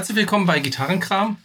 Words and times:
Herzlich 0.00 0.16
willkommen 0.16 0.46
bei 0.46 0.60
Gitarrenkram. 0.60 1.36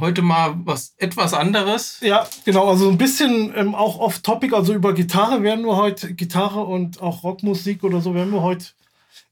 Heute 0.00 0.22
mal 0.22 0.54
was 0.64 0.94
etwas 0.96 1.34
anderes. 1.34 1.98
Ja, 2.00 2.26
genau, 2.46 2.70
also 2.70 2.88
ein 2.88 2.96
bisschen 2.96 3.52
ähm, 3.54 3.74
auch 3.74 3.98
off-topic, 3.98 4.56
also 4.56 4.72
über 4.72 4.94
Gitarre 4.94 5.42
werden 5.42 5.66
wir 5.66 5.76
heute, 5.76 6.14
Gitarre 6.14 6.62
und 6.62 7.02
auch 7.02 7.24
Rockmusik 7.24 7.84
oder 7.84 8.00
so 8.00 8.14
werden 8.14 8.32
wir 8.32 8.40
heute 8.40 8.68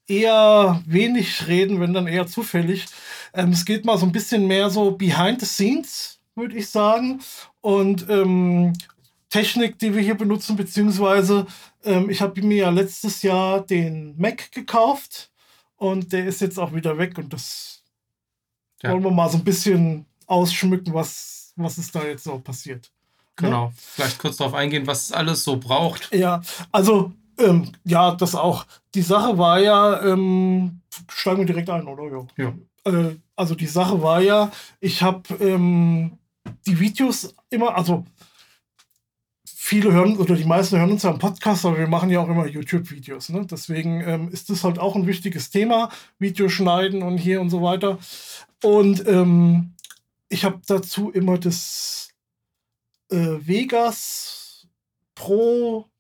eher 0.07 0.83
wenig 0.85 1.47
reden, 1.47 1.81
wenn 1.81 1.95
dann 1.95 2.07
eher 2.07 2.27
zufällig. 2.27 2.85
Ähm, 3.33 3.53
es 3.53 3.65
geht 3.65 3.87
mal 3.87 3.97
so 3.97 4.05
ein 4.05 4.13
bisschen 4.13 4.47
mehr 4.47 4.69
so 4.69 4.91
behind 4.91 5.41
the 5.41 5.47
scenes, 5.47 6.21
würde 6.35 6.57
ich 6.57 6.69
sagen. 6.69 7.23
Und 7.63 8.05
ähm, 8.11 8.75
Technik, 9.31 9.79
die 9.79 9.95
wir 9.95 10.03
hier 10.03 10.15
benutzen, 10.15 10.57
beziehungsweise 10.57 11.47
ähm, 11.85 12.11
ich 12.11 12.21
habe 12.21 12.43
mir 12.43 12.65
ja 12.65 12.71
letztes 12.71 13.23
Jahr 13.23 13.63
den 13.63 14.15
Mac 14.19 14.53
gekauft 14.53 15.31
und 15.77 16.13
der 16.13 16.27
ist 16.27 16.43
jetzt 16.43 16.59
auch 16.59 16.75
wieder 16.75 16.99
weg 16.99 17.17
und 17.17 17.33
das 17.33 17.70
ja. 18.83 18.91
wollen 18.93 19.05
wir 19.05 19.11
mal 19.11 19.29
so 19.29 19.39
ein 19.39 19.45
bisschen 19.45 20.07
ausschmücken, 20.27 20.95
was, 20.95 21.53
was 21.57 21.79
ist 21.79 21.95
da 21.95 22.05
jetzt 22.05 22.25
so 22.25 22.39
passiert. 22.39 22.91
Ne? 23.41 23.49
Genau, 23.49 23.67
ja? 23.67 23.73
vielleicht 23.77 24.19
kurz 24.19 24.37
darauf 24.37 24.55
eingehen, 24.55 24.87
was 24.87 25.05
es 25.05 25.13
alles 25.13 25.45
so 25.45 25.57
braucht. 25.57 26.13
Ja, 26.15 26.43
also 26.73 27.13
ähm, 27.39 27.73
ja, 27.85 28.13
das 28.15 28.35
auch. 28.35 28.67
Die 28.95 29.03
Sache 29.03 29.39
war 29.39 29.59
ja, 29.61 30.03
ähm, 30.03 30.81
steigen 31.09 31.39
wir 31.39 31.47
direkt 31.47 31.71
ein, 31.71 31.87
oder? 31.87 32.27
Ja. 32.37 32.45
ja. 32.45 32.93
Äh, 32.93 33.17
also 33.37 33.55
die 33.55 33.67
Sache 33.67 34.03
war 34.03 34.21
ja, 34.21 34.51
ich 34.81 35.03
habe 35.03 35.23
ähm, 35.41 36.19
die 36.67 36.79
Videos 36.79 37.35
immer, 37.51 37.75
also 37.77 38.05
viele 39.45 39.93
hören 39.93 40.17
oder 40.17 40.35
die 40.35 40.45
meisten 40.45 40.79
hören 40.79 40.91
uns 40.91 41.05
ja 41.05 41.11
im 41.11 41.19
Podcast, 41.19 41.65
aber 41.65 41.79
wir 41.79 41.87
machen 41.87 42.11
ja 42.11 42.21
auch 42.21 42.29
immer 42.29 42.47
YouTube-Videos. 42.47 43.29
Ne? 43.29 43.47
Deswegen 43.49 44.01
ähm, 44.01 44.29
ist 44.31 44.51
das 44.51 44.65
halt 44.65 44.79
auch 44.79 44.97
ein 44.97 45.07
wichtiges 45.07 45.51
Thema, 45.51 45.91
Videoschneiden 46.19 47.03
und 47.03 47.19
hier 47.19 47.41
und 47.41 47.51
so 47.51 47.63
weiter. 47.63 47.99
Und 48.63 49.07
ähm, 49.07 49.75
ich 50.29 50.45
habe 50.45 50.61
dazu 50.67 51.11
immer 51.11 51.39
das 51.39 52.11
äh, 53.11 53.17
Vegas 53.41 54.67
Pro 55.15 55.91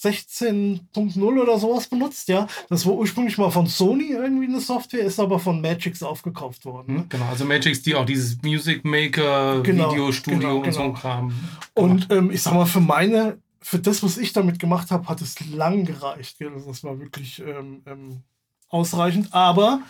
16.0 0.00 1.20
oder 1.20 1.58
sowas 1.58 1.88
benutzt, 1.88 2.28
ja. 2.28 2.46
Das 2.68 2.86
war 2.86 2.94
ursprünglich 2.94 3.36
mal 3.36 3.50
von 3.50 3.66
Sony 3.66 4.10
irgendwie 4.12 4.46
eine 4.46 4.60
Software, 4.60 5.04
ist 5.04 5.18
aber 5.18 5.40
von 5.40 5.60
Magix 5.60 6.04
aufgekauft 6.04 6.64
worden. 6.64 6.94
Ne? 6.94 7.06
Genau, 7.08 7.24
also 7.24 7.44
Magix, 7.44 7.82
die 7.82 7.96
auch 7.96 8.06
dieses 8.06 8.40
Music 8.42 8.84
Maker, 8.84 9.60
genau, 9.62 9.90
Videostudio 9.90 10.38
genau, 10.38 10.58
und 10.60 10.72
so 10.72 10.80
ein 10.80 10.86
genau. 10.88 11.00
Kram. 11.00 11.34
Und 11.74 12.12
ähm, 12.12 12.30
ich 12.30 12.42
sag 12.42 12.54
mal, 12.54 12.66
für 12.66 12.80
meine, 12.80 13.38
für 13.60 13.80
das, 13.80 14.02
was 14.04 14.18
ich 14.18 14.32
damit 14.32 14.60
gemacht 14.60 14.92
habe, 14.92 15.08
hat 15.08 15.20
es 15.20 15.34
lang 15.50 15.84
gereicht. 15.84 16.38
Gell? 16.38 16.52
Das 16.64 16.84
war 16.84 17.00
wirklich 17.00 17.40
ähm, 17.40 17.82
ähm, 17.86 18.20
ausreichend. 18.68 19.34
Aber 19.34 19.80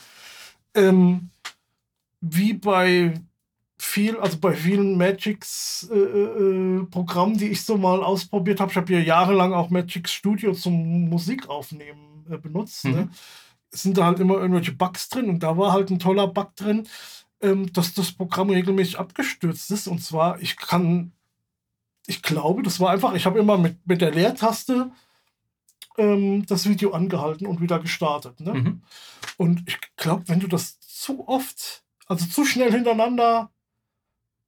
ähm, 0.75 1.29
wie 2.20 2.55
bei 2.55 3.14
viel, 3.78 4.16
also 4.19 4.38
bei 4.38 4.55
vielen 4.55 4.97
Magix 4.97 5.88
äh, 5.91 5.97
äh, 5.97 6.84
Programmen, 6.84 7.38
die 7.38 7.48
ich 7.48 7.62
so 7.62 7.77
mal 7.77 8.02
ausprobiert 8.02 8.61
habe, 8.61 8.70
ich 8.70 8.77
habe 8.77 8.92
ja 8.92 8.98
jahrelang 8.98 9.52
auch 9.52 9.70
Magix 9.70 10.12
Studio 10.12 10.52
zum 10.52 11.08
Musikaufnehmen 11.08 12.27
äh, 12.28 12.39
benutzt, 12.39 12.84
ne? 12.84 12.91
mhm. 12.91 12.96
ne? 12.96 13.11
sind 13.70 13.98
da 13.98 14.06
halt 14.06 14.19
immer 14.19 14.34
irgendwelche 14.34 14.72
Bugs 14.72 15.08
drin 15.08 15.28
und 15.28 15.42
da 15.42 15.56
war 15.56 15.72
halt 15.72 15.91
ein 15.91 15.98
toller 15.98 16.27
Bug 16.27 16.56
drin, 16.56 16.89
ähm, 17.41 17.72
dass 17.72 17.94
das 17.94 18.12
Programm 18.12 18.50
regelmäßig 18.50 18.98
abgestürzt 18.98 19.70
ist 19.70 19.86
und 19.86 20.02
zwar, 20.02 20.41
ich 20.41 20.56
kann, 20.56 21.12
ich 22.06 22.22
glaube, 22.22 22.62
das 22.62 22.80
war 22.80 22.91
einfach, 22.91 23.14
ich 23.14 23.27
habe 23.27 23.39
immer 23.39 23.58
mit, 23.58 23.77
mit 23.86 24.01
der 24.01 24.11
Leertaste 24.11 24.90
ähm, 25.98 26.46
das 26.46 26.68
Video 26.68 26.92
angehalten 26.92 27.46
und 27.46 27.61
wieder 27.61 27.78
gestartet. 27.78 28.40
Ne? 28.40 28.55
Mhm. 28.55 28.83
Und 29.36 29.68
ich 29.68 29.78
glaube, 29.96 30.24
wenn 30.28 30.40
du 30.40 30.48
das 30.48 30.80
zu 30.80 31.28
oft, 31.28 31.84
also 32.08 32.27
zu 32.27 32.45
schnell 32.45 32.73
hintereinander 32.73 33.51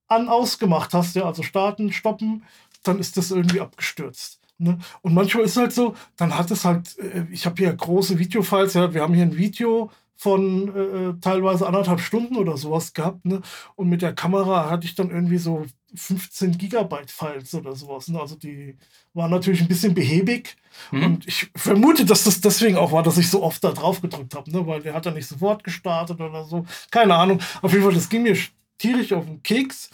an 0.09 0.28
ausgemacht 0.28 0.93
hast, 0.93 1.15
ja, 1.15 1.25
also 1.25 1.43
starten, 1.43 1.93
stoppen, 1.93 2.44
dann 2.82 2.98
ist 2.98 3.16
das 3.16 3.31
irgendwie 3.31 3.60
abgestürzt. 3.60 4.41
Ne? 4.59 4.78
Und 5.03 5.15
manchmal 5.15 5.44
ist 5.44 5.56
halt 5.56 5.72
so, 5.72 5.94
dann 6.16 6.37
hat 6.37 6.50
es 6.50 6.65
halt, 6.65 6.98
äh, 6.98 7.26
ich 7.31 7.47
habe 7.47 7.56
hier 7.56 7.72
große 7.72 8.19
Videofiles, 8.19 8.75
ja, 8.75 8.93
wir 8.93 9.03
haben 9.03 9.15
hier 9.15 9.25
ein 9.25 9.37
Video 9.37 9.91
von 10.16 10.75
äh, 10.75 10.81
äh, 10.81 11.15
teilweise 11.21 11.66
anderthalb 11.66 12.00
Stunden 12.00 12.37
oder 12.37 12.59
sowas 12.59 12.93
gehabt, 12.93 13.25
ne? 13.25 13.41
Und 13.75 13.88
mit 13.88 14.03
der 14.03 14.15
Kamera 14.15 14.69
hatte 14.69 14.84
ich 14.84 14.94
dann 14.94 15.10
irgendwie 15.10 15.38
so 15.38 15.65
15 15.95 16.59
Gigabyte 16.59 17.11
Files 17.11 17.55
oder 17.55 17.75
sowas. 17.75 18.09
Ne? 18.09 18.21
Also 18.21 18.37
die 18.37 18.77
waren 19.15 19.31
natürlich 19.31 19.61
ein 19.61 19.69
bisschen 19.69 19.95
behäbig. 19.95 20.56
Mhm. 20.91 21.05
Und 21.05 21.28
ich 21.28 21.51
vermute, 21.56 22.05
dass 22.05 22.25
das 22.25 22.41
deswegen 22.41 22.77
auch 22.77 22.93
war, 22.93 23.03
dass 23.03 23.19
ich 23.19 23.28
so 23.28 23.43
oft 23.43 23.62
da 23.65 23.73
drauf 23.73 24.01
gedrückt 24.01 24.34
habe, 24.34 24.51
ne? 24.51 24.67
weil 24.67 24.83
der 24.83 24.95
hat 24.95 25.06
dann 25.06 25.15
nicht 25.15 25.27
sofort 25.27 25.65
gestartet 25.65 26.21
oder 26.21 26.45
so. 26.45 26.65
Keine 26.91 27.15
Ahnung. 27.15 27.41
Auf 27.62 27.73
jeden 27.73 27.84
Fall, 27.84 27.95
das 27.95 28.09
ging 28.09 28.23
mir 28.23 28.37
tierisch 28.78 29.12
auf 29.12 29.27
den 29.27 29.43
Keks. 29.43 29.91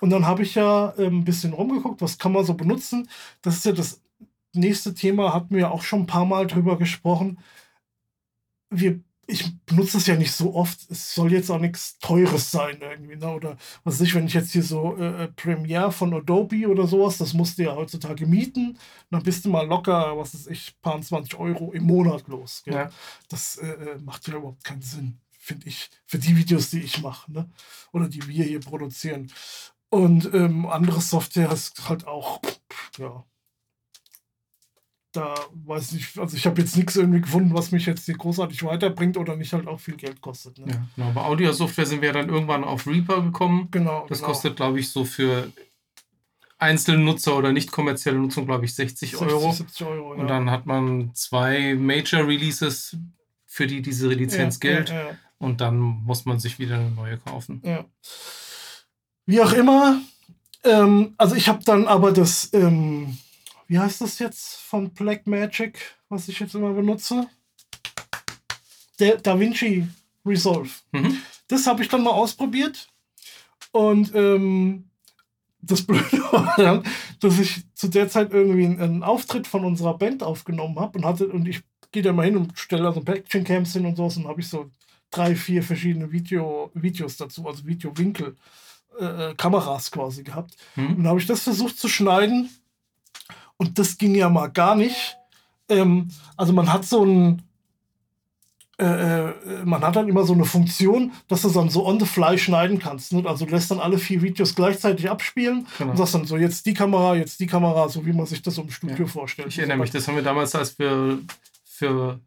Und 0.00 0.10
dann 0.10 0.26
habe 0.26 0.42
ich 0.42 0.54
ja 0.54 0.90
äh, 0.98 1.06
ein 1.06 1.24
bisschen 1.24 1.52
rumgeguckt, 1.52 2.02
was 2.02 2.18
kann 2.18 2.32
man 2.32 2.44
so 2.44 2.54
benutzen. 2.54 3.08
Das 3.42 3.56
ist 3.56 3.64
ja 3.64 3.72
das 3.72 4.00
nächste 4.52 4.94
Thema, 4.94 5.32
hatten 5.32 5.54
wir 5.54 5.62
ja 5.62 5.70
auch 5.70 5.82
schon 5.82 6.00
ein 6.00 6.06
paar 6.06 6.26
Mal 6.26 6.46
drüber 6.46 6.78
gesprochen. 6.78 7.38
Wir, 8.70 9.00
ich 9.26 9.58
benutze 9.66 9.98
es 9.98 10.06
ja 10.06 10.16
nicht 10.16 10.32
so 10.32 10.54
oft. 10.54 10.90
Es 10.90 11.14
soll 11.14 11.32
jetzt 11.32 11.50
auch 11.50 11.58
nichts 11.58 11.98
Teures 11.98 12.50
sein 12.50 12.78
irgendwie. 12.80 13.16
Ne? 13.16 13.28
Oder 13.28 13.56
was 13.84 13.94
weiß 13.94 14.08
ich, 14.08 14.14
wenn 14.14 14.26
ich 14.26 14.34
jetzt 14.34 14.52
hier 14.52 14.62
so 14.62 14.96
äh, 14.96 15.24
äh 15.24 15.28
Premiere 15.28 15.92
von 15.92 16.14
Adobe 16.14 16.68
oder 16.68 16.86
sowas, 16.86 17.18
das 17.18 17.34
musst 17.34 17.58
du 17.58 17.64
ja 17.64 17.74
heutzutage 17.74 18.26
mieten. 18.26 18.78
Dann 19.10 19.22
bist 19.22 19.44
du 19.44 19.50
mal 19.50 19.66
locker, 19.66 20.16
was 20.16 20.34
weiß 20.34 20.46
ich, 20.48 20.80
paar 20.80 21.00
20 21.00 21.34
Euro 21.38 21.72
im 21.72 21.84
Monat 21.84 22.28
los. 22.28 22.62
Ja. 22.66 22.90
Das 23.28 23.56
äh, 23.56 23.66
äh, 23.66 23.98
macht 23.98 24.26
ja 24.28 24.34
überhaupt 24.34 24.64
keinen 24.64 24.82
Sinn 24.82 25.18
finde 25.44 25.68
ich, 25.68 25.90
für 26.06 26.18
die 26.18 26.36
Videos, 26.38 26.70
die 26.70 26.80
ich 26.80 27.02
mache, 27.02 27.30
ne? 27.30 27.50
Oder 27.92 28.08
die 28.08 28.26
wir 28.26 28.44
hier 28.44 28.60
produzieren. 28.60 29.30
Und 29.90 30.32
ähm, 30.32 30.66
andere 30.66 31.02
Software 31.02 31.52
ist 31.52 31.88
halt 31.88 32.06
auch, 32.06 32.40
ja. 32.96 33.24
Da 35.14 35.34
weiß 35.64 35.92
ich, 35.92 36.18
also 36.18 36.36
ich 36.36 36.44
habe 36.44 36.60
jetzt 36.60 36.76
nichts 36.76 36.96
irgendwie 36.96 37.20
gefunden, 37.20 37.54
was 37.54 37.70
mich 37.70 37.86
jetzt 37.86 38.04
hier 38.04 38.16
großartig 38.16 38.64
weiterbringt 38.64 39.16
oder 39.16 39.36
nicht 39.36 39.52
halt 39.52 39.68
auch 39.68 39.78
viel 39.78 39.94
Geld 39.94 40.20
kostet. 40.20 40.58
Ne? 40.58 40.66
Ja, 40.68 40.86
genau. 40.96 41.12
Bei 41.12 41.22
Audio-Software 41.22 41.86
sind 41.86 42.02
wir 42.02 42.12
dann 42.12 42.28
irgendwann 42.28 42.64
auf 42.64 42.86
Reaper 42.86 43.22
gekommen. 43.22 43.68
Genau. 43.70 44.06
Das 44.08 44.18
genau. 44.18 44.30
kostet, 44.30 44.56
glaube 44.56 44.80
ich, 44.80 44.90
so 44.90 45.04
für 45.04 45.52
Einzelnutzer 46.58 47.36
oder 47.36 47.52
nicht 47.52 47.70
kommerzielle 47.70 48.18
Nutzung, 48.18 48.44
glaube 48.44 48.64
ich, 48.64 48.74
60, 48.74 49.12
60 49.12 49.28
Euro. 49.28 49.52
70 49.52 49.86
Euro 49.86 50.14
ja. 50.14 50.20
Und 50.20 50.28
dann 50.28 50.50
hat 50.50 50.66
man 50.66 51.14
zwei 51.14 51.74
Major 51.74 52.26
Releases, 52.26 52.96
für 53.46 53.68
die 53.68 53.82
diese 53.82 54.08
Lizenz 54.08 54.58
ja, 54.62 54.70
gilt. 54.70 54.90
Ja, 54.90 55.16
und 55.38 55.60
dann 55.60 55.78
muss 55.78 56.24
man 56.24 56.40
sich 56.40 56.58
wieder 56.58 56.76
eine 56.76 56.90
neue 56.90 57.18
kaufen. 57.18 57.62
Ja. 57.64 57.84
Wie 59.26 59.40
auch 59.40 59.52
immer. 59.52 60.00
Ähm, 60.64 61.14
also 61.18 61.36
ich 61.36 61.48
habe 61.48 61.62
dann 61.64 61.86
aber 61.86 62.10
das, 62.10 62.50
ähm, 62.52 63.18
wie 63.74 63.80
heißt 63.80 64.02
das 64.02 64.20
jetzt 64.20 64.58
von 64.58 64.90
Black 64.90 65.26
Magic, 65.26 65.96
was 66.08 66.28
ich 66.28 66.38
jetzt 66.38 66.54
immer 66.54 66.72
benutze? 66.72 67.26
Der 69.00 69.16
DaVinci 69.16 69.88
Resolve. 70.24 70.70
Mhm. 70.92 71.16
Das 71.48 71.66
habe 71.66 71.82
ich 71.82 71.88
dann 71.88 72.04
mal 72.04 72.12
ausprobiert. 72.12 72.86
Und 73.72 74.14
ähm, 74.14 74.90
das 75.60 75.82
Blöde 75.82 76.22
war 76.30 76.54
dann, 76.56 76.84
dass 77.18 77.40
ich 77.40 77.64
zu 77.74 77.88
der 77.88 78.08
Zeit 78.08 78.32
irgendwie 78.32 78.64
einen, 78.64 79.02
Auftritt 79.02 79.48
von 79.48 79.64
unserer 79.64 79.98
Band 79.98 80.22
aufgenommen 80.22 80.78
habe 80.78 80.96
und 80.98 81.04
hatte, 81.04 81.26
und 81.26 81.48
ich 81.48 81.62
gehe 81.90 82.04
da 82.04 82.12
mal 82.12 82.26
hin 82.26 82.36
und 82.36 82.56
stelle 82.56 82.86
also 82.86 83.02
Action 83.04 83.42
Cams 83.42 83.72
hin 83.72 83.86
und 83.86 83.96
so, 83.96 84.04
und 84.04 84.28
habe 84.28 84.40
ich 84.40 84.46
so 84.46 84.70
drei, 85.10 85.34
vier 85.34 85.64
verschiedene 85.64 86.12
Video, 86.12 86.70
Videos 86.74 87.16
dazu, 87.16 87.44
also 87.48 87.66
Videowinkel, 87.66 88.36
äh, 89.00 89.30
äh, 89.30 89.34
Kameras 89.34 89.90
quasi 89.90 90.22
gehabt. 90.22 90.54
Mhm. 90.76 90.94
Und 90.94 91.08
habe 91.08 91.18
ich 91.18 91.26
das 91.26 91.42
versucht 91.42 91.76
zu 91.76 91.88
schneiden 91.88 92.50
und 93.56 93.78
das 93.78 93.98
ging 93.98 94.14
ja 94.14 94.28
mal 94.28 94.48
gar 94.48 94.74
nicht. 94.74 95.16
Ähm, 95.68 96.08
also 96.36 96.52
man 96.52 96.72
hat 96.72 96.84
so 96.84 97.04
ein, 97.04 97.42
äh, 98.78 98.84
äh, 98.84 99.64
man 99.64 99.82
hat 99.82 99.96
dann 99.96 100.08
immer 100.08 100.24
so 100.24 100.32
eine 100.32 100.44
Funktion, 100.44 101.12
dass 101.28 101.42
du 101.42 101.50
dann 101.50 101.70
so 101.70 101.86
on 101.86 102.00
the 102.00 102.06
fly 102.06 102.36
schneiden 102.36 102.78
kannst. 102.78 103.12
Ne? 103.12 103.22
Also 103.26 103.46
du 103.46 103.52
lässt 103.52 103.70
dann 103.70 103.78
alle 103.78 103.98
vier 103.98 104.20
Videos 104.22 104.54
gleichzeitig 104.54 105.08
abspielen 105.08 105.66
genau. 105.78 105.92
und 105.92 105.96
sagst 105.96 106.14
dann 106.14 106.26
so, 106.26 106.36
jetzt 106.36 106.66
die 106.66 106.74
Kamera, 106.74 107.14
jetzt 107.14 107.38
die 107.38 107.46
Kamera, 107.46 107.88
so 107.88 108.04
wie 108.04 108.12
man 108.12 108.26
sich 108.26 108.42
das 108.42 108.58
im 108.58 108.70
Studio 108.70 109.04
ja. 109.04 109.06
vorstellt. 109.06 109.48
Ich 109.48 109.58
erinnere 109.58 109.78
mich, 109.78 109.90
das 109.90 110.08
haben 110.08 110.16
wir 110.16 110.24
damals, 110.24 110.54
als 110.54 110.78
wir 110.78 111.18
für 111.64 112.18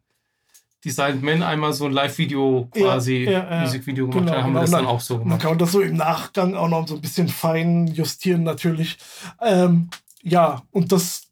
Designed 0.84 1.22
Men 1.22 1.42
einmal 1.42 1.72
so 1.72 1.86
ein 1.86 1.92
Live-Video 1.92 2.68
quasi, 2.72 3.24
ja, 3.24 3.30
ja, 3.30 3.50
ja. 3.50 3.60
Musikvideo 3.62 4.08
gemacht 4.08 4.26
genau. 4.26 4.42
haben, 4.42 4.52
wir 4.52 4.60
das 4.60 4.70
dann, 4.70 4.86
auch 4.86 5.00
so 5.00 5.18
gemacht. 5.18 5.28
Man 5.28 5.38
kann 5.38 5.58
das 5.58 5.72
so 5.72 5.80
im 5.80 5.96
Nachgang 5.96 6.54
auch 6.54 6.68
noch 6.68 6.86
so 6.86 6.94
ein 6.94 7.00
bisschen 7.00 7.28
fein 7.28 7.88
justieren 7.88 8.44
natürlich. 8.44 8.96
Ähm, 9.42 9.90
ja, 10.22 10.62
und 10.70 10.92
das, 10.92 11.22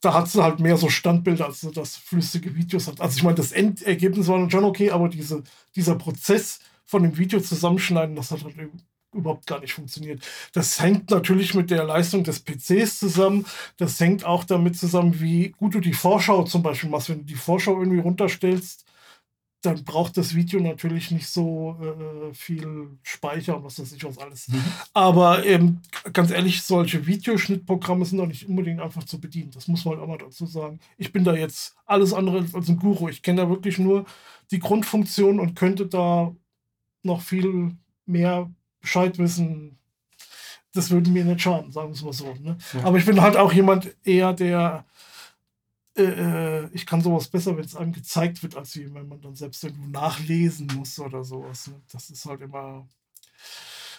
da 0.00 0.14
hat 0.14 0.28
sie 0.28 0.42
halt 0.42 0.60
mehr 0.60 0.76
so 0.76 0.88
Standbilder, 0.88 1.46
als 1.46 1.60
das 1.74 1.96
flüssige 1.96 2.54
Videos 2.54 2.86
hat. 2.88 3.00
Also 3.00 3.16
ich 3.16 3.22
meine, 3.22 3.36
das 3.36 3.52
Endergebnis 3.52 4.28
war 4.28 4.38
dann 4.38 4.50
schon 4.50 4.64
okay, 4.64 4.90
aber 4.90 5.08
diese, 5.08 5.42
dieser 5.74 5.96
Prozess 5.96 6.60
von 6.84 7.02
dem 7.02 7.16
Video 7.18 7.40
zusammenschneiden, 7.40 8.14
das 8.14 8.30
hat 8.30 8.44
halt 8.44 8.56
überhaupt 9.12 9.46
gar 9.46 9.60
nicht 9.60 9.72
funktioniert. 9.72 10.22
Das 10.52 10.80
hängt 10.80 11.10
natürlich 11.10 11.54
mit 11.54 11.70
der 11.70 11.84
Leistung 11.84 12.22
des 12.22 12.40
PCs 12.40 12.98
zusammen. 12.98 13.46
Das 13.78 13.98
hängt 13.98 14.24
auch 14.24 14.44
damit 14.44 14.76
zusammen, 14.76 15.20
wie 15.20 15.50
gut 15.50 15.74
du 15.74 15.80
die 15.80 15.94
Vorschau 15.94 16.44
zum 16.44 16.62
Beispiel 16.62 16.90
machst. 16.90 17.08
Wenn 17.08 17.20
du 17.20 17.24
die 17.24 17.34
Vorschau 17.34 17.78
irgendwie 17.78 18.00
runterstellst, 18.00 18.84
dann 19.66 19.84
braucht 19.84 20.16
das 20.16 20.34
Video 20.34 20.60
natürlich 20.60 21.10
nicht 21.10 21.28
so 21.28 21.76
äh, 21.80 22.32
viel 22.32 22.88
Speicher 23.02 23.56
und 23.56 23.64
was 23.64 23.80
weiß 23.80 23.92
ich 23.92 24.04
was 24.04 24.18
alles. 24.18 24.48
Mhm. 24.48 24.62
Aber 24.94 25.44
ähm, 25.44 25.80
ganz 26.12 26.30
ehrlich, 26.30 26.62
solche 26.62 27.06
Videoschnittprogramme 27.06 28.04
sind 28.04 28.18
doch 28.18 28.26
nicht 28.26 28.48
unbedingt 28.48 28.80
einfach 28.80 29.04
zu 29.04 29.20
bedienen. 29.20 29.50
Das 29.52 29.68
muss 29.68 29.84
man 29.84 29.94
halt 29.94 30.02
auch 30.02 30.08
mal 30.08 30.18
dazu 30.18 30.46
sagen. 30.46 30.78
Ich 30.96 31.12
bin 31.12 31.24
da 31.24 31.34
jetzt 31.34 31.74
alles 31.84 32.12
andere 32.12 32.46
als 32.52 32.68
ein 32.68 32.78
Guru. 32.78 33.08
Ich 33.08 33.22
kenne 33.22 33.42
da 33.42 33.48
wirklich 33.48 33.78
nur 33.78 34.06
die 34.50 34.60
Grundfunktion 34.60 35.40
und 35.40 35.56
könnte 35.56 35.86
da 35.86 36.34
noch 37.02 37.20
viel 37.20 37.76
mehr 38.06 38.50
Bescheid 38.80 39.18
wissen. 39.18 39.78
Das 40.72 40.90
würde 40.90 41.10
mir 41.10 41.24
nicht 41.24 41.42
schaden, 41.42 41.72
sagen 41.72 41.88
wir 41.88 41.94
es 41.94 42.02
mal 42.02 42.12
so. 42.12 42.34
Ne? 42.40 42.56
Ja. 42.74 42.84
Aber 42.84 42.98
ich 42.98 43.06
bin 43.06 43.20
halt 43.20 43.36
auch 43.36 43.52
jemand 43.52 43.96
eher, 44.04 44.32
der 44.32 44.84
äh, 45.96 46.02
äh, 46.02 46.68
ich 46.72 46.84
kann 46.86 47.00
sowas 47.00 47.28
besser, 47.28 47.56
wenn 47.56 47.64
es 47.64 47.76
einem 47.76 47.92
gezeigt 47.92 48.42
wird, 48.42 48.56
als 48.56 48.76
wenn 48.76 49.08
man 49.08 49.20
dann 49.20 49.34
selbst 49.34 49.64
irgendwo 49.64 49.88
nachlesen 49.88 50.68
muss 50.76 50.98
oder 50.98 51.24
sowas. 51.24 51.68
Ne? 51.68 51.80
Das 51.90 52.10
ist 52.10 52.24
halt 52.26 52.42
immer. 52.42 52.86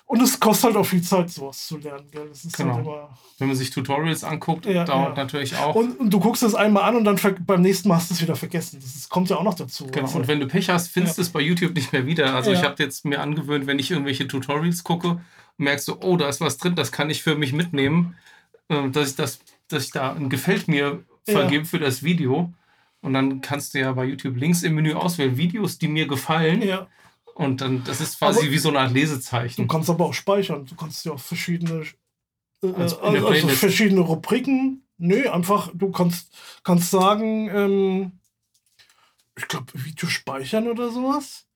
Und 0.05 0.21
es 0.21 0.39
kostet 0.39 0.67
halt 0.67 0.77
auch 0.77 0.85
viel 0.85 1.01
Zeit, 1.01 1.29
sowas 1.29 1.67
zu 1.67 1.77
lernen. 1.77 2.09
Gell? 2.11 2.29
Das 2.29 2.45
ist 2.45 2.55
genau. 2.55 2.75
halt 2.75 2.85
immer, 2.85 3.17
wenn 3.39 3.47
man 3.47 3.57
sich 3.57 3.71
Tutorials 3.71 4.23
anguckt, 4.23 4.65
ja, 4.65 4.85
dauert 4.85 5.17
ja. 5.17 5.23
natürlich 5.23 5.57
auch. 5.57 5.75
Und, 5.75 5.99
und, 5.99 6.09
du 6.11 6.19
guckst 6.19 6.43
es 6.43 6.55
einmal 6.55 6.83
an 6.83 6.95
und 6.95 7.03
dann 7.03 7.19
beim 7.45 7.61
nächsten 7.61 7.89
Mal 7.89 7.95
hast 7.95 8.11
du 8.11 8.13
es 8.13 8.21
wieder 8.21 8.37
vergessen. 8.37 8.79
Das 8.81 8.95
ist, 8.95 9.09
kommt 9.09 9.29
ja 9.29 9.35
auch 9.35 9.43
noch 9.43 9.55
dazu. 9.55 9.87
Genau. 9.87 10.05
Also. 10.05 10.19
Und 10.19 10.27
wenn 10.29 10.39
du 10.39 10.47
Pech 10.47 10.69
hast, 10.69 10.87
findest 10.87 11.17
du 11.17 11.23
es 11.23 11.29
bei 11.29 11.41
YouTube 11.41 11.73
nicht 11.73 11.91
mehr 11.91 12.05
wieder. 12.05 12.35
Also 12.35 12.51
ich 12.51 12.63
habe 12.63 12.81
jetzt 12.81 13.03
mir 13.03 13.19
angewöhnt, 13.19 13.67
wenn 13.67 13.79
ich 13.79 13.91
irgendwelche 13.91 14.27
Tutorials 14.27 14.83
gucke, 14.83 15.19
merkst 15.57 15.87
du, 15.89 15.97
oh, 16.01 16.15
da 16.15 16.29
ist 16.29 16.39
was 16.39 16.57
drin, 16.57 16.75
das 16.75 16.91
kann 16.91 17.09
ich 17.09 17.21
für 17.21 17.35
mich 17.35 17.51
mitnehmen, 17.51 18.15
äh, 18.69 18.89
dass 18.89 19.09
ich 19.09 19.15
das, 19.15 19.39
dass 19.67 19.85
ich 19.85 19.91
da 19.91 20.13
ein 20.13 20.29
gefällt 20.29 20.69
mir 20.69 21.03
vergeben 21.31 21.63
ja. 21.63 21.69
für 21.69 21.79
das 21.79 22.03
Video. 22.03 22.53
Und 23.01 23.13
dann 23.13 23.41
kannst 23.41 23.73
du 23.73 23.79
ja 23.79 23.93
bei 23.93 24.05
YouTube 24.05 24.37
links 24.37 24.63
im 24.63 24.75
Menü 24.75 24.93
auswählen, 24.93 25.37
Videos, 25.37 25.77
die 25.77 25.87
mir 25.87 26.07
gefallen. 26.07 26.61
Ja. 26.61 26.87
Und 27.35 27.61
dann, 27.61 27.83
das 27.83 28.01
ist 28.01 28.17
quasi 28.17 28.41
aber 28.41 28.51
wie 28.51 28.57
so 28.57 28.69
eine 28.69 28.79
Art 28.79 28.91
Lesezeichen. 28.91 29.61
Du 29.61 29.67
kannst 29.67 29.89
aber 29.89 30.05
auch 30.05 30.13
speichern. 30.13 30.65
Du 30.65 30.75
kannst 30.75 31.05
ja 31.05 31.13
auch 31.13 31.19
verschiedene, 31.19 31.85
äh, 32.63 32.73
also, 32.73 32.99
also 32.99 33.47
verschiedene 33.49 34.01
Rubriken. 34.01 34.83
Nö, 34.97 35.29
einfach, 35.29 35.69
du 35.73 35.91
kannst, 35.91 36.35
kannst 36.63 36.89
sagen, 36.89 37.49
ähm, 37.49 38.11
ich 39.37 39.47
glaube, 39.47 39.67
Video 39.73 40.09
speichern 40.09 40.67
oder 40.67 40.89
sowas. 40.89 41.46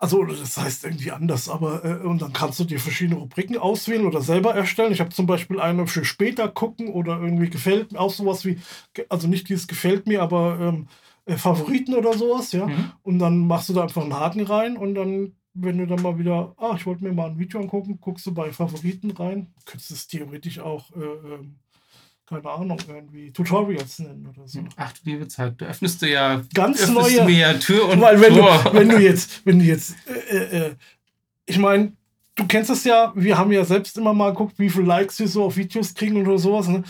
Also, 0.00 0.24
das 0.24 0.56
heißt 0.56 0.84
irgendwie 0.84 1.10
anders, 1.10 1.48
aber 1.48 1.84
äh, 1.84 2.06
und 2.06 2.22
dann 2.22 2.32
kannst 2.32 2.60
du 2.60 2.64
dir 2.64 2.78
verschiedene 2.78 3.18
Rubriken 3.18 3.58
auswählen 3.58 4.06
oder 4.06 4.20
selber 4.20 4.54
erstellen. 4.54 4.92
Ich 4.92 5.00
habe 5.00 5.10
zum 5.10 5.26
Beispiel 5.26 5.58
eine 5.58 5.88
für 5.88 6.04
später 6.04 6.48
gucken 6.48 6.88
oder 6.88 7.20
irgendwie 7.20 7.50
gefällt 7.50 7.90
mir, 7.90 7.98
auch 7.98 8.12
sowas 8.12 8.44
wie, 8.44 8.60
also 9.08 9.26
nicht 9.26 9.48
dieses 9.48 9.66
gefällt 9.66 10.06
mir, 10.06 10.22
aber 10.22 10.58
ähm, 10.60 10.86
äh, 11.24 11.36
Favoriten 11.36 11.94
oder 11.94 12.14
sowas, 12.14 12.52
ja. 12.52 12.66
Mhm. 12.66 12.92
Und 13.02 13.18
dann 13.18 13.46
machst 13.48 13.68
du 13.68 13.74
da 13.74 13.82
einfach 13.82 14.02
einen 14.02 14.14
Haken 14.14 14.42
rein 14.42 14.76
und 14.76 14.94
dann, 14.94 15.32
wenn 15.54 15.78
du 15.78 15.86
dann 15.86 16.00
mal 16.00 16.16
wieder, 16.16 16.54
ah, 16.58 16.74
ich 16.76 16.86
wollte 16.86 17.02
mir 17.02 17.12
mal 17.12 17.30
ein 17.30 17.38
Video 17.38 17.60
angucken, 17.60 17.98
guckst 18.00 18.24
du 18.26 18.32
bei 18.32 18.52
Favoriten 18.52 19.10
rein. 19.10 19.52
Könntest 19.64 19.90
es 19.90 20.06
theoretisch 20.06 20.60
auch 20.60 20.92
äh, 20.96 21.00
ähm, 21.00 21.56
keine 22.28 22.50
Ahnung, 22.50 22.78
irgendwie 22.86 23.32
Tutorials 23.32 24.00
nennen 24.00 24.26
oder 24.26 24.46
so. 24.46 24.60
Ach 24.76 24.92
du 24.92 25.10
liebe 25.10 25.28
Zeit, 25.28 25.60
du 25.60 25.64
öffnest 25.64 26.02
du 26.02 26.10
ja 26.10 26.42
ganz 26.52 26.86
neue 26.88 27.24
mir 27.24 27.38
ja 27.38 27.54
Tür 27.54 27.88
und 27.88 28.00
weil 28.00 28.20
wenn 28.20 28.34
Tor. 28.34 28.60
Du, 28.64 28.74
wenn 28.74 28.88
du 28.88 28.98
jetzt, 28.98 29.44
wenn 29.46 29.58
du 29.58 29.64
jetzt, 29.64 29.96
äh, 30.06 30.36
äh, 30.36 30.66
äh, 30.66 30.74
ich 31.46 31.58
meine, 31.58 31.92
du 32.34 32.46
kennst 32.46 32.70
es 32.70 32.84
ja, 32.84 33.12
wir 33.14 33.38
haben 33.38 33.52
ja 33.52 33.64
selbst 33.64 33.96
immer 33.96 34.12
mal 34.12 34.30
geguckt, 34.30 34.58
wie 34.58 34.68
viele 34.68 34.84
Likes 34.84 35.18
wir 35.18 35.28
so 35.28 35.44
auf 35.44 35.56
Videos 35.56 35.94
kriegen 35.94 36.26
oder 36.26 36.38
sowas. 36.38 36.68
Ne? 36.68 36.84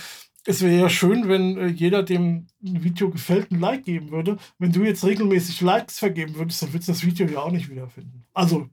Es 0.44 0.60
wäre 0.62 0.80
ja 0.80 0.88
schön, 0.88 1.28
wenn 1.28 1.56
äh, 1.56 1.66
jeder, 1.66 2.02
dem 2.02 2.46
ein 2.62 2.82
Video 2.82 3.10
gefällt, 3.10 3.50
ein 3.52 3.60
Like 3.60 3.84
geben 3.84 4.10
würde. 4.10 4.38
Wenn 4.58 4.72
du 4.72 4.82
jetzt 4.82 5.04
regelmäßig 5.04 5.60
Likes 5.60 5.98
vergeben 5.98 6.34
würdest, 6.34 6.62
dann 6.62 6.72
würdest 6.72 6.88
du 6.88 6.92
das 6.92 7.04
Video 7.04 7.26
ja 7.26 7.40
auch 7.40 7.52
nicht 7.52 7.70
wiederfinden. 7.70 8.24
Also 8.34 8.68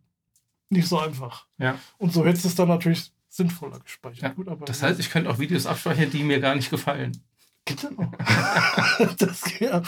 nicht 0.70 0.88
so 0.88 1.00
einfach. 1.00 1.46
Ja. 1.58 1.78
Und 1.98 2.12
so 2.12 2.26
hättest 2.26 2.46
du 2.46 2.50
es 2.50 2.56
dann 2.56 2.70
natürlich 2.70 3.12
sinnvoller 3.36 3.80
gespeichert. 3.80 4.24
Ja, 4.24 4.30
Gut, 4.30 4.48
das 4.68 4.82
heißt, 4.82 5.00
ich 5.00 5.10
könnte 5.10 5.30
auch 5.30 5.40
Videos 5.40 5.66
abspeichern, 5.66 6.10
die 6.10 6.24
mir 6.24 6.40
gar 6.40 6.56
nicht 6.56 6.70
gefallen. 6.70 7.22
Genau. 7.66 8.12
das 9.18 9.44
geht. 9.44 9.72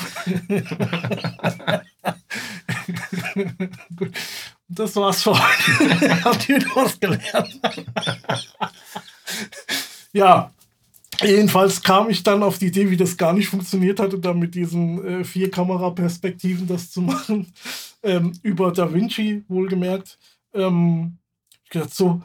Gut. 3.95 4.11
Das 4.67 4.93
war's 4.95 5.23
für 5.23 5.33
heute. 5.33 6.19
Habt 6.25 6.49
ihr 6.49 6.59
was 6.75 6.99
gelernt? 6.99 7.61
ja. 10.11 10.51
Jedenfalls 11.23 11.81
kam 11.81 12.11
ich 12.11 12.21
dann 12.21 12.43
auf 12.43 12.59
die 12.59 12.67
Idee, 12.67 12.91
wie 12.91 12.97
das 12.97 13.17
gar 13.17 13.33
nicht 13.33 13.47
funktioniert 13.47 13.99
hat, 13.99 14.13
und 14.13 14.23
dann 14.23 14.37
mit 14.37 14.53
diesen 14.53 15.03
äh, 15.03 15.23
vier 15.23 15.49
Kameraperspektiven 15.49 16.67
das 16.67 16.91
zu 16.91 17.01
machen. 17.01 17.51
Ähm, 18.03 18.33
über 18.43 18.71
Da 18.71 18.93
Vinci, 18.93 19.43
wohlgemerkt. 19.47 20.19
Ähm, 20.53 21.17
ich 21.63 21.71
dachte 21.71 21.93
so, 21.93 22.21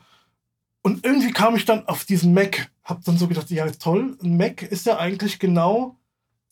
und 0.82 1.04
irgendwie 1.04 1.32
kam 1.32 1.56
ich 1.56 1.64
dann 1.64 1.86
auf 1.86 2.04
diesen 2.04 2.34
Mac. 2.34 2.70
Hab 2.84 3.04
dann 3.04 3.16
so 3.16 3.28
gedacht, 3.28 3.50
ja 3.50 3.70
toll, 3.70 4.16
ein 4.22 4.36
Mac 4.36 4.62
ist 4.62 4.86
ja 4.86 4.98
eigentlich 4.98 5.38
genau 5.38 5.96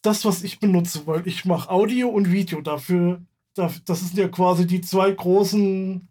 das, 0.02 0.24
was 0.24 0.42
ich 0.42 0.60
benutze, 0.60 1.06
weil 1.06 1.26
ich 1.26 1.44
mache 1.44 1.70
Audio 1.70 2.08
und 2.08 2.30
Video 2.30 2.60
dafür. 2.60 3.22
Das 3.54 3.82
sind 3.84 4.16
ja 4.16 4.28
quasi 4.28 4.66
die 4.66 4.80
zwei 4.80 5.10
großen 5.10 6.08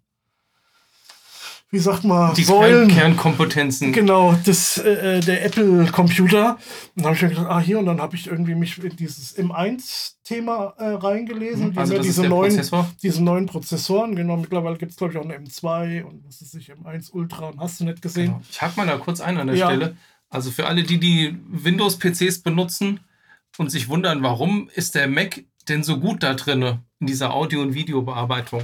wie 1.72 1.80
sagt 1.80 2.04
man, 2.04 2.34
die 2.34 2.44
Säulen. 2.44 2.88
Kernkompetenzen. 2.88 3.94
Genau, 3.94 4.36
das, 4.44 4.80
äh, 4.80 5.18
äh 5.18 5.20
der 5.20 5.46
Apple-Computer. 5.46 6.54
Und 6.54 6.60
dann 6.96 7.06
habe 7.06 7.16
ich 7.16 7.22
mir 7.22 7.30
gedacht, 7.30 7.48
ah, 7.48 7.60
hier, 7.60 7.78
und 7.78 7.86
dann 7.86 8.02
habe 8.02 8.16
ich 8.16 8.26
irgendwie 8.26 8.56
mich 8.56 8.84
in 8.84 8.96
dieses 8.96 9.38
M1-Thema 9.38 10.74
äh, 10.78 10.86
reingelesen. 10.86 11.78
Also 11.78 11.98
das 11.98 12.06
diese, 12.06 12.28
neuen, 12.28 12.56
Prozessor? 12.56 12.92
diese 13.04 13.24
neuen 13.24 13.46
Prozessoren. 13.46 14.16
Genau, 14.16 14.38
mittlerweile 14.38 14.78
gibt 14.78 14.92
es, 14.92 14.98
glaube 14.98 15.14
ich, 15.14 15.20
auch 15.20 15.24
eine 15.26 15.38
M2 15.38 16.04
und 16.04 16.26
was 16.26 16.42
ist 16.42 16.56
ich, 16.56 16.72
M1 16.72 17.12
Ultra 17.12 17.50
und 17.50 17.60
hast 17.60 17.80
du 17.80 17.86
nicht 17.86 18.02
gesehen. 18.02 18.28
Genau. 18.28 18.42
Ich 18.50 18.60
hake 18.62 18.76
mal 18.76 18.88
da 18.88 18.98
kurz 18.98 19.22
ein 19.22 19.38
an 19.38 19.48
der 19.48 19.56
ja. 19.56 19.68
Stelle. 19.68 19.96
Also 20.32 20.50
für 20.50 20.66
alle, 20.66 20.84
die 20.84 21.00
die 21.00 21.38
Windows-PCs 21.50 22.40
benutzen 22.40 23.00
und 23.58 23.70
sich 23.70 23.90
wundern, 23.90 24.24
warum 24.24 24.70
ist 24.74 24.96
der 24.96 25.08
Mac 25.08 25.44
denn 25.68 25.84
so 25.84 26.00
gut 26.00 26.24
da 26.24 26.34
drin 26.34 26.80
in 27.00 27.08
dieser 27.08 27.34
Audio- 27.34 27.62
und 27.62 27.76
Videobearbeitung? 27.76 28.64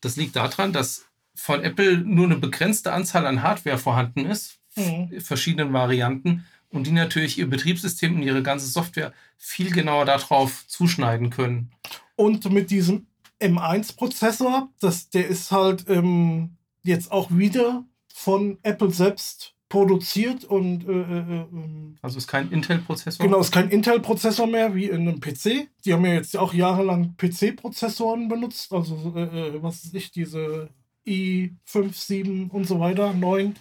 Das 0.00 0.16
liegt 0.16 0.36
daran, 0.36 0.72
dass 0.72 1.06
von 1.36 1.62
Apple 1.62 1.98
nur 1.98 2.26
eine 2.26 2.36
begrenzte 2.36 2.92
Anzahl 2.92 3.26
an 3.26 3.42
Hardware 3.42 3.78
vorhanden 3.78 4.26
ist, 4.26 4.58
mhm. 4.74 5.20
verschiedenen 5.20 5.72
Varianten, 5.72 6.44
und 6.70 6.86
die 6.86 6.92
natürlich 6.92 7.38
ihr 7.38 7.48
Betriebssystem 7.48 8.16
und 8.16 8.22
ihre 8.22 8.42
ganze 8.42 8.66
Software 8.66 9.12
viel 9.38 9.70
genauer 9.70 10.04
darauf 10.04 10.66
zuschneiden 10.66 11.30
können. 11.30 11.70
Und 12.16 12.50
mit 12.52 12.70
diesem 12.70 13.06
M1-Prozessor, 13.40 14.68
der 14.82 15.26
ist 15.26 15.50
halt 15.52 15.86
ähm, 15.88 16.56
jetzt 16.82 17.12
auch 17.12 17.30
wieder 17.30 17.84
von 18.12 18.58
Apple 18.62 18.90
selbst 18.90 19.54
produziert 19.68 20.44
und 20.44 20.88
äh, 20.88 20.92
äh, 20.92 21.18
äh 21.18 21.46
ähm, 21.52 21.96
also 22.00 22.18
ist 22.18 22.28
kein 22.28 22.50
Intel-Prozessor? 22.52 23.26
Genau, 23.26 23.40
ist 23.40 23.52
kein 23.52 23.68
Intel-Prozessor 23.68 24.46
mehr 24.46 24.74
wie 24.74 24.86
in 24.86 25.08
einem 25.08 25.20
PC. 25.20 25.68
Die 25.84 25.92
haben 25.92 26.04
ja 26.04 26.14
jetzt 26.14 26.36
auch 26.36 26.54
jahrelang 26.54 27.16
PC-Prozessoren 27.16 28.28
benutzt, 28.28 28.72
also 28.72 29.12
äh, 29.16 29.22
äh 29.22 29.62
was 29.62 29.84
ist 29.84 29.94
ich, 29.94 30.12
diese 30.12 30.70
i5, 31.06 31.92
7 31.92 32.50
und 32.50 32.66
so 32.66 32.80
weiter, 32.80 33.12
9 33.12 33.56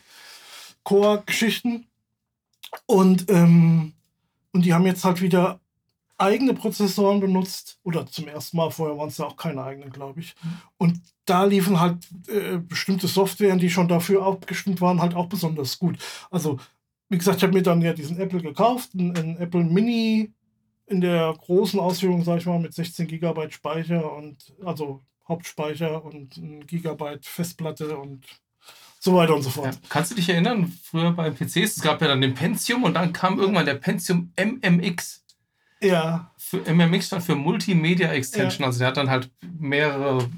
Core-Geschichten. 0.83 1.85
Und, 2.85 3.29
ähm, 3.29 3.93
und 4.51 4.65
die 4.65 4.73
haben 4.73 4.85
jetzt 4.85 5.03
halt 5.03 5.21
wieder 5.21 5.59
eigene 6.17 6.53
Prozessoren 6.53 7.19
benutzt. 7.19 7.79
Oder 7.83 8.05
zum 8.05 8.27
ersten 8.27 8.57
Mal, 8.57 8.71
vorher 8.71 8.97
waren 8.97 9.09
es 9.09 9.17
ja 9.17 9.25
auch 9.25 9.37
keine 9.37 9.63
eigenen, 9.63 9.91
glaube 9.91 10.21
ich. 10.21 10.35
Und 10.77 11.01
da 11.25 11.43
liefen 11.43 11.79
halt 11.79 12.07
äh, 12.27 12.57
bestimmte 12.57 13.07
Softwaren, 13.07 13.59
die 13.59 13.69
schon 13.69 13.87
dafür 13.87 14.25
abgestimmt 14.25 14.81
waren, 14.81 15.01
halt 15.01 15.15
auch 15.15 15.27
besonders 15.27 15.77
gut. 15.77 15.97
Also, 16.29 16.59
wie 17.09 17.17
gesagt, 17.17 17.37
ich 17.37 17.43
habe 17.43 17.53
mir 17.53 17.63
dann 17.63 17.81
ja 17.81 17.93
diesen 17.93 18.19
Apple 18.19 18.41
gekauft, 18.41 18.91
einen, 18.93 19.37
Apple 19.37 19.63
Mini 19.63 20.31
in 20.87 21.01
der 21.01 21.33
großen 21.33 21.79
Ausführung, 21.79 22.23
sage 22.23 22.39
ich 22.39 22.45
mal, 22.45 22.59
mit 22.59 22.73
16 22.73 23.07
GB 23.07 23.49
Speicher 23.49 24.13
und 24.13 24.53
also 24.63 25.01
Hauptspeicher 25.27 26.03
und 26.03 26.37
ein 26.37 26.67
Gigabyte 26.67 27.25
Festplatte 27.25 27.97
und 27.97 28.25
so 28.99 29.15
weiter 29.15 29.35
und 29.35 29.43
so 29.43 29.49
fort. 29.49 29.73
Ja. 29.73 29.79
Kannst 29.89 30.11
du 30.11 30.15
dich 30.15 30.29
erinnern, 30.29 30.71
früher 30.83 31.11
bei 31.11 31.29
PCs, 31.29 31.77
es 31.77 31.81
gab 31.81 32.01
ja 32.01 32.07
dann 32.07 32.21
den 32.21 32.33
Pentium 32.33 32.83
und 32.83 32.95
dann 32.95 33.13
kam 33.13 33.39
irgendwann 33.39 33.65
der 33.65 33.75
Pentium 33.75 34.33
MMX. 34.35 35.23
Ja. 35.81 36.31
Für 36.37 36.61
MMX 36.61 37.07
stand 37.07 37.23
für 37.23 37.35
Multimedia 37.35 38.11
Extension, 38.11 38.61
ja. 38.61 38.67
also 38.67 38.79
der 38.79 38.87
hat 38.87 38.97
dann 38.97 39.09
halt 39.09 39.29
mehrere 39.41 40.29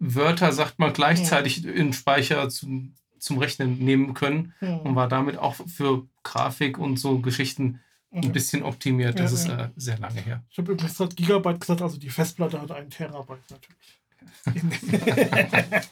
Wörter, 0.00 0.52
sagt 0.52 0.78
man, 0.78 0.92
gleichzeitig 0.92 1.58
ja. 1.58 1.70
in 1.70 1.92
Speicher 1.92 2.48
zum, 2.48 2.94
zum 3.18 3.38
Rechnen 3.38 3.78
nehmen 3.78 4.14
können 4.14 4.54
und 4.60 4.96
war 4.96 5.08
damit 5.08 5.38
auch 5.38 5.54
für 5.54 6.06
Grafik 6.22 6.78
und 6.78 6.98
so 6.98 7.18
Geschichten 7.18 7.80
ein 8.10 8.32
bisschen 8.32 8.62
optimiert. 8.62 9.18
Das 9.18 9.32
ja, 9.32 9.38
ist 9.38 9.48
äh, 9.48 9.68
sehr 9.76 9.98
lange 9.98 10.20
her. 10.20 10.42
Ich 10.50 10.58
habe 10.58 10.72
übrigens 10.72 10.96
gerade 10.96 11.14
Gigabyte 11.14 11.60
gesagt, 11.60 11.82
also 11.82 11.98
die 11.98 12.10
Festplatte 12.10 12.60
hat 12.60 12.70
einen 12.70 12.90
Terabyte 12.90 13.50
natürlich. 13.50 13.98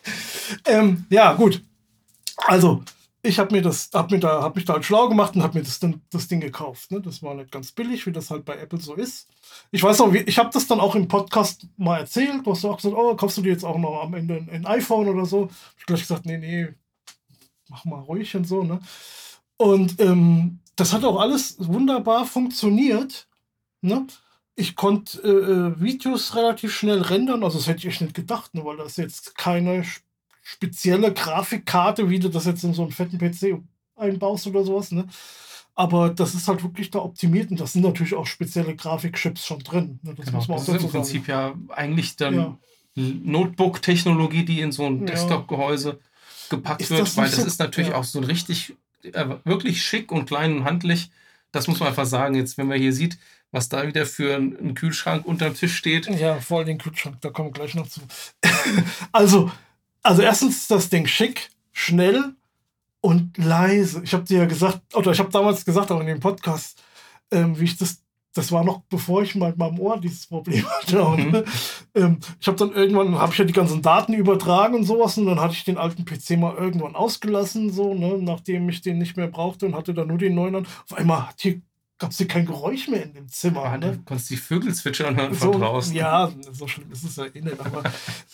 ähm, 0.66 1.06
ja, 1.10 1.34
gut. 1.34 1.62
Also, 2.46 2.82
ich 3.22 3.38
habe 3.38 3.54
mir 3.54 3.62
das, 3.62 3.90
hab 3.92 4.10
mir 4.10 4.20
da, 4.20 4.42
hab 4.42 4.56
mich 4.56 4.64
da 4.64 4.74
halt 4.74 4.84
schlau 4.84 5.08
gemacht 5.08 5.34
und 5.34 5.42
habe 5.42 5.58
mir 5.58 5.64
das, 5.64 5.80
das 6.10 6.28
Ding 6.28 6.40
gekauft. 6.40 6.90
Ne? 6.90 7.00
Das 7.00 7.22
war 7.22 7.34
nicht 7.34 7.50
ganz 7.50 7.72
billig, 7.72 8.06
wie 8.06 8.12
das 8.12 8.30
halt 8.30 8.44
bei 8.44 8.56
Apple 8.56 8.80
so 8.80 8.94
ist. 8.94 9.28
ich 9.70 9.82
weiß 9.82 9.98
noch, 9.98 10.12
ich 10.12 10.38
habe 10.38 10.50
das 10.52 10.66
dann 10.66 10.80
auch 10.80 10.94
im 10.94 11.08
Podcast 11.08 11.66
mal 11.76 11.98
erzählt. 11.98 12.46
Du 12.46 12.52
hast 12.52 12.64
auch 12.64 12.76
gesagt, 12.76 12.94
oh, 12.96 13.14
kaufst 13.16 13.38
du 13.38 13.42
dir 13.42 13.52
jetzt 13.52 13.64
auch 13.64 13.78
noch 13.78 14.02
am 14.02 14.14
Ende 14.14 14.36
ein, 14.36 14.48
ein 14.50 14.66
iPhone 14.66 15.08
oder 15.08 15.26
so? 15.26 15.48
Ich 15.76 15.82
habe 15.82 15.86
gleich 15.86 16.00
gesagt, 16.00 16.26
nee, 16.26 16.38
nee, 16.38 16.68
mach 17.68 17.84
mal 17.84 18.00
ruhig 18.00 18.34
und 18.36 18.46
so, 18.46 18.62
ne? 18.62 18.80
Und 19.58 20.00
ähm, 20.00 20.60
das 20.76 20.92
hat 20.92 21.04
auch 21.04 21.18
alles 21.20 21.56
wunderbar 21.58 22.26
funktioniert. 22.26 23.28
Ne? 23.80 24.06
Ich 24.54 24.76
konnte 24.76 25.20
äh, 25.22 25.28
äh, 25.28 25.80
Videos 25.80 26.34
relativ 26.34 26.74
schnell 26.74 27.02
rendern, 27.02 27.42
also 27.42 27.58
das 27.58 27.66
hätte 27.66 27.80
ich 27.80 27.86
echt 27.86 28.00
nicht 28.00 28.14
gedacht, 28.14 28.54
ne? 28.54 28.64
weil 28.64 28.76
das 28.76 28.96
jetzt 28.96 29.36
keine 29.36 29.84
spezielle 30.42 31.12
Grafikkarte, 31.12 32.08
wie 32.08 32.20
du 32.20 32.28
das 32.28 32.46
jetzt 32.46 32.62
in 32.62 32.72
so 32.72 32.82
einen 32.82 32.92
fetten 32.92 33.18
PC 33.18 33.60
einbaust 33.96 34.46
oder 34.46 34.64
sowas. 34.64 34.92
Ne? 34.92 35.06
Aber 35.74 36.10
das 36.10 36.34
ist 36.34 36.48
halt 36.48 36.62
wirklich 36.62 36.90
da 36.90 37.00
optimiert 37.00 37.50
und 37.50 37.60
das 37.60 37.72
sind 37.72 37.82
natürlich 37.82 38.14
auch 38.14 38.26
spezielle 38.26 38.76
Grafikchips 38.76 39.44
schon 39.44 39.58
drin. 39.58 39.98
Ne? 40.02 40.14
Das 40.14 40.26
genau, 40.26 40.38
muss 40.38 40.48
man 40.48 40.58
das 40.58 40.68
auch 40.68 40.74
ist 40.74 40.84
im 40.84 40.90
Prinzip 40.90 41.28
ja 41.28 41.54
eigentlich 41.68 42.16
dann 42.16 42.34
ja. 42.34 42.58
Notebook-Technologie, 42.94 44.44
die 44.44 44.60
in 44.60 44.72
so 44.72 44.86
ein 44.86 45.00
ja. 45.00 45.06
Desktop-Gehäuse 45.06 45.98
gepackt 46.48 46.82
ist 46.82 46.90
wird, 46.90 47.16
weil 47.16 47.24
das 47.26 47.36
so, 47.36 47.46
ist 47.46 47.58
natürlich 47.58 47.90
ja. 47.90 47.96
auch 47.96 48.04
so 48.04 48.20
richtig, 48.20 48.70
äh, 48.70 48.74
wirklich 49.44 49.82
schick 49.82 50.12
und 50.12 50.26
klein 50.26 50.58
und 50.58 50.64
handlich. 50.64 51.10
Das 51.52 51.68
muss 51.68 51.80
man 51.80 51.88
einfach 51.88 52.06
sagen. 52.06 52.34
Jetzt, 52.34 52.58
wenn 52.58 52.66
man 52.66 52.78
hier 52.78 52.92
sieht, 52.92 53.18
was 53.50 53.68
da 53.68 53.86
wieder 53.86 54.06
für 54.06 54.36
ein, 54.36 54.74
Kühlschrank 54.74 55.24
unterm 55.24 55.54
Tisch 55.54 55.76
steht. 55.76 56.06
Ja, 56.08 56.40
voll 56.40 56.64
den 56.64 56.78
Kühlschrank, 56.78 57.20
da 57.20 57.30
kommen 57.30 57.48
wir 57.48 57.52
gleich 57.52 57.74
noch 57.74 57.88
zu. 57.88 58.00
also, 59.12 59.50
also 60.02 60.22
erstens 60.22 60.56
ist 60.58 60.70
das 60.70 60.88
Ding 60.88 61.06
schick, 61.06 61.50
schnell 61.72 62.34
und 63.00 63.38
leise. 63.38 64.02
Ich 64.04 64.12
habe 64.12 64.24
dir 64.24 64.38
ja 64.40 64.44
gesagt, 64.46 64.94
oder 64.94 65.12
ich 65.12 65.18
habe 65.18 65.30
damals 65.30 65.64
gesagt, 65.64 65.90
auch 65.90 66.00
in 66.00 66.06
dem 66.06 66.20
Podcast, 66.20 66.82
ähm, 67.30 67.58
wie 67.58 67.64
ich 67.64 67.76
das 67.76 68.02
das 68.36 68.52
war 68.52 68.64
noch 68.64 68.82
bevor 68.88 69.22
ich 69.22 69.34
mal 69.34 69.50
mit 69.50 69.58
meinem 69.58 69.78
Ohr 69.78 69.98
dieses 69.98 70.26
Problem 70.26 70.64
hatte. 70.82 71.04
Mhm. 71.04 71.44
Ähm, 71.94 72.18
ich 72.40 72.46
habe 72.46 72.56
dann 72.56 72.72
irgendwann, 72.72 73.18
habe 73.18 73.32
ich 73.32 73.38
ja 73.38 73.44
die 73.44 73.52
ganzen 73.52 73.82
Daten 73.82 74.12
übertragen 74.12 74.74
und 74.74 74.84
sowas 74.84 75.16
und 75.18 75.26
dann 75.26 75.40
hatte 75.40 75.54
ich 75.54 75.64
den 75.64 75.78
alten 75.78 76.04
PC 76.04 76.38
mal 76.38 76.54
irgendwann 76.54 76.94
ausgelassen, 76.94 77.72
so, 77.72 77.94
ne, 77.94 78.18
nachdem 78.20 78.68
ich 78.68 78.82
den 78.82 78.98
nicht 78.98 79.16
mehr 79.16 79.28
brauchte 79.28 79.66
und 79.66 79.74
hatte 79.74 79.94
dann 79.94 80.08
nur 80.08 80.18
den 80.18 80.34
neuen 80.34 80.56
an. 80.56 80.66
Auf 80.88 80.96
einmal 80.96 81.28
hat 81.28 81.40
hier 81.40 81.60
gab 81.98 82.10
es 82.10 82.18
hier 82.18 82.28
kein 82.28 82.44
Geräusch 82.44 82.88
mehr 82.88 83.02
in 83.02 83.14
dem 83.14 83.28
Zimmer. 83.28 83.64
Ja, 83.64 83.78
ne? 83.78 83.92
Du 83.92 84.02
konntest 84.04 84.30
die 84.30 84.36
Vögel 84.36 84.74
zwitschern 84.74 85.16
hören 85.16 85.34
so, 85.34 85.52
von 85.52 85.60
draußen. 85.60 85.94
Ja, 85.94 86.30
so 86.52 86.66
schlimm 86.68 86.90
ist 86.92 87.04
es 87.04 87.16
ja 87.16 87.26
eh 87.26 87.40
nicht. 87.40 87.58
Aber, 87.58 87.82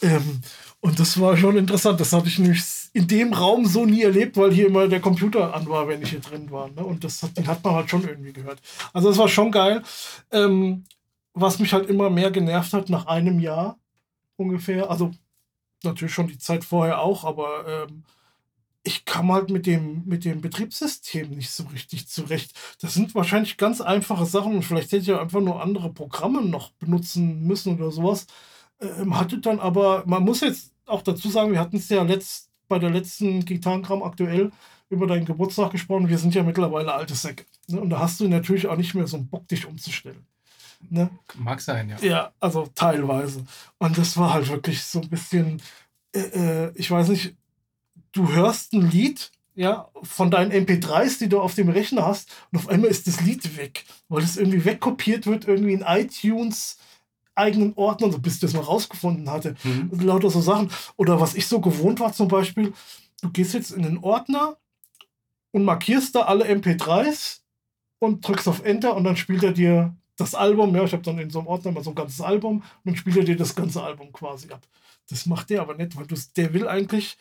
ähm, 0.02 0.40
und 0.80 0.98
das 0.98 1.20
war 1.20 1.36
schon 1.36 1.56
interessant. 1.56 2.00
Das 2.00 2.12
hatte 2.12 2.28
ich 2.28 2.38
nämlich 2.38 2.62
in 2.92 3.06
dem 3.06 3.32
Raum 3.32 3.66
so 3.66 3.86
nie 3.86 4.02
erlebt, 4.02 4.36
weil 4.36 4.52
hier 4.52 4.66
immer 4.66 4.88
der 4.88 5.00
Computer 5.00 5.54
an 5.54 5.68
war, 5.68 5.86
wenn 5.88 6.02
ich 6.02 6.10
hier 6.10 6.20
drin 6.20 6.50
war. 6.50 6.68
Ne? 6.70 6.84
Und 6.84 7.04
das 7.04 7.22
hat, 7.22 7.36
den 7.36 7.46
hat 7.46 7.62
man 7.62 7.74
halt 7.74 7.88
schon 7.88 8.06
irgendwie 8.06 8.32
gehört. 8.32 8.60
Also 8.92 9.08
das 9.08 9.18
war 9.18 9.28
schon 9.28 9.52
geil. 9.52 9.82
Ähm, 10.32 10.84
was 11.34 11.58
mich 11.58 11.72
halt 11.72 11.88
immer 11.88 12.10
mehr 12.10 12.30
genervt 12.30 12.72
hat, 12.72 12.90
nach 12.90 13.06
einem 13.06 13.38
Jahr 13.38 13.78
ungefähr, 14.36 14.90
also 14.90 15.12
natürlich 15.82 16.12
schon 16.14 16.28
die 16.28 16.38
Zeit 16.38 16.64
vorher 16.64 17.00
auch, 17.00 17.24
aber 17.24 17.86
ähm, 17.88 18.04
ich 18.84 19.04
kam 19.04 19.32
halt 19.32 19.50
mit 19.50 19.66
dem, 19.66 20.02
mit 20.06 20.24
dem 20.24 20.40
Betriebssystem 20.40 21.30
nicht 21.30 21.50
so 21.50 21.64
richtig 21.64 22.08
zurecht. 22.08 22.52
Das 22.80 22.94
sind 22.94 23.14
wahrscheinlich 23.14 23.56
ganz 23.56 23.80
einfache 23.80 24.26
Sachen 24.26 24.54
und 24.54 24.62
vielleicht 24.62 24.88
hätte 24.92 25.02
ich 25.02 25.06
ja 25.06 25.20
einfach 25.20 25.40
nur 25.40 25.62
andere 25.62 25.92
Programme 25.92 26.42
noch 26.42 26.72
benutzen 26.72 27.46
müssen 27.46 27.76
oder 27.76 27.90
sowas. 27.92 28.26
Ähm, 28.80 29.18
hatte 29.18 29.38
dann 29.38 29.60
aber, 29.60 30.02
man 30.06 30.24
muss 30.24 30.40
jetzt 30.40 30.72
auch 30.86 31.02
dazu 31.02 31.28
sagen, 31.28 31.52
wir 31.52 31.60
hatten 31.60 31.76
es 31.76 31.88
ja 31.88 32.02
letzt, 32.02 32.50
bei 32.68 32.78
der 32.78 32.90
letzten 32.90 33.44
Gitarrenkram 33.44 34.02
aktuell 34.02 34.50
über 34.88 35.06
deinen 35.06 35.26
Geburtstag 35.26 35.70
gesprochen. 35.70 36.08
Wir 36.08 36.18
sind 36.18 36.34
ja 36.34 36.42
mittlerweile 36.42 36.92
alte 36.92 37.14
Säcke. 37.14 37.44
Ne? 37.68 37.80
Und 37.80 37.90
da 37.90 38.00
hast 38.00 38.18
du 38.18 38.28
natürlich 38.28 38.66
auch 38.66 38.76
nicht 38.76 38.94
mehr 38.94 39.06
so 39.06 39.16
einen 39.16 39.28
Bock, 39.28 39.46
dich 39.46 39.66
umzustellen. 39.66 40.26
Ne? 40.90 41.10
Mag 41.36 41.60
sein, 41.60 41.88
ja. 41.88 41.98
Ja, 42.00 42.32
also 42.40 42.68
teilweise. 42.74 43.44
Und 43.78 43.96
das 43.96 44.16
war 44.16 44.34
halt 44.34 44.48
wirklich 44.48 44.82
so 44.82 45.00
ein 45.00 45.08
bisschen, 45.08 45.62
äh, 46.14 46.20
äh 46.20 46.72
ich 46.74 46.90
weiß 46.90 47.08
nicht, 47.08 47.36
du 48.12 48.32
hörst 48.32 48.72
ein 48.72 48.90
Lied, 48.90 49.30
ja, 49.54 49.88
von 50.02 50.30
deinen 50.30 50.50
MP3s, 50.50 51.18
die 51.18 51.28
du 51.28 51.40
auf 51.40 51.54
dem 51.54 51.68
Rechner 51.68 52.06
hast, 52.06 52.30
und 52.50 52.58
auf 52.58 52.68
einmal 52.68 52.90
ist 52.90 53.06
das 53.06 53.20
Lied 53.20 53.56
weg, 53.56 53.84
weil 54.08 54.22
es 54.22 54.36
irgendwie 54.36 54.64
wegkopiert 54.64 55.26
wird, 55.26 55.46
irgendwie 55.46 55.74
in 55.74 55.82
iTunes 55.82 56.78
eigenen 57.34 57.72
Ordner, 57.76 58.10
so 58.10 58.18
bis 58.18 58.34
ich 58.34 58.40
das 58.40 58.52
mal 58.52 58.60
rausgefunden 58.60 59.30
hatte. 59.30 59.56
Mhm. 59.64 59.90
Lauter 60.00 60.30
so 60.30 60.40
Sachen. 60.40 60.70
Oder 60.96 61.20
was 61.20 61.34
ich 61.34 61.46
so 61.46 61.60
gewohnt 61.60 62.00
war 62.00 62.12
zum 62.12 62.28
Beispiel, 62.28 62.72
du 63.22 63.30
gehst 63.30 63.54
jetzt 63.54 63.70
in 63.70 63.82
den 63.82 63.98
Ordner 63.98 64.56
und 65.50 65.64
markierst 65.64 66.14
da 66.14 66.22
alle 66.22 66.46
MP3s 66.46 67.40
und 67.98 68.26
drückst 68.26 68.48
auf 68.48 68.64
Enter 68.64 68.94
und 68.96 69.04
dann 69.04 69.16
spielt 69.16 69.42
er 69.42 69.52
dir 69.52 69.96
das 70.16 70.34
Album, 70.34 70.74
ja, 70.76 70.84
ich 70.84 70.92
habe 70.92 71.02
dann 71.02 71.18
in 71.18 71.30
so 71.30 71.38
einem 71.38 71.48
Ordner 71.48 71.72
mal 71.72 71.82
so 71.82 71.90
ein 71.90 71.94
ganzes 71.94 72.20
Album 72.20 72.58
und 72.58 72.64
dann 72.84 72.96
spielt 72.96 73.16
er 73.16 73.24
dir 73.24 73.36
das 73.36 73.54
ganze 73.54 73.82
Album 73.82 74.12
quasi 74.12 74.50
ab. 74.50 74.60
Das 75.08 75.26
macht 75.26 75.50
der 75.50 75.62
aber 75.62 75.74
nicht, 75.74 75.96
weil 75.96 76.06
der 76.36 76.54
will 76.54 76.68
eigentlich, 76.68 77.16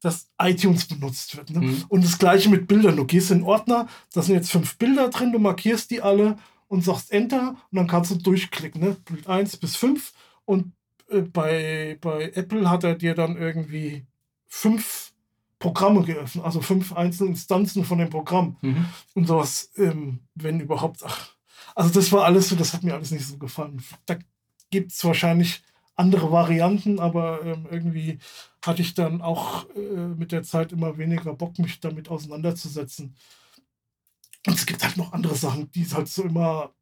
dass 0.00 0.30
iTunes 0.40 0.86
benutzt 0.86 1.36
wird. 1.36 1.50
Ne? 1.50 1.60
Mhm. 1.60 1.84
Und 1.88 2.04
das 2.04 2.18
gleiche 2.18 2.48
mit 2.48 2.68
Bildern. 2.68 2.96
Du 2.96 3.04
gehst 3.04 3.30
in 3.30 3.38
den 3.38 3.46
Ordner, 3.46 3.88
da 4.12 4.22
sind 4.22 4.34
jetzt 4.34 4.50
fünf 4.50 4.78
Bilder 4.78 5.08
drin, 5.08 5.32
du 5.32 5.38
markierst 5.38 5.90
die 5.90 6.02
alle 6.02 6.36
und 6.68 6.84
sagst 6.84 7.10
Enter 7.10 7.56
und 7.70 7.76
dann 7.76 7.86
kannst 7.86 8.10
du 8.10 8.16
durchklicken. 8.16 8.80
Ne? 8.80 8.96
Bild 9.04 9.26
1 9.26 9.56
bis 9.56 9.76
5 9.76 10.12
und 10.44 10.72
äh, 11.10 11.22
bei, 11.22 11.98
bei 12.00 12.30
Apple 12.34 12.70
hat 12.70 12.84
er 12.84 12.94
dir 12.94 13.14
dann 13.14 13.36
irgendwie 13.36 14.06
fünf 14.46 15.12
Programme 15.58 16.04
geöffnet, 16.04 16.44
also 16.44 16.60
fünf 16.60 16.92
einzelne 16.92 17.30
Instanzen 17.30 17.84
von 17.84 17.98
dem 17.98 18.10
Programm 18.10 18.56
mhm. 18.60 18.86
und 19.14 19.26
sowas, 19.26 19.72
ähm, 19.76 20.20
wenn 20.34 20.60
überhaupt. 20.60 21.02
Ach, 21.04 21.30
also 21.74 21.90
das 21.90 22.12
war 22.12 22.24
alles 22.24 22.48
so, 22.48 22.56
das 22.56 22.74
hat 22.74 22.84
mir 22.84 22.94
alles 22.94 23.10
nicht 23.10 23.26
so 23.26 23.38
gefallen. 23.38 23.82
Da 24.06 24.16
gibt 24.70 24.92
es 24.92 25.04
wahrscheinlich 25.04 25.62
andere 25.98 26.30
Varianten, 26.30 27.00
aber 27.00 27.44
ähm, 27.44 27.66
irgendwie 27.70 28.18
hatte 28.64 28.82
ich 28.82 28.94
dann 28.94 29.20
auch 29.20 29.66
äh, 29.74 29.80
mit 29.80 30.32
der 30.32 30.42
Zeit 30.42 30.72
immer 30.72 30.96
weniger 30.96 31.34
Bock, 31.34 31.58
mich 31.58 31.80
damit 31.80 32.08
auseinanderzusetzen. 32.08 33.14
Und 34.46 34.54
es 34.54 34.66
gibt 34.66 34.82
halt 34.82 34.96
noch 34.96 35.12
andere 35.12 35.34
Sachen, 35.34 35.70
die 35.72 35.84
halt 35.86 36.08
so 36.08 36.22
immer 36.22 36.72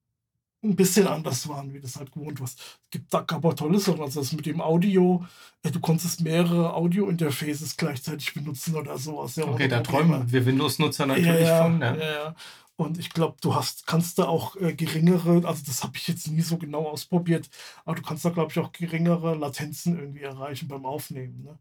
ein 0.63 0.77
bisschen 0.77 1.07
anders 1.07 1.49
waren, 1.49 1.73
wie 1.73 1.81
das 1.81 1.97
halt 1.97 2.13
gewohnt 2.13 2.41
war. 2.41 2.47
Es 2.47 2.57
gibt 2.91 3.13
da 3.13 3.25
aber 3.29 3.55
tolle 3.55 3.79
Sachen, 3.79 4.01
also 4.01 4.21
das 4.21 4.33
mit 4.33 4.47
dem 4.47 4.61
Audio, 4.61 5.25
äh, 5.63 5.71
du 5.71 5.81
konntest 5.81 6.21
mehrere 6.21 6.75
Audio-Interfaces 6.75 7.77
gleichzeitig 7.77 8.35
benutzen 8.35 8.75
oder 8.75 8.99
sowas. 8.99 9.37
Ja, 9.37 9.47
okay, 9.47 9.69
da 9.69 9.81
träumen 9.81 10.31
wir 10.31 10.45
Windows-Nutzer 10.45 11.07
natürlich 11.07 11.41
ja, 11.41 11.63
von. 11.63 11.81
Ja, 11.81 11.97
ja. 11.97 12.35
Ja. 12.79 12.85
Und 12.85 12.99
ich 12.99 13.11
glaube, 13.11 13.37
du 13.41 13.55
hast, 13.55 13.87
kannst 13.87 14.19
da 14.19 14.25
auch 14.25 14.57
äh, 14.57 14.75
geringere, 14.75 15.47
also 15.47 15.63
das 15.67 15.83
habe 15.83 15.97
ich 15.97 16.09
jetzt 16.09 16.29
nie 16.29 16.43
so 16.43 16.59
genau 16.59 16.87
ausprobiert, 16.89 17.49
aber 17.85 17.97
du 17.97 18.03
kannst 18.03 18.25
da, 18.25 18.31
glaube 18.31 18.53
ich, 18.53 18.59
auch 18.59 18.73
geringere 18.73 19.35
Latenzen 19.35 19.99
irgendwie 19.99 20.23
erreichen 20.23 20.69
beim 20.69 20.85
Aufnehmen. 20.85 21.43
Ne? 21.45 21.59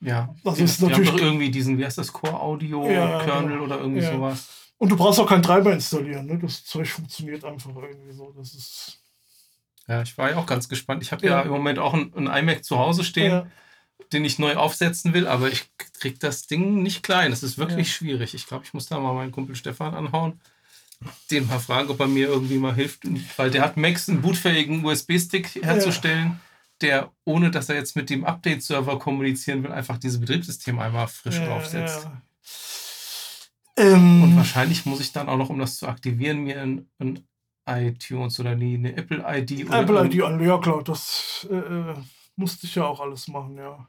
Ja, 0.00 0.34
also 0.44 0.64
ist 0.64 0.80
natürlich 0.80 1.08
haben 1.08 1.18
doch 1.18 1.24
irgendwie 1.24 1.50
diesen, 1.50 1.78
wie 1.78 1.84
heißt 1.84 1.98
das, 1.98 2.12
Core-Audio-Kernel 2.12 3.56
ja, 3.56 3.60
oder 3.60 3.78
irgendwie 3.78 4.02
ja. 4.02 4.12
sowas. 4.12 4.48
Und 4.78 4.90
du 4.90 4.96
brauchst 4.96 5.20
auch 5.20 5.28
keinen 5.28 5.42
Treiber 5.42 5.74
installieren, 5.74 6.24
ne? 6.24 6.38
Das 6.38 6.64
Zeug 6.64 6.88
funktioniert 6.88 7.44
einfach 7.44 7.70
irgendwie 7.76 8.12
so. 8.12 8.32
Das 8.34 8.54
ist. 8.54 9.02
Ja, 9.86 10.00
ich 10.00 10.16
war 10.16 10.30
ja 10.30 10.36
auch 10.36 10.46
ganz 10.46 10.70
gespannt. 10.70 11.02
Ich 11.02 11.12
habe 11.12 11.26
ja. 11.26 11.32
ja. 11.32 11.42
im 11.42 11.50
Moment 11.50 11.78
auch 11.78 11.92
ein, 11.92 12.12
ein 12.14 12.26
iMac 12.26 12.64
zu 12.64 12.78
Hause 12.78 13.04
stehen, 13.04 13.50
den 14.12 14.24
ich 14.24 14.38
neu 14.38 14.56
aufsetzen 14.56 15.14
will, 15.14 15.26
aber 15.26 15.50
ich 15.50 15.70
kriege 15.98 16.18
das 16.18 16.46
Ding 16.46 16.82
nicht 16.82 17.02
klein. 17.02 17.30
Das 17.30 17.42
ist 17.42 17.58
wirklich 17.58 17.92
schwierig. 17.92 18.34
Ich 18.34 18.46
glaube, 18.46 18.64
ich 18.64 18.74
muss 18.74 18.86
da 18.86 18.98
mal 18.98 19.14
meinen 19.14 19.32
Kumpel 19.32 19.54
Stefan 19.56 19.94
anhauen 19.94 20.40
den 21.30 21.46
mal 21.46 21.58
fragen, 21.58 21.88
ob 21.88 22.00
er 22.00 22.06
mir 22.06 22.28
irgendwie 22.28 22.58
mal 22.58 22.74
hilft. 22.74 23.02
Weil 23.36 23.50
der 23.50 23.62
hat 23.62 23.76
Max 23.76 24.08
einen 24.08 24.22
bootfähigen 24.22 24.84
USB-Stick 24.84 25.62
herzustellen, 25.62 26.28
ja. 26.28 26.40
der, 26.80 27.12
ohne 27.24 27.50
dass 27.50 27.68
er 27.68 27.76
jetzt 27.76 27.96
mit 27.96 28.10
dem 28.10 28.24
Update-Server 28.24 28.98
kommunizieren 28.98 29.62
will, 29.62 29.72
einfach 29.72 29.98
dieses 29.98 30.20
Betriebssystem 30.20 30.78
einmal 30.78 31.08
frisch 31.08 31.36
ja, 31.36 31.46
draufsetzt. 31.46 32.04
Ja. 32.04 32.22
Ähm, 33.76 34.22
Und 34.22 34.36
wahrscheinlich 34.36 34.84
muss 34.84 35.00
ich 35.00 35.12
dann 35.12 35.28
auch 35.28 35.38
noch, 35.38 35.48
um 35.48 35.58
das 35.58 35.78
zu 35.78 35.88
aktivieren, 35.88 36.40
mir 36.40 36.60
ein, 36.60 36.86
ein 36.98 37.24
iTunes 37.66 38.38
oder 38.40 38.54
nie 38.54 38.74
eine 38.74 38.96
Apple-ID. 38.96 39.70
Apple-ID, 39.70 40.14
ja 40.14 40.58
klar, 40.58 40.82
das 40.84 41.46
äh, 41.50 41.54
äh, 41.54 41.94
musste 42.40 42.66
ich 42.66 42.74
ja 42.74 42.84
auch 42.84 43.00
alles 43.00 43.28
machen, 43.28 43.56
ja. 43.56 43.86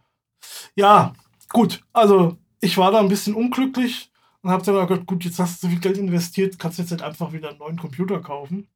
Ja, 0.76 1.14
gut, 1.50 1.82
also 1.94 2.38
ich 2.60 2.78
war 2.78 2.92
da 2.92 3.00
ein 3.00 3.08
bisschen 3.08 3.34
unglücklich 3.34 4.12
und 4.42 4.52
habe 4.52 4.64
dann 4.64 4.88
gedacht, 4.88 5.08
gut, 5.08 5.24
jetzt 5.24 5.40
hast 5.40 5.64
du 5.64 5.68
so 5.68 5.72
viel 5.72 5.80
Geld 5.80 5.98
investiert, 5.98 6.60
kannst 6.60 6.78
du 6.78 6.84
jetzt 6.84 6.92
halt 6.92 7.02
einfach 7.02 7.32
wieder 7.32 7.50
einen 7.50 7.60
neuen 7.60 7.78
Computer 7.78 8.20
kaufen. 8.20 8.68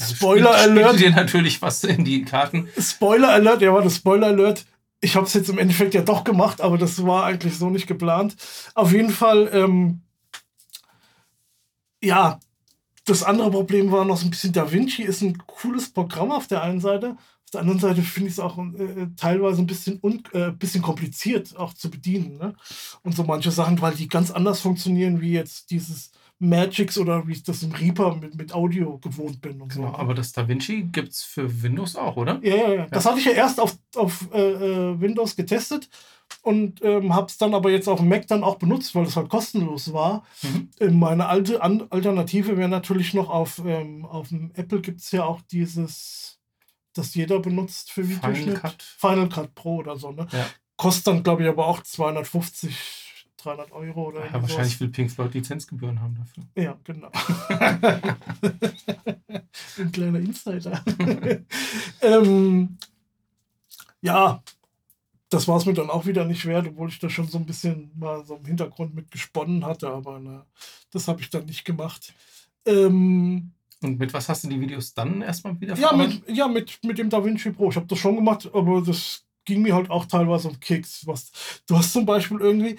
Spoiler 0.00 0.56
spielt, 0.56 0.78
Alert. 0.78 1.00
dir 1.00 1.10
natürlich 1.10 1.60
was 1.60 1.82
in 1.84 2.04
die 2.04 2.24
Karten. 2.24 2.68
Spoiler 2.78 3.30
Alert, 3.30 3.62
ja, 3.62 3.72
war 3.72 3.82
das 3.82 3.96
Spoiler 3.96 4.28
Alert. 4.28 4.64
Ich 5.00 5.16
habe 5.16 5.26
es 5.26 5.34
jetzt 5.34 5.48
im 5.48 5.58
Endeffekt 5.58 5.94
ja 5.94 6.02
doch 6.02 6.24
gemacht, 6.24 6.60
aber 6.60 6.78
das 6.78 7.04
war 7.04 7.24
eigentlich 7.24 7.56
so 7.56 7.68
nicht 7.68 7.86
geplant. 7.86 8.36
Auf 8.74 8.92
jeden 8.92 9.10
Fall, 9.10 9.50
ähm, 9.52 10.02
ja, 12.02 12.38
das 13.04 13.24
andere 13.24 13.50
Problem 13.50 13.90
war 13.90 14.04
noch 14.04 14.18
so 14.18 14.26
ein 14.26 14.30
bisschen, 14.30 14.52
Da 14.52 14.70
Vinci 14.70 15.02
ist 15.02 15.22
ein 15.22 15.38
cooles 15.46 15.92
Programm 15.92 16.30
auf 16.30 16.46
der 16.46 16.62
einen 16.62 16.80
Seite. 16.80 17.16
Auf 17.48 17.52
der 17.52 17.60
anderen 17.62 17.80
Seite 17.80 18.02
finde 18.02 18.28
ich 18.28 18.34
es 18.34 18.40
auch 18.40 18.58
äh, 18.58 19.06
teilweise 19.16 19.62
ein 19.62 19.66
bisschen, 19.66 19.98
un, 20.02 20.22
äh, 20.34 20.50
bisschen 20.50 20.82
kompliziert 20.82 21.56
auch 21.56 21.72
zu 21.72 21.90
bedienen. 21.90 22.36
Ne? 22.36 22.54
Und 23.02 23.16
so 23.16 23.24
manche 23.24 23.50
Sachen, 23.50 23.80
weil 23.80 23.94
die 23.94 24.06
ganz 24.06 24.30
anders 24.30 24.60
funktionieren 24.60 25.22
wie 25.22 25.32
jetzt 25.32 25.70
dieses 25.70 26.10
Magics 26.38 26.98
oder 26.98 27.26
wie 27.26 27.32
ich 27.32 27.44
das 27.44 27.62
im 27.62 27.72
Reaper 27.72 28.16
mit, 28.16 28.36
mit 28.36 28.52
Audio 28.52 28.98
gewohnt 28.98 29.40
bin 29.40 29.62
und 29.62 29.72
genau, 29.72 29.92
so. 29.92 29.94
Aber 29.96 30.12
das 30.12 30.32
DaVinci 30.32 30.88
gibt 30.92 31.12
es 31.12 31.22
für 31.22 31.62
Windows 31.62 31.96
auch, 31.96 32.16
oder? 32.16 32.38
Ja, 32.42 32.54
ja, 32.54 32.74
ja. 32.74 32.86
Das 32.90 33.06
hatte 33.06 33.18
ich 33.18 33.24
ja 33.24 33.32
erst 33.32 33.60
auf, 33.60 33.78
auf 33.96 34.28
äh, 34.34 34.38
äh 34.38 35.00
Windows 35.00 35.34
getestet 35.34 35.88
und 36.42 36.84
ähm, 36.84 37.14
habe 37.14 37.28
es 37.28 37.38
dann 37.38 37.54
aber 37.54 37.70
jetzt 37.70 37.88
auf 37.88 38.00
dem 38.00 38.10
Mac 38.10 38.26
dann 38.26 38.44
auch 38.44 38.56
benutzt, 38.56 38.94
weil 38.94 39.04
es 39.04 39.16
halt 39.16 39.30
kostenlos 39.30 39.94
war. 39.94 40.22
Mhm. 40.42 40.68
Ähm, 40.80 40.98
meine 40.98 41.28
alte 41.28 41.62
An 41.62 41.86
Alternative 41.88 42.58
wäre 42.58 42.68
natürlich 42.68 43.14
noch 43.14 43.30
auf, 43.30 43.62
ähm, 43.64 44.04
auf 44.04 44.28
dem 44.28 44.50
Apple 44.52 44.82
gibt 44.82 45.00
es 45.00 45.10
ja 45.12 45.24
auch 45.24 45.40
dieses, 45.40 46.37
das 46.98 47.14
jeder 47.14 47.40
benutzt 47.40 47.92
für 47.92 48.08
Videoschnitt. 48.08 48.44
Final 48.44 48.60
Cut, 48.60 48.82
Final 48.82 49.28
Cut 49.28 49.54
Pro 49.54 49.76
oder 49.76 49.96
so. 49.96 50.12
Ne? 50.12 50.26
Ja. 50.32 50.46
Kostet 50.76 51.06
dann, 51.06 51.22
glaube 51.22 51.42
ich, 51.42 51.48
aber 51.48 51.66
auch 51.66 51.82
250 51.82 53.08
300 53.38 53.72
Euro 53.72 54.08
oder 54.08 54.26
Ja, 54.26 54.42
wahrscheinlich 54.42 54.78
will 54.80 54.88
Pink 54.88 55.10
Floyd 55.10 55.32
Lizenzgebühren 55.32 56.00
haben 56.00 56.16
dafür. 56.16 56.44
Ja, 56.56 56.76
genau. 56.84 57.10
Ein 59.78 59.92
kleiner 59.92 60.18
Insider. 60.18 60.84
ähm, 62.02 62.76
ja, 64.00 64.42
das 65.28 65.46
war 65.46 65.56
es 65.56 65.66
mir 65.66 65.74
dann 65.74 65.90
auch 65.90 66.06
wieder 66.06 66.24
nicht 66.24 66.46
wert, 66.46 66.66
obwohl 66.66 66.88
ich 66.88 66.98
da 66.98 67.08
schon 67.08 67.28
so 67.28 67.38
ein 67.38 67.46
bisschen 67.46 67.92
mal 67.96 68.24
so 68.24 68.36
im 68.36 68.44
Hintergrund 68.44 68.94
mit 68.94 69.10
gesponnen 69.10 69.64
hatte, 69.64 69.88
aber 69.88 70.18
ne, 70.18 70.44
das 70.90 71.06
habe 71.06 71.20
ich 71.20 71.30
dann 71.30 71.46
nicht 71.46 71.64
gemacht. 71.64 72.12
Ähm, 72.66 73.52
und 73.82 73.98
mit 73.98 74.12
was 74.12 74.28
hast 74.28 74.44
du 74.44 74.48
die 74.48 74.60
Videos 74.60 74.94
dann 74.94 75.22
erstmal 75.22 75.60
wieder 75.60 75.76
Ja, 75.76 75.92
mit, 75.92 76.22
ja 76.28 76.48
mit, 76.48 76.78
mit 76.84 76.98
dem 76.98 77.10
DaVinci 77.10 77.52
Pro. 77.52 77.70
Ich 77.70 77.76
habe 77.76 77.86
das 77.86 77.98
schon 77.98 78.16
gemacht, 78.16 78.50
aber 78.52 78.82
das 78.82 79.24
ging 79.44 79.62
mir 79.62 79.74
halt 79.74 79.90
auch 79.90 80.06
teilweise 80.06 80.48
um 80.48 80.58
Kicks. 80.60 81.06
Was, 81.06 81.62
du 81.66 81.76
hast 81.76 81.92
zum 81.92 82.04
Beispiel 82.04 82.40
irgendwie, 82.40 82.76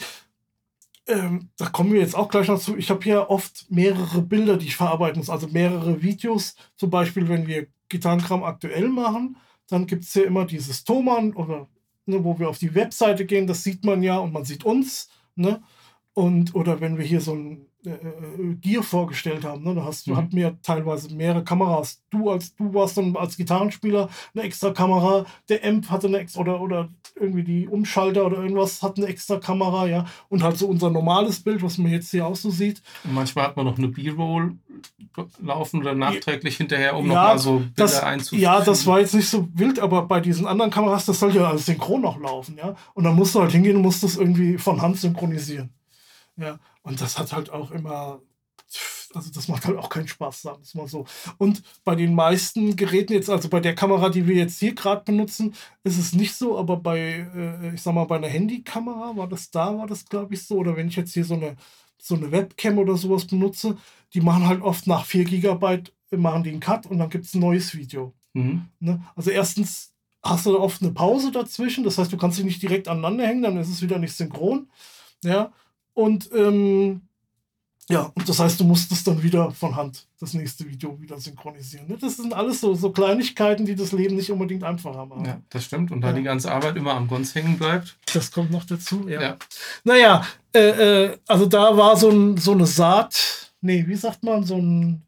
ähm, 1.08 1.50
da 1.58 1.68
kommen 1.68 1.94
wir 1.94 2.02
jetzt 2.02 2.16
auch 2.16 2.30
gleich 2.30 2.48
noch 2.48 2.60
zu. 2.60 2.78
Ich 2.78 2.90
habe 2.90 3.04
hier 3.04 3.30
oft 3.30 3.66
mehrere 3.70 4.22
Bilder, 4.22 4.58
die 4.58 4.68
ich 4.68 4.76
verarbeiten 4.76 5.20
muss, 5.20 5.30
also 5.30 5.48
mehrere 5.48 6.02
Videos. 6.02 6.56
Zum 6.76 6.90
Beispiel, 6.90 7.30
wenn 7.30 7.48
wir 7.48 7.68
Gitarrenkram 7.88 8.44
aktuell 8.44 8.90
machen, 8.90 9.38
dann 9.68 9.88
gibt 9.88 10.04
es 10.04 10.14
hier 10.14 10.28
immer 10.28 10.46
dieses 10.46 10.84
Thomann 10.84 11.34
oder 11.34 11.68
ne, 12.06 12.24
wo 12.24 12.38
wir 12.38 12.50
auf 12.50 12.60
die 12.60 12.76
Webseite 12.76 13.26
gehen, 13.26 13.48
das 13.48 13.64
sieht 13.64 13.86
man 13.86 14.04
ja 14.04 14.18
und 14.18 14.34
man 14.34 14.44
sieht 14.44 14.66
uns. 14.66 15.10
Ne? 15.36 15.64
Und, 16.14 16.56
oder 16.56 16.82
wenn 16.82 16.98
wir 16.98 17.06
hier 17.06 17.22
so 17.22 17.34
ein 17.34 17.69
äh, 17.86 17.92
äh, 17.92 18.56
Gear 18.56 18.84
vorgestellt 18.84 19.46
haben. 19.46 19.64
Ne? 19.64 19.74
Da 19.74 19.86
hast 19.86 20.06
du 20.06 20.12
mhm. 20.12 20.18
hatten 20.18 20.36
wir 20.36 20.58
teilweise 20.62 21.16
mehrere 21.16 21.46
Kameras. 21.46 22.02
Du 22.10 22.30
als 22.30 22.54
du 22.56 22.74
warst 22.74 22.98
dann 22.98 23.16
als 23.16 23.38
Gitarrenspieler 23.38 24.10
eine 24.34 24.44
extra 24.44 24.72
Kamera, 24.72 25.26
der 25.48 25.64
Amp 25.64 25.90
hatte 25.90 26.08
eine 26.08 26.18
extra 26.18 26.42
oder 26.42 26.60
oder 26.60 26.90
irgendwie 27.16 27.44
die 27.44 27.68
Umschalter 27.70 28.26
oder 28.26 28.38
irgendwas 28.38 28.82
hat 28.82 28.98
eine 28.98 29.08
extra 29.08 29.38
Kamera, 29.38 29.88
ja. 29.88 30.06
Und 30.28 30.44
halt 30.44 30.58
so 30.58 30.68
unser 30.68 30.90
normales 30.90 31.40
Bild, 31.40 31.64
was 31.64 31.78
man 31.78 31.92
jetzt 31.92 32.12
hier 32.12 32.28
auch 32.28 32.36
so 32.36 32.50
sieht. 32.50 32.82
Und 33.06 33.14
manchmal 33.14 33.46
hat 33.46 33.56
man 33.56 33.66
noch 33.66 33.78
eine 33.78 33.88
B-Roll 33.88 34.58
laufen 35.42 35.80
oder 35.80 35.96
nachträglich 35.96 36.58
hinterher, 36.58 36.98
um 36.98 37.08
ja, 37.08 37.14
nochmal 37.14 37.40
so 37.40 37.60
Bilder 37.60 37.72
das, 37.76 38.04
einzufügen. 38.04 38.44
Ja, 38.44 38.62
das 38.62 38.86
war 38.88 39.00
jetzt 39.00 39.14
nicht 39.14 39.30
so 39.30 39.48
wild, 39.54 39.80
aber 39.80 40.04
bei 40.04 40.20
diesen 40.20 40.48
anderen 40.48 40.72
Kameras, 40.72 41.06
das 41.06 41.20
soll 41.20 41.36
ja 41.36 41.48
alles 41.48 41.66
synchron 41.66 42.02
noch 42.02 42.20
laufen, 42.20 42.58
ja. 42.58 42.76
Und 42.94 43.06
dann 43.06 43.16
musst 43.16 43.36
du 43.36 43.40
halt 43.40 43.52
hingehen 43.52 43.78
und 43.78 43.84
musst 43.84 44.04
das 44.04 44.18
irgendwie 44.18 44.58
von 44.58 44.82
Hand 44.82 44.98
synchronisieren. 44.98 45.70
Ja, 46.38 46.58
und 46.90 47.00
das 47.00 47.20
hat 47.20 47.32
halt 47.34 47.52
auch 47.52 47.70
immer, 47.72 48.20
also 49.14 49.32
das 49.32 49.48
macht 49.48 49.66
halt 49.66 49.78
auch 49.78 49.90
keinen 49.90 50.08
Spaß, 50.08 50.42
sagen 50.42 50.58
wir 50.58 50.64
es 50.64 50.74
mal 50.74 50.88
so. 50.88 51.06
Und 51.38 51.62
bei 51.84 51.96
den 51.96 52.16
meisten 52.16 52.76
Geräten 52.76 53.14
jetzt, 53.14 53.30
also 53.30 53.48
bei 53.48 53.60
der 53.60 53.76
Kamera, 53.76 54.10
die 54.10 54.28
wir 54.28 54.36
jetzt 54.36 54.60
hier 54.60 54.74
gerade 54.74 55.04
benutzen, 55.04 55.54
ist 55.84 56.00
es 56.00 56.14
nicht 56.14 56.34
so, 56.34 56.58
aber 56.58 56.78
bei, 56.78 57.28
äh, 57.36 57.76
ich 57.76 57.82
sag 57.82 57.94
mal, 57.94 58.06
bei 58.06 58.18
einer 58.18 58.28
Handykamera 58.28 59.16
war 59.16 59.28
das 59.28 59.52
da, 59.52 59.78
war 59.78 59.88
das 59.88 60.06
glaube 60.06 60.34
ich 60.34 60.46
so. 60.46 60.56
Oder 60.56 60.76
wenn 60.76 60.88
ich 60.88 60.96
jetzt 60.96 61.14
hier 61.14 61.26
so 61.26 61.36
eine, 61.36 61.56
so 61.98 62.16
eine 62.16 62.32
Webcam 62.32 62.80
oder 62.80 62.98
sowas 62.98 63.26
benutze, 63.26 63.78
die 64.14 64.22
machen 64.22 64.48
halt 64.48 64.62
oft 64.62 64.88
nach 64.88 65.06
4 65.06 65.26
GB, 65.26 65.84
machen 66.18 66.44
die 66.44 66.50
einen 66.50 66.60
Cut 66.60 66.88
und 66.88 66.98
dann 66.98 67.10
gibt 67.10 67.26
es 67.26 67.36
ein 67.36 67.42
neues 67.42 67.76
Video. 67.76 68.14
Mhm. 68.34 68.66
Ne? 68.80 69.04
Also 69.16 69.30
erstens 69.30 69.94
hast 70.24 70.48
du 70.48 70.60
oft 70.60 70.82
eine 70.82 70.92
Pause 70.92 71.32
dazwischen, 71.32 71.84
das 71.84 71.98
heißt, 71.98 72.12
du 72.12 72.18
kannst 72.18 72.38
sie 72.38 72.44
nicht 72.44 72.62
direkt 72.62 72.88
aneinander 72.88 73.28
hängen, 73.28 73.44
dann 73.44 73.58
ist 73.58 73.70
es 73.70 73.82
wieder 73.82 74.00
nicht 74.00 74.14
synchron. 74.14 74.70
Ja, 75.24 75.52
und 76.00 76.30
ähm, 76.34 77.02
ja, 77.90 78.12
und 78.14 78.30
das 78.30 78.40
heißt, 78.40 78.60
du 78.60 78.64
musst 78.64 78.92
es 78.92 79.04
dann 79.04 79.22
wieder 79.22 79.50
von 79.50 79.76
Hand, 79.76 80.08
das 80.20 80.34
nächste 80.34 80.64
Video 80.70 81.02
wieder 81.02 81.20
synchronisieren. 81.20 81.88
Ne? 81.88 81.98
Das 82.00 82.18
sind 82.18 82.34
alles 82.34 82.62
so, 82.62 82.76
so 82.76 82.92
Kleinigkeiten, 82.92 83.66
die 83.66 83.76
das 83.76 83.92
Leben 83.92 84.16
nicht 84.16 84.32
unbedingt 84.32 84.64
einfacher 84.64 85.08
machen. 85.08 85.26
Ja, 85.26 85.42
das 85.50 85.66
stimmt. 85.66 85.92
Und 85.92 86.02
da 86.02 86.10
ja. 86.10 86.14
die 86.14 86.24
ganze 86.24 86.52
Arbeit 86.52 86.76
immer 86.76 86.94
am 86.94 87.08
Gons 87.08 87.34
hängen 87.34 87.58
bleibt. 87.58 87.98
Das 88.14 88.32
kommt 88.32 88.52
noch 88.52 88.64
dazu, 88.64 89.10
ja. 89.10 89.22
ja. 89.22 89.38
Naja, 89.84 90.26
äh, 90.54 90.60
äh, 90.60 91.18
also 91.28 91.48
da 91.48 91.76
war 91.76 91.98
so, 91.98 92.12
ein, 92.12 92.38
so 92.38 92.52
eine 92.52 92.68
Saat, 92.68 93.52
nee, 93.62 93.84
wie 93.88 93.96
sagt 93.96 94.24
man, 94.24 94.44
so 94.44 94.56
ein, 94.58 95.02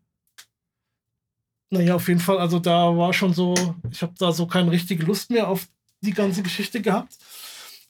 naja, 1.69 1.95
auf 1.95 2.07
jeden 2.07 2.19
Fall, 2.19 2.39
also 2.39 2.57
da 2.57 2.97
war 2.97 3.13
schon 3.13 3.33
so, 3.33 3.53
ich 3.91 4.01
habe 4.01 4.13
da 4.17 4.31
so 4.31 4.47
keine 4.47 4.71
richtige 4.71 5.05
Lust 5.05 5.29
mehr 5.29 5.47
auf 5.47 5.67
die 6.01 6.13
ganze 6.13 6.41
Geschichte 6.41 6.81
gehabt. 6.81 7.17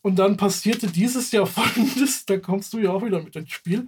Und 0.02 0.18
dann 0.18 0.38
passierte 0.38 0.88
dieses 0.88 1.32
Jahr 1.32 1.46
folgendes, 1.48 2.26
da 2.26 2.38
kommst 2.38 2.74
du 2.74 2.80
ja 2.80 2.92
auch 2.92 3.04
wieder 3.04 3.22
mit 3.22 3.36
ins 3.36 3.52
Spiel. 3.52 3.88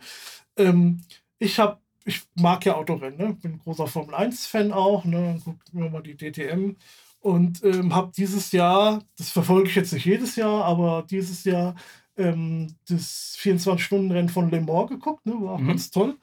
Ähm, 0.58 1.02
ich 1.40 1.60
habe, 1.60 1.80
ich 2.06 2.22
mag 2.36 2.66
ja 2.66 2.76
Autorennen, 2.76 3.18
ne? 3.18 3.34
bin 3.34 3.60
großer 3.60 3.88
Formel 3.88 4.16
1-Fan 4.16 4.72
auch, 4.72 5.06
ne? 5.06 5.42
guck 5.44 5.56
mir 5.74 5.90
mal 5.90 6.04
die 6.04 6.16
DTM 6.16 6.76
und 7.20 7.64
ähm, 7.64 7.96
habe 7.96 8.12
dieses 8.16 8.52
Jahr, 8.52 9.02
das 9.18 9.30
verfolge 9.30 9.70
ich 9.70 9.76
jetzt 9.76 9.94
nicht 9.94 10.06
jedes 10.06 10.36
Jahr, 10.36 10.66
aber 10.66 11.06
dieses 11.10 11.44
Jahr 11.46 11.76
ähm, 12.18 12.76
das 12.88 13.38
24-Stunden-Rennen 13.40 14.30
von 14.30 14.52
Le 14.52 14.62
Mans 14.62 14.90
geguckt, 14.90 15.26
ne? 15.26 15.34
war 15.40 15.54
auch 15.54 15.60
mhm. 15.60 15.70
ganz 15.70 15.90
toll. 15.90 16.18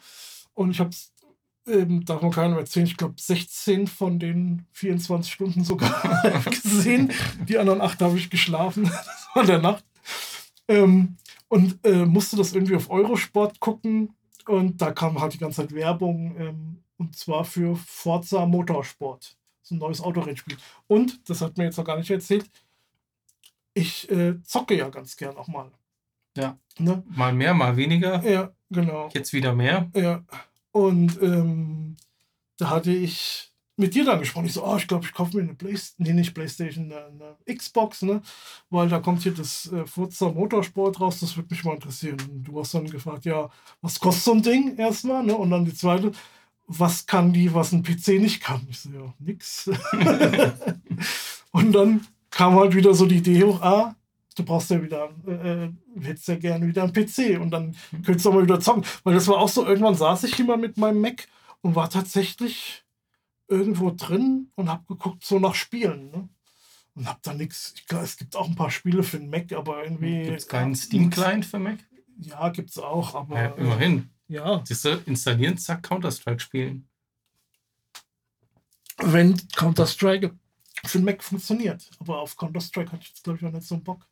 Und 0.54 0.70
ich 0.70 0.80
habe 0.80 0.90
es 0.90 1.12
ähm, 1.66 2.04
darf 2.04 2.22
man 2.22 2.30
keinem 2.30 2.58
erzählen, 2.58 2.86
ich 2.86 2.96
glaube 2.96 3.14
16 3.18 3.86
von 3.86 4.18
den 4.18 4.66
24 4.72 5.32
Stunden 5.32 5.64
sogar 5.64 6.22
gesehen. 6.44 7.12
Die 7.48 7.58
anderen 7.58 7.80
acht 7.80 8.00
habe 8.00 8.16
ich 8.16 8.30
geschlafen. 8.30 8.84
das 8.84 9.28
war 9.34 9.44
der 9.44 9.58
Nacht. 9.58 9.84
Ähm, 10.68 11.16
und 11.48 11.84
äh, 11.84 12.06
musste 12.06 12.36
das 12.36 12.52
irgendwie 12.52 12.76
auf 12.76 12.90
Eurosport 12.90 13.60
gucken. 13.60 14.14
Und 14.46 14.80
da 14.80 14.92
kam 14.92 15.20
halt 15.20 15.34
die 15.34 15.38
ganze 15.38 15.62
Zeit 15.62 15.74
Werbung. 15.74 16.36
Ähm, 16.38 16.82
und 16.96 17.16
zwar 17.16 17.44
für 17.44 17.76
Forza 17.76 18.46
Motorsport. 18.46 19.36
Ist 19.62 19.70
ein 19.72 19.78
neues 19.78 20.00
Autorennspiel. 20.00 20.56
Und, 20.86 21.28
das 21.28 21.40
hat 21.40 21.56
mir 21.58 21.64
jetzt 21.64 21.76
noch 21.76 21.84
gar 21.84 21.96
nicht 21.96 22.10
erzählt, 22.10 22.48
ich 23.74 24.10
äh, 24.10 24.42
zocke 24.42 24.76
ja 24.76 24.88
ganz 24.88 25.16
gern 25.16 25.36
auch 25.36 25.48
mal. 25.48 25.70
Ja. 26.36 26.58
Ne? 26.78 27.02
Mal 27.08 27.32
mehr, 27.32 27.54
mal 27.54 27.76
weniger. 27.76 28.22
Ja, 28.28 28.52
genau. 28.70 29.08
Jetzt 29.12 29.32
wieder 29.32 29.54
mehr. 29.54 29.90
Ja. 29.94 30.24
Und 30.72 31.20
ähm, 31.22 31.96
da 32.58 32.70
hatte 32.70 32.92
ich 32.92 33.50
mit 33.80 33.94
dir 33.94 34.04
dann 34.04 34.20
gesprochen. 34.20 34.46
Ich 34.46 34.52
so, 34.52 34.64
oh, 34.64 34.76
ich 34.76 34.86
glaube, 34.86 35.06
ich 35.06 35.12
kaufe 35.12 35.36
mir 35.36 35.42
eine 35.42 35.54
Playstation, 35.54 36.06
nee, 36.06 36.12
nicht 36.12 36.34
Playstation, 36.34 36.92
eine, 36.92 37.06
eine, 37.06 37.56
Xbox, 37.56 38.02
ne? 38.02 38.22
Weil 38.68 38.88
da 38.88 39.00
kommt 39.00 39.22
hier 39.22 39.32
das 39.32 39.72
äh, 39.72 39.86
Forza 39.86 40.28
Motorsport 40.28 41.00
raus, 41.00 41.20
das 41.20 41.36
würde 41.36 41.48
mich 41.50 41.64
mal 41.64 41.74
interessieren. 41.74 42.18
Und 42.30 42.44
du 42.44 42.60
hast 42.60 42.74
dann 42.74 42.88
gefragt, 42.88 43.24
ja, 43.24 43.48
was 43.80 43.98
kostet 43.98 44.24
so 44.24 44.32
ein 44.32 44.42
Ding 44.42 44.76
erstmal, 44.76 45.24
ne? 45.24 45.34
Und 45.34 45.50
dann 45.50 45.64
die 45.64 45.74
zweite, 45.74 46.12
was 46.66 47.06
kann 47.06 47.32
die, 47.32 47.52
was 47.52 47.72
ein 47.72 47.82
PC 47.82 48.20
nicht 48.20 48.42
kann? 48.42 48.66
Ich 48.70 48.80
so, 48.80 48.90
ja, 48.90 49.14
nix. 49.18 49.68
und 51.50 51.72
dann 51.72 52.06
kam 52.30 52.54
halt 52.54 52.74
wieder 52.74 52.94
so 52.94 53.06
die 53.06 53.16
Idee 53.16 53.42
hoch, 53.42 53.60
ah, 53.62 53.96
du 54.36 54.44
brauchst 54.44 54.70
ja 54.70 54.82
wieder, 54.82 55.10
äh, 55.26 55.64
äh, 55.64 55.72
hättest 56.00 56.28
ja 56.28 56.36
gerne 56.36 56.66
wieder 56.66 56.82
einen 56.82 56.92
PC 56.92 57.40
und 57.40 57.50
dann 57.50 57.76
könntest 58.04 58.24
du 58.24 58.30
auch 58.30 58.34
mal 58.34 58.44
wieder 58.44 58.60
zocken. 58.60 58.84
Weil 59.04 59.14
das 59.14 59.28
war 59.28 59.38
auch 59.38 59.48
so, 59.48 59.66
irgendwann 59.66 59.94
saß 59.94 60.24
ich 60.24 60.38
immer 60.38 60.56
mit 60.56 60.76
meinem 60.76 61.00
Mac 61.00 61.28
und 61.62 61.74
war 61.74 61.90
tatsächlich 61.90 62.84
irgendwo 63.48 63.90
drin 63.90 64.50
und 64.54 64.70
hab 64.70 64.86
geguckt 64.86 65.24
so 65.24 65.38
nach 65.38 65.54
Spielen. 65.54 66.10
Ne? 66.10 66.28
Und 66.94 67.08
hab 67.08 67.22
da 67.22 67.34
nichts. 67.34 67.74
Es 67.88 68.16
gibt 68.16 68.36
auch 68.36 68.48
ein 68.48 68.56
paar 68.56 68.70
Spiele 68.70 69.02
für 69.02 69.18
den 69.18 69.30
Mac, 69.30 69.52
aber 69.52 69.84
irgendwie. 69.84 70.22
Gibt 70.24 70.38
es 70.38 70.48
keinen 70.48 70.74
Steam-Client 70.74 71.46
für 71.46 71.58
Mac? 71.58 71.78
Ja, 72.18 72.48
gibt 72.50 72.70
es 72.70 72.78
auch, 72.78 73.14
aber. 73.14 73.36
Ja, 73.36 73.48
immerhin. 73.52 74.10
Ja. 74.28 74.62
Siehst 74.64 74.84
du, 74.84 75.02
installieren, 75.06 75.58
zack, 75.58 75.82
Counter-Strike 75.82 76.40
spielen. 76.40 76.88
Wenn 78.98 79.36
Counter-Strike 79.56 80.38
für 80.84 80.98
den 80.98 81.04
Mac 81.04 81.22
funktioniert. 81.22 81.90
Aber 81.98 82.20
auf 82.20 82.36
Counter-Strike 82.36 82.92
hatte 82.92 83.02
ich 83.02 83.08
jetzt, 83.08 83.24
glaube 83.24 83.38
ich, 83.38 83.44
auch 83.44 83.52
nicht 83.52 83.66
so 83.66 83.74
einen 83.74 83.84
Bock. 83.84 84.06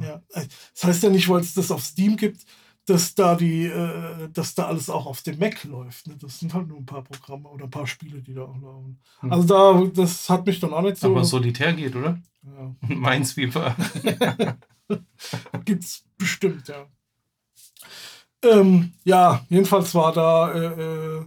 Ja. 0.00 0.20
Das 0.28 0.84
heißt 0.84 1.02
ja 1.02 1.10
nicht, 1.10 1.28
weil 1.28 1.40
es 1.40 1.54
das 1.54 1.70
auf 1.70 1.82
Steam 1.82 2.16
gibt, 2.16 2.44
dass 2.86 3.14
da 3.14 3.34
die, 3.34 3.64
äh, 3.64 4.28
dass 4.32 4.54
da 4.54 4.66
alles 4.66 4.90
auch 4.90 5.06
auf 5.06 5.22
dem 5.22 5.38
Mac 5.38 5.64
läuft. 5.64 6.06
Ne? 6.06 6.16
Das 6.18 6.38
sind 6.38 6.52
halt 6.52 6.68
nur 6.68 6.78
ein 6.78 6.86
paar 6.86 7.02
Programme 7.02 7.48
oder 7.48 7.64
ein 7.64 7.70
paar 7.70 7.86
Spiele, 7.86 8.20
die 8.20 8.34
da 8.34 8.42
auch 8.42 8.60
laufen. 8.60 9.00
Hm. 9.20 9.32
Also 9.32 9.46
da, 9.46 9.90
das 9.94 10.28
hat 10.28 10.46
mich 10.46 10.60
dann 10.60 10.74
auch 10.74 10.82
nicht 10.82 10.98
so. 10.98 11.10
Aber 11.10 11.24
solitär 11.24 11.72
geht, 11.72 11.96
oder? 11.96 12.20
Ja. 12.42 12.74
Minesweeper. 12.88 13.74
Gibt's 15.64 16.04
bestimmt, 16.18 16.68
ja. 16.68 16.86
Ähm, 18.42 18.92
ja, 19.04 19.46
jedenfalls 19.48 19.94
war 19.94 20.12
da 20.12 20.52
äh, 20.52 21.20
äh 21.20 21.24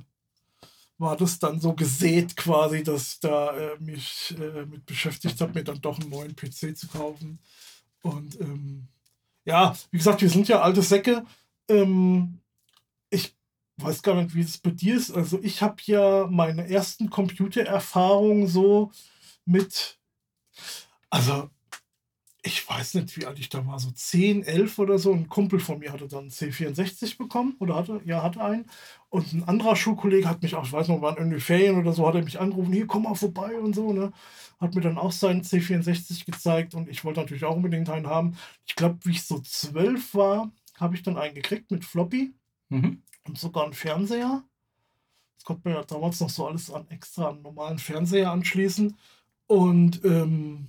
war 1.00 1.16
das 1.16 1.38
dann 1.38 1.60
so 1.60 1.74
gesät 1.74 2.36
quasi, 2.36 2.84
dass 2.84 3.20
da 3.20 3.56
äh, 3.56 3.78
mich 3.80 4.36
äh, 4.40 4.66
mit 4.66 4.86
beschäftigt 4.86 5.40
habe, 5.40 5.54
mir 5.54 5.64
dann 5.64 5.80
doch 5.82 6.00
einen 6.00 6.10
neuen 6.10 6.36
PC 6.36 6.76
zu 6.76 6.88
kaufen. 6.88 7.40
Und 8.02 8.40
ähm, 8.40 8.88
ja, 9.46 9.76
wie 9.92 9.98
gesagt, 9.98 10.22
wir 10.22 10.30
sind 10.30 10.48
ja 10.48 10.62
alte 10.62 10.82
Säcke. 10.82 11.26
Ähm, 11.70 12.40
ich 13.10 13.36
weiß 13.78 14.02
gar 14.02 14.16
nicht, 14.16 14.36
wie 14.36 14.42
es 14.42 14.58
bei 14.58 14.72
dir 14.72 14.96
ist. 14.96 15.12
Also 15.12 15.40
ich 15.42 15.62
habe 15.62 15.78
ja 15.86 16.28
meine 16.30 16.70
ersten 16.70 17.10
Computererfahrungen 17.10 18.48
so 18.48 18.92
mit, 19.46 20.00
also 21.10 21.50
ich 22.48 22.68
weiß 22.68 22.94
nicht, 22.96 23.18
wie 23.18 23.26
alt 23.26 23.40
ich 23.40 23.50
da 23.50 23.66
war, 23.68 23.78
so 23.78 23.92
10, 23.92 24.44
11 24.44 24.80
oder 24.80 24.98
so. 24.98 25.12
Ein 25.12 25.28
Kumpel 25.28 25.60
von 25.60 25.80
mir 25.80 25.92
hatte 25.92 26.08
dann 26.08 26.22
einen 26.22 26.30
C64 26.30 27.18
bekommen 27.18 27.56
oder 27.60 27.76
hatte, 27.76 28.02
ja, 28.06 28.24
hatte 28.24 28.42
einen. 28.42 28.66
Und 29.10 29.34
ein 29.34 29.44
anderer 29.44 29.76
Schulkollege 29.76 30.30
hat 30.30 30.42
mich 30.42 30.56
auch, 30.56 30.64
ich 30.64 30.72
weiß 30.72 30.88
noch, 30.88 31.02
waren 31.02 31.18
irgendwie 31.18 31.42
Ferien 31.42 31.78
oder 31.78 31.92
so, 31.92 32.08
hat 32.08 32.16
er 32.16 32.24
mich 32.24 32.40
angerufen, 32.40 32.72
hier, 32.72 32.88
komm 32.88 33.04
mal 33.04 33.16
vorbei 33.16 33.60
und 33.60 33.76
so, 33.76 33.92
ne. 33.92 34.14
Hat 34.60 34.76
mir 34.76 34.82
dann 34.82 34.98
auch 34.98 35.12
seinen 35.12 35.44
C64 35.44 36.26
gezeigt 36.26 36.74
und 36.74 36.88
ich 36.90 37.04
wollte 37.04 37.20
natürlich 37.20 37.44
auch 37.44 37.56
unbedingt 37.56 37.90
einen 37.90 38.08
haben. 38.08 38.38
Ich 38.66 38.76
glaube, 38.76 38.98
wie 39.04 39.12
ich 39.12 39.24
so 39.24 39.40
12 39.40 40.16
war, 40.16 40.52
habe 40.78 40.96
ich 40.96 41.04
dann 41.04 41.18
einen 41.18 41.36
gekriegt 41.36 41.70
mit 41.70 41.84
Floppy 41.84 42.34
mhm. 42.70 43.04
und 43.26 43.38
sogar 43.38 43.66
einen 43.66 43.74
Fernseher. 43.74 44.44
Das 45.36 45.44
konnte 45.44 45.62
man 45.66 45.74
ja 45.74 45.84
damals 45.84 46.22
noch 46.22 46.30
so 46.30 46.48
alles 46.48 46.72
an 46.72 46.88
extra 46.90 47.30
an 47.30 47.42
normalen 47.42 47.78
Fernseher 47.78 48.32
anschließen. 48.32 48.96
Und 49.48 50.04
ähm, 50.04 50.68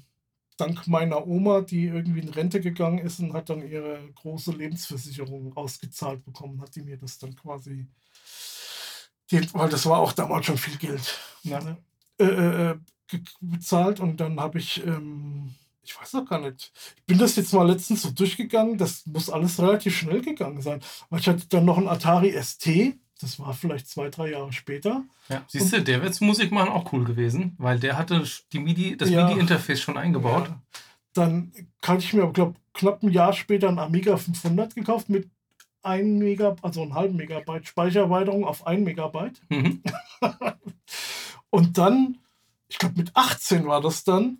dank 0.59 0.87
meiner 0.87 1.27
Oma, 1.27 1.63
die 1.63 1.87
irgendwie 1.87 2.21
in 2.21 2.29
Rente 2.29 2.61
gegangen 2.61 2.99
ist 2.99 3.21
und 3.21 3.33
hat 3.33 3.49
dann 3.49 3.67
ihre 3.67 4.01
große 4.15 4.53
Lebensversicherung 4.53 5.57
ausgezahlt 5.57 6.25
bekommen, 6.25 6.61
hat 6.61 6.75
die 6.75 6.83
mir 6.83 6.99
das 6.99 7.19
dann 7.19 7.35
quasi, 7.35 7.87
weil 9.31 9.69
das 9.69 9.87
war 9.87 10.01
auch 10.01 10.13
damals 10.13 10.47
schon 10.47 10.59
viel 10.59 10.77
Geld, 10.77 11.19
ne, 11.45 11.79
äh, 12.19 12.25
äh, 12.25 12.71
äh 12.71 12.79
bezahlt. 13.41 14.01
Und 14.01 14.19
dann 14.21 14.39
habe 14.39 14.59
ich, 14.59 14.85
ähm, 14.85 15.55
ich 15.83 15.99
weiß 15.99 16.17
auch 16.17 16.27
gar 16.27 16.41
nicht, 16.41 16.73
ich 16.97 17.05
bin 17.05 17.19
das 17.19 17.37
jetzt 17.37 17.55
mal 17.55 17.67
letztens 17.67 18.03
so 18.03 18.11
durchgegangen, 18.11 18.77
das 18.77 19.07
muss 19.07 19.31
alles 19.31 19.59
relativ 19.61 19.97
schnell 19.97 20.21
gegangen 20.21 20.61
sein, 20.61 20.81
weil 21.09 21.21
ich 21.21 21.29
hatte 21.29 21.47
dann 21.49 21.65
noch 21.65 21.79
ein 21.79 21.89
Atari 21.89 22.33
ST, 22.43 22.99
das 23.21 23.39
war 23.39 23.53
vielleicht 23.53 23.89
zwei, 23.89 24.09
drei 24.11 24.31
Jahre 24.31 24.53
später. 24.53 25.05
Ja, 25.29 25.45
siehst 25.49 25.73
du, 25.73 25.83
der 25.83 26.03
wird 26.03 26.15
zum 26.15 26.29
Musikmachen 26.29 26.71
auch 26.71 26.93
cool 26.93 27.05
gewesen, 27.05 27.55
weil 27.59 27.79
der 27.79 27.99
hatte 27.99 28.25
die 28.53 28.61
MIDI, 28.61 28.97
das 28.97 29.11
ja, 29.11 29.27
MIDI-Interface 29.27 29.81
schon 29.81 29.99
eingebaut. 29.99 30.49
Ja. 30.49 30.63
Dann 31.15 31.53
hatte 31.83 31.99
ich 31.99 32.13
mir, 32.13 32.31
glaube 32.33 32.55
knapp 32.75 33.03
ein 33.03 33.11
Jahr 33.11 33.33
später 33.33 33.69
ein 33.69 33.79
Amiga 33.79 34.17
500 34.17 34.75
gekauft 34.75 35.09
mit 35.09 35.29
1 35.83 36.21
Megabyte, 36.21 36.65
also 36.65 36.83
ein 36.83 36.95
halben 36.95 37.17
Megabyte 37.17 37.67
Speichererweiterung 37.67 38.45
auf 38.45 38.67
1 38.67 38.85
Megabyte. 38.85 39.41
Mhm. 39.49 39.83
Und 41.51 41.79
dann, 41.79 42.19
ich 42.69 42.79
glaube 42.79 42.97
mit 42.99 43.11
18 43.15 43.67
war 43.67 43.81
das 43.81 44.05
dann, 44.05 44.39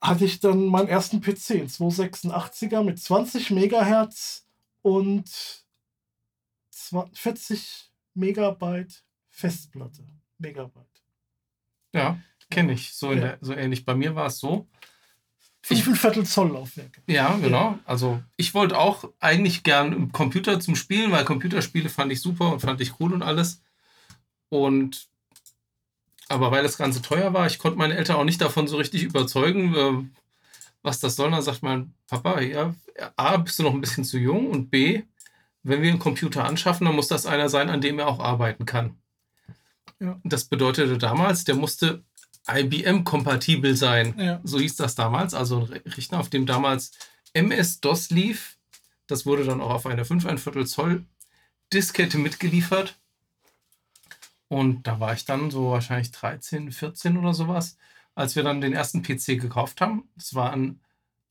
hatte 0.00 0.24
ich 0.24 0.40
dann 0.40 0.66
meinen 0.66 0.88
ersten 0.88 1.20
PC, 1.20 1.50
einen 1.50 1.68
286er 1.68 2.82
mit 2.82 2.98
20 2.98 3.50
Megahertz 3.50 4.46
und 4.82 5.64
40 7.12 7.89
Megabyte 8.14 9.02
Festplatte. 9.28 10.06
Megabyte. 10.38 11.02
Ja, 11.92 12.18
kenne 12.50 12.72
ich. 12.72 12.94
So, 12.94 13.12
ja. 13.12 13.20
der, 13.20 13.38
so 13.40 13.54
ähnlich. 13.54 13.84
Bei 13.84 13.94
mir 13.94 14.14
war 14.14 14.26
es 14.26 14.38
so. 14.38 14.68
Ich 15.68 15.86
ein 15.86 15.94
Viertel 15.94 16.24
Zoll 16.24 16.52
Laufwerk. 16.52 17.02
Ja, 17.06 17.36
genau. 17.36 17.78
Also 17.84 18.22
ich 18.36 18.54
wollte 18.54 18.78
auch 18.78 19.04
eigentlich 19.20 19.62
gern 19.62 19.92
im 19.92 20.10
Computer 20.10 20.58
zum 20.58 20.74
Spielen, 20.74 21.12
weil 21.12 21.24
Computerspiele 21.24 21.88
fand 21.88 22.10
ich 22.12 22.20
super 22.20 22.50
und 22.52 22.60
fand 22.60 22.80
ich 22.80 22.98
cool 22.98 23.12
und 23.12 23.22
alles. 23.22 23.62
Und 24.48 25.08
aber 26.28 26.50
weil 26.50 26.62
das 26.62 26.78
Ganze 26.78 27.02
teuer 27.02 27.32
war, 27.34 27.46
ich 27.46 27.58
konnte 27.58 27.76
meine 27.76 27.96
Eltern 27.96 28.16
auch 28.16 28.24
nicht 28.24 28.40
davon 28.40 28.68
so 28.68 28.76
richtig 28.76 29.02
überzeugen, 29.02 29.74
äh, 29.74 30.04
was 30.82 31.00
das 31.00 31.16
soll. 31.16 31.30
Dann 31.30 31.42
sagt 31.42 31.62
mein 31.62 31.92
Papa, 32.06 32.40
ja, 32.40 32.74
A, 33.16 33.36
bist 33.36 33.58
du 33.58 33.64
noch 33.64 33.74
ein 33.74 33.80
bisschen 33.80 34.04
zu 34.04 34.16
jung 34.16 34.48
und 34.48 34.70
B, 34.70 35.02
wenn 35.62 35.82
wir 35.82 35.90
einen 35.90 35.98
Computer 35.98 36.44
anschaffen, 36.44 36.86
dann 36.86 36.96
muss 36.96 37.08
das 37.08 37.26
einer 37.26 37.48
sein, 37.48 37.70
an 37.70 37.80
dem 37.80 37.98
er 37.98 38.08
auch 38.08 38.20
arbeiten 38.20 38.64
kann. 38.66 38.96
Ja. 39.98 40.18
Das 40.24 40.44
bedeutete 40.44 40.96
damals, 40.98 41.44
der 41.44 41.54
musste 41.54 42.04
IBM-kompatibel 42.48 43.76
sein. 43.76 44.18
Ja. 44.18 44.40
So 44.44 44.58
hieß 44.58 44.76
das 44.76 44.94
damals. 44.94 45.34
Also 45.34 45.68
ein 45.70 45.82
Rechner, 45.86 46.20
auf 46.20 46.30
dem 46.30 46.46
damals 46.46 46.92
MS-DOS 47.34 48.10
lief. 48.10 48.58
Das 49.06 49.26
wurde 49.26 49.44
dann 49.44 49.60
auch 49.60 49.70
auf 49.70 49.86
eine 49.86 50.04
5,1 50.04 50.66
Zoll 50.66 51.04
Diskette 51.72 52.18
mitgeliefert. 52.18 52.98
Und 54.48 54.86
da 54.86 54.98
war 54.98 55.12
ich 55.12 55.24
dann 55.24 55.50
so 55.50 55.70
wahrscheinlich 55.70 56.10
13, 56.10 56.72
14 56.72 57.16
oder 57.16 57.34
sowas, 57.34 57.76
als 58.14 58.34
wir 58.34 58.42
dann 58.42 58.60
den 58.60 58.72
ersten 58.72 59.02
PC 59.02 59.40
gekauft 59.40 59.80
haben. 59.80 60.08
Das 60.16 60.34
war 60.34 60.52
ein 60.52 60.80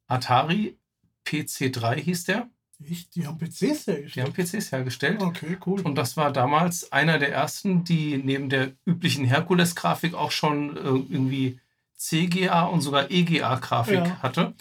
Atari 0.07 0.77
PC3 1.25 1.95
hieß 1.95 2.23
der. 2.25 2.49
Echt? 2.87 3.15
Die 3.15 3.27
haben 3.27 3.37
PCs 3.37 3.87
hergestellt? 3.87 4.15
Die 4.15 4.21
haben 4.21 4.33
PCs 4.33 4.71
hergestellt. 4.71 5.21
Okay, 5.21 5.57
cool. 5.65 5.81
Und 5.81 5.95
das 5.95 6.15
war 6.15 6.31
damals 6.31 6.91
einer 6.91 7.19
der 7.19 7.31
ersten, 7.31 7.83
die 7.83 8.17
neben 8.17 8.49
der 8.49 8.71
üblichen 8.85 9.25
Herkules-Grafik 9.25 10.13
auch 10.13 10.31
schon 10.31 10.77
äh, 10.77 10.79
irgendwie 10.79 11.59
CGA 11.97 12.63
und 12.63 12.81
sogar 12.81 13.11
EGA-Grafik 13.11 13.95
ja. 13.95 14.21
hatte. 14.21 14.53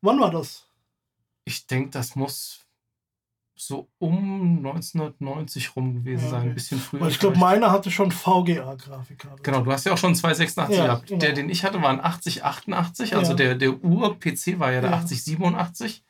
Wann 0.00 0.18
war 0.18 0.30
das? 0.30 0.66
Ich 1.44 1.66
denke, 1.66 1.90
das 1.90 2.16
muss 2.16 2.62
so 3.54 3.88
um 3.98 4.58
1990 4.58 5.76
rum 5.76 5.94
gewesen 5.94 6.24
ja, 6.24 6.30
sein, 6.30 6.42
ein 6.42 6.54
bisschen 6.54 6.80
früher. 6.80 7.02
Weil 7.02 7.10
ich 7.10 7.20
glaube, 7.20 7.38
meiner 7.38 7.70
hatte 7.70 7.92
schon 7.92 8.10
VGA-Grafik. 8.10 9.24
Genau, 9.42 9.60
du 9.60 9.70
hast 9.70 9.86
ja 9.86 9.92
auch 9.92 9.98
schon 9.98 10.16
286 10.16 10.76
ja, 10.76 10.86
gehabt. 10.86 11.06
Genau. 11.06 11.20
Der, 11.20 11.32
den 11.32 11.48
ich 11.48 11.64
hatte, 11.64 11.80
war 11.80 11.90
ein 11.90 12.00
8088, 12.00 13.14
also 13.14 13.34
der, 13.34 13.54
der 13.54 13.84
Ur-PC 13.84 14.58
war 14.58 14.72
ja 14.72 14.80
der 14.80 14.90
ja. 14.90 14.96
8087. 14.96 16.02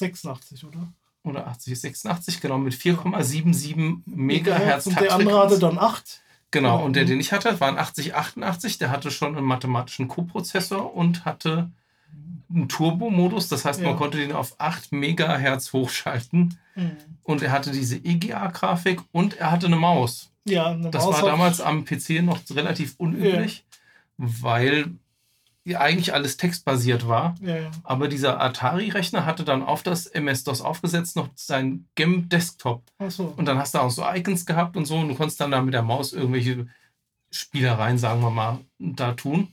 86, 0.00 0.64
oder? 0.64 0.92
Oder 1.22 1.46
80, 1.46 1.78
86, 1.78 2.40
genau, 2.40 2.58
mit 2.58 2.74
4,77 2.74 4.00
Megahertz. 4.06 4.86
Und 4.86 5.00
der 5.00 5.14
andere 5.14 5.38
hatte 5.38 5.58
dann 5.58 5.78
8. 5.78 6.22
Genau, 6.50 6.72
genau, 6.72 6.84
und 6.84 6.96
der, 6.96 7.04
den 7.04 7.20
ich 7.20 7.32
hatte, 7.32 7.60
war 7.60 7.68
ein 7.68 7.78
8088, 7.78 8.78
der 8.78 8.90
hatte 8.90 9.10
schon 9.10 9.36
einen 9.36 9.46
mathematischen 9.46 10.08
Co-Prozessor 10.08 10.94
und 10.94 11.24
hatte 11.24 11.70
einen 12.52 12.68
Turbo-Modus, 12.68 13.48
das 13.48 13.64
heißt, 13.64 13.80
man 13.82 13.96
konnte 13.96 14.18
den 14.18 14.32
auf 14.32 14.56
8 14.58 14.92
Megahertz 14.92 15.72
hochschalten. 15.72 16.58
Mhm. 16.74 16.96
Und 17.22 17.42
er 17.42 17.52
hatte 17.52 17.70
diese 17.70 17.96
EGA-Grafik 17.96 19.02
und 19.12 19.36
er 19.38 19.52
hatte 19.52 19.66
eine 19.66 19.76
Maus. 19.76 20.32
Ja, 20.44 20.70
eine 20.70 20.90
das 20.90 21.04
Maus 21.04 21.22
war 21.22 21.30
damals 21.30 21.60
am 21.60 21.84
PC 21.84 22.22
noch 22.22 22.40
relativ 22.50 22.94
unüblich, 22.98 23.64
ja. 23.68 24.26
weil 24.42 24.90
eigentlich 25.66 26.14
alles 26.14 26.36
textbasiert 26.36 27.06
war. 27.06 27.34
Ja, 27.40 27.56
ja. 27.56 27.70
Aber 27.84 28.08
dieser 28.08 28.40
Atari-Rechner 28.40 29.26
hatte 29.26 29.44
dann 29.44 29.62
auf 29.62 29.82
das 29.82 30.06
MS-DOS 30.06 30.62
aufgesetzt 30.62 31.16
noch 31.16 31.28
sein 31.34 31.86
GEM-Desktop. 31.94 32.82
So. 33.08 33.34
Und 33.36 33.46
dann 33.46 33.58
hast 33.58 33.74
du 33.74 33.78
auch 33.78 33.90
so 33.90 34.04
Icons 34.04 34.46
gehabt 34.46 34.76
und 34.76 34.86
so 34.86 34.96
und 34.98 35.08
du 35.08 35.14
konntest 35.14 35.40
dann 35.40 35.50
da 35.50 35.60
mit 35.60 35.74
der 35.74 35.82
Maus 35.82 36.12
irgendwelche 36.12 36.66
Spielereien, 37.30 37.98
sagen 37.98 38.22
wir 38.22 38.30
mal, 38.30 38.58
da 38.78 39.12
tun. 39.12 39.48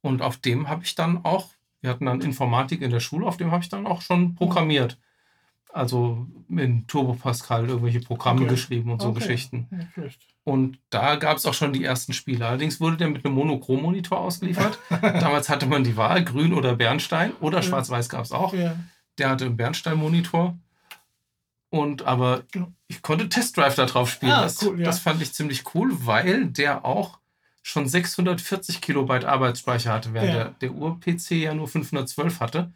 Und 0.00 0.22
auf 0.22 0.38
dem 0.38 0.68
habe 0.68 0.84
ich 0.84 0.94
dann 0.94 1.24
auch, 1.24 1.50
wir 1.80 1.90
hatten 1.90 2.06
dann 2.06 2.20
Informatik 2.20 2.82
in 2.82 2.90
der 2.90 3.00
Schule, 3.00 3.26
auf 3.26 3.36
dem 3.36 3.52
habe 3.52 3.62
ich 3.62 3.68
dann 3.68 3.86
auch 3.86 4.00
schon 4.00 4.34
programmiert. 4.34 4.98
Also 5.72 6.26
in 6.50 6.86
Turbo 6.86 7.14
Pascal 7.14 7.66
irgendwelche 7.66 8.00
Programme 8.00 8.42
okay. 8.42 8.50
geschrieben 8.50 8.90
und 8.90 9.00
so 9.00 9.08
okay. 9.08 9.20
Geschichten. 9.20 9.68
Und 10.44 10.78
da 10.90 11.16
gab 11.16 11.38
es 11.38 11.46
auch 11.46 11.54
schon 11.54 11.72
die 11.72 11.84
ersten 11.84 12.12
Spiele. 12.12 12.46
Allerdings 12.46 12.80
wurde 12.80 12.98
der 12.98 13.08
mit 13.08 13.24
einem 13.24 13.34
Monochrom-Monitor 13.34 14.18
ausgeliefert. 14.18 14.78
Damals 14.90 15.48
hatte 15.48 15.66
man 15.66 15.82
die 15.82 15.96
Wahl, 15.96 16.24
grün 16.24 16.52
oder 16.52 16.76
Bernstein 16.76 17.32
oder 17.40 17.58
ja. 17.58 17.62
schwarz-weiß 17.62 18.08
gab 18.08 18.24
es 18.24 18.32
auch. 18.32 18.52
Ja. 18.52 18.76
Der 19.18 19.30
hatte 19.30 19.46
einen 19.46 19.56
Bernstein-Monitor. 19.56 20.58
Und 21.70 22.02
aber 22.02 22.42
ich 22.88 23.00
konnte 23.00 23.30
Test 23.30 23.56
Drive 23.56 23.76
da 23.76 23.86
drauf 23.86 24.10
spielen. 24.10 24.32
Ah, 24.32 24.42
das, 24.42 24.62
cool, 24.62 24.78
ja. 24.78 24.84
das 24.84 24.98
fand 24.98 25.22
ich 25.22 25.32
ziemlich 25.32 25.74
cool, 25.74 25.90
weil 26.04 26.46
der 26.46 26.84
auch 26.84 27.18
schon 27.62 27.88
640 27.88 28.82
Kilobyte 28.82 29.24
Arbeitsspeicher 29.24 29.90
hatte, 29.90 30.12
während 30.12 30.34
der, 30.34 30.44
der 30.60 30.74
Ur-PC 30.74 31.30
ja 31.30 31.54
nur 31.54 31.68
512 31.68 32.40
hatte. 32.40 32.74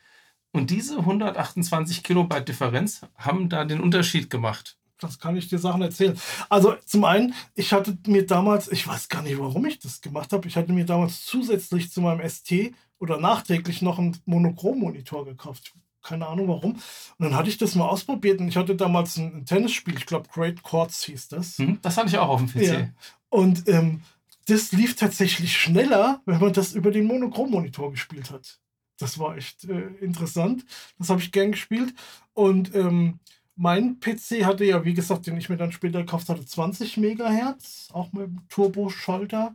Und 0.56 0.70
diese 0.70 0.98
128 0.98 2.02
Kilobyte 2.02 2.48
Differenz 2.48 3.02
haben 3.16 3.48
da 3.48 3.64
den 3.64 3.80
Unterschied 3.80 4.30
gemacht. 4.30 4.76
Das 4.98 5.18
kann 5.18 5.36
ich 5.36 5.48
dir 5.48 5.58
Sachen 5.58 5.82
erzählen. 5.82 6.18
Also 6.48 6.74
zum 6.86 7.04
einen, 7.04 7.34
ich 7.54 7.72
hatte 7.74 7.98
mir 8.06 8.24
damals, 8.26 8.72
ich 8.72 8.86
weiß 8.86 9.08
gar 9.08 9.22
nicht, 9.22 9.38
warum 9.38 9.66
ich 9.66 9.78
das 9.78 10.00
gemacht 10.00 10.32
habe, 10.32 10.48
ich 10.48 10.56
hatte 10.56 10.72
mir 10.72 10.86
damals 10.86 11.26
zusätzlich 11.26 11.92
zu 11.92 12.00
meinem 12.00 12.26
ST 12.26 12.72
oder 12.98 13.20
nachträglich 13.20 13.82
noch 13.82 13.98
einen 13.98 14.16
Monochrom-Monitor 14.24 15.26
gekauft. 15.26 15.74
Keine 16.02 16.26
Ahnung 16.26 16.48
warum. 16.48 16.72
Und 16.72 16.82
dann 17.18 17.34
hatte 17.34 17.50
ich 17.50 17.58
das 17.58 17.74
mal 17.74 17.86
ausprobiert 17.86 18.40
und 18.40 18.48
ich 18.48 18.56
hatte 18.56 18.76
damals 18.76 19.18
ein, 19.18 19.44
Tennisspiel, 19.44 19.96
ich 19.96 20.06
glaube 20.06 20.28
Great 20.32 20.62
Chords 20.62 21.04
hieß 21.04 21.28
das. 21.28 21.58
Hm, 21.58 21.78
das 21.82 21.98
hatte 21.98 22.08
ich 22.08 22.18
auch 22.18 22.28
auf 22.28 22.40
dem 22.40 22.48
PC. 22.48 22.62
Ja. 22.62 22.88
Und 23.28 23.68
ähm, 23.68 24.00
das 24.46 24.72
lief 24.72 24.96
tatsächlich 24.96 25.54
schneller, 25.54 26.22
wenn 26.24 26.40
man 26.40 26.52
das 26.52 26.72
über 26.72 26.90
den 26.90 27.04
Monochrom-Monitor 27.04 27.90
gespielt 27.90 28.30
hat. 28.30 28.60
Das 28.98 29.18
war 29.18 29.36
echt 29.36 29.64
äh, 29.64 29.88
interessant. 30.00 30.64
Das 30.98 31.10
habe 31.10 31.20
ich 31.20 31.32
gern 31.32 31.52
gespielt. 31.52 31.94
Und 32.34 32.74
ähm, 32.74 33.20
mein 33.56 34.00
PC 34.00 34.44
hatte 34.44 34.64
ja, 34.64 34.84
wie 34.84 34.94
gesagt, 34.94 35.26
den 35.26 35.36
ich 35.38 35.48
mir 35.48 35.56
dann 35.56 35.72
später 35.72 36.00
gekauft 36.00 36.28
hatte, 36.28 36.44
20 36.44 36.98
Megahertz, 36.98 37.88
auch 37.92 38.12
mit 38.12 38.30
Turbo-Schalter. 38.48 39.54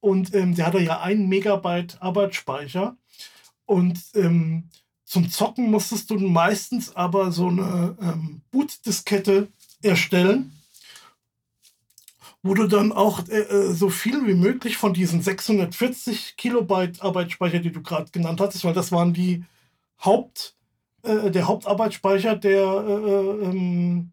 Und 0.00 0.34
ähm, 0.34 0.54
der 0.54 0.66
hatte 0.66 0.80
ja 0.80 1.00
1 1.00 1.28
Megabyte 1.28 2.00
Arbeitsspeicher. 2.00 2.96
Und 3.66 4.00
ähm, 4.14 4.68
zum 5.04 5.28
Zocken 5.28 5.70
musstest 5.70 6.10
du 6.10 6.18
meistens 6.18 6.94
aber 6.94 7.32
so 7.32 7.48
eine 7.48 7.96
ähm, 8.00 8.42
Bootdiskette 8.50 9.48
erstellen. 9.82 10.52
Wo 12.42 12.54
du 12.54 12.66
dann 12.66 12.92
auch 12.92 13.26
äh, 13.28 13.40
äh 13.40 13.72
so 13.72 13.90
viel 13.90 14.26
wie 14.26 14.34
möglich 14.34 14.76
von 14.76 14.94
diesen 14.94 15.22
640 15.22 16.36
Kilobyte 16.36 17.02
Arbeitsspeicher, 17.02 17.58
die 17.58 17.72
du 17.72 17.82
gerade 17.82 18.10
genannt 18.10 18.40
hattest, 18.40 18.64
weil 18.64 18.74
das 18.74 18.92
waren 18.92 19.12
die 19.12 19.44
Haupt, 20.04 20.54
äh, 21.02 21.30
der 21.30 21.48
Hauptarbeitsspeicher, 21.48 22.36
der 22.36 22.64
äh, 22.64 23.44
ähm, 23.44 24.10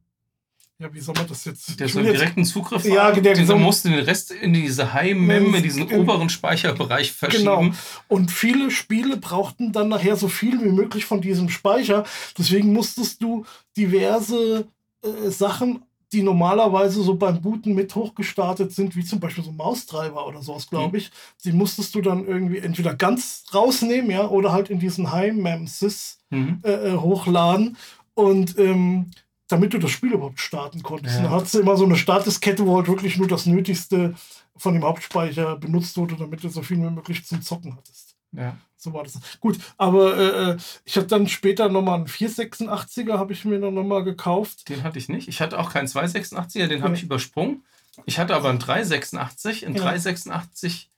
ja, 0.79 0.93
wie 0.93 0.99
soll 0.99 1.15
man 1.15 1.25
das 1.25 1.43
jetzt? 1.45 1.79
Der 1.79 1.89
so 1.89 1.97
einen 1.97 2.11
direkten 2.13 2.45
Zugriff 2.45 2.85
ja, 2.85 3.05
hat. 3.05 3.25
Der, 3.25 3.33
der 3.33 3.55
musste 3.55 3.89
den 3.89 3.99
Rest 3.99 4.29
in 4.29 4.53
diese 4.53 4.93
High-Mem, 4.93 5.55
in 5.55 5.63
diesen 5.63 5.89
in, 5.89 5.99
oberen 5.99 6.29
Speicherbereich 6.29 7.13
verschieben. 7.13 7.45
Genau. 7.45 7.71
Und 8.07 8.31
viele 8.31 8.69
Spiele 8.69 9.17
brauchten 9.17 9.71
dann 9.71 9.89
nachher 9.89 10.15
so 10.17 10.27
viel 10.27 10.61
wie 10.63 10.69
möglich 10.69 11.05
von 11.05 11.19
diesem 11.19 11.49
Speicher. 11.49 12.03
Deswegen 12.37 12.73
musstest 12.73 13.23
du 13.23 13.43
diverse 13.75 14.67
äh, 15.03 15.29
Sachen, 15.31 15.81
die 16.13 16.24
normalerweise 16.24 17.04
so 17.04 17.15
beim 17.15 17.41
Booten 17.41 17.76
mit 17.76 17.93
hochgestartet 17.93 18.72
sind, 18.72 18.96
wie 18.96 19.04
zum 19.04 19.20
Beispiel 19.20 19.43
so 19.43 19.52
Maustreiber 19.52 20.26
oder 20.26 20.41
sowas, 20.41 20.70
glaube 20.70 20.89
mhm. 20.89 20.96
ich, 20.96 21.12
die 21.43 21.52
musstest 21.52 21.96
du 21.96 22.02
dann 22.02 22.26
irgendwie 22.26 22.60
entweder 22.60 22.96
ganz 22.96 23.46
rausnehmen, 23.54 24.12
ja, 24.12 24.28
oder 24.28 24.52
halt 24.52 24.70
in 24.70 24.80
diesen 24.80 25.12
High-Mem-Sys 25.12 26.20
mhm. 26.30 26.62
äh, 26.63 26.72
äh, 26.72 26.98
hochladen. 26.98 27.78
Und 28.13 28.58
ähm, 28.58 29.12
damit 29.48 29.74
du 29.74 29.78
das 29.78 29.91
Spiel 29.91 30.13
überhaupt 30.13 30.39
starten 30.39 30.84
konntest. 30.84 31.17
Ja. 31.17 31.24
Dann 31.24 31.32
hattest 31.32 31.54
du 31.54 31.60
immer 31.60 31.78
so 31.78 31.86
eine 31.86 31.96
Startdiskette, 31.96 32.65
wo 32.65 32.76
halt 32.76 32.88
wirklich 32.88 33.17
nur 33.17 33.28
das 33.28 33.46
Nötigste 33.46 34.15
von 34.58 34.74
dem 34.74 34.84
Hauptspeicher 34.84 35.58
benutzt 35.58 35.98
wurde, 35.98 36.15
damit 36.17 36.43
du 36.43 36.50
so 36.50 36.62
viel 36.62 36.78
wie 36.78 36.89
möglich 36.89 37.26
zum 37.26 37.41
Zocken 37.41 37.76
hattest. 37.76 38.07
Ja. 38.31 38.57
So 38.75 38.93
war 38.93 39.03
das. 39.03 39.19
Gut, 39.39 39.57
aber 39.77 40.17
äh, 40.17 40.51
äh 40.51 40.57
ich 40.85 40.97
habe 40.97 41.07
dann 41.07 41.27
später 41.27 41.69
nochmal 41.69 41.95
einen 41.95 42.07
486er, 42.07 43.17
habe 43.17 43.33
ich 43.33 43.43
mir 43.45 43.59
dann 43.59 43.73
nochmal 43.73 44.03
gekauft. 44.03 44.69
Den 44.69 44.83
hatte 44.83 44.99
ich 44.99 45.09
nicht. 45.09 45.27
Ich 45.27 45.41
hatte 45.41 45.57
auch 45.59 45.71
keinen 45.71 45.87
286er, 45.87 46.67
den 46.67 46.83
habe 46.83 46.95
ich 46.95 47.03
übersprungen. 47.03 47.63
Ich 48.05 48.19
hatte 48.19 48.35
aber 48.35 48.49
einen 48.49 48.59
386, 48.59 49.65
einen 49.65 49.75
ja. 49.75 49.81
386 49.81 50.89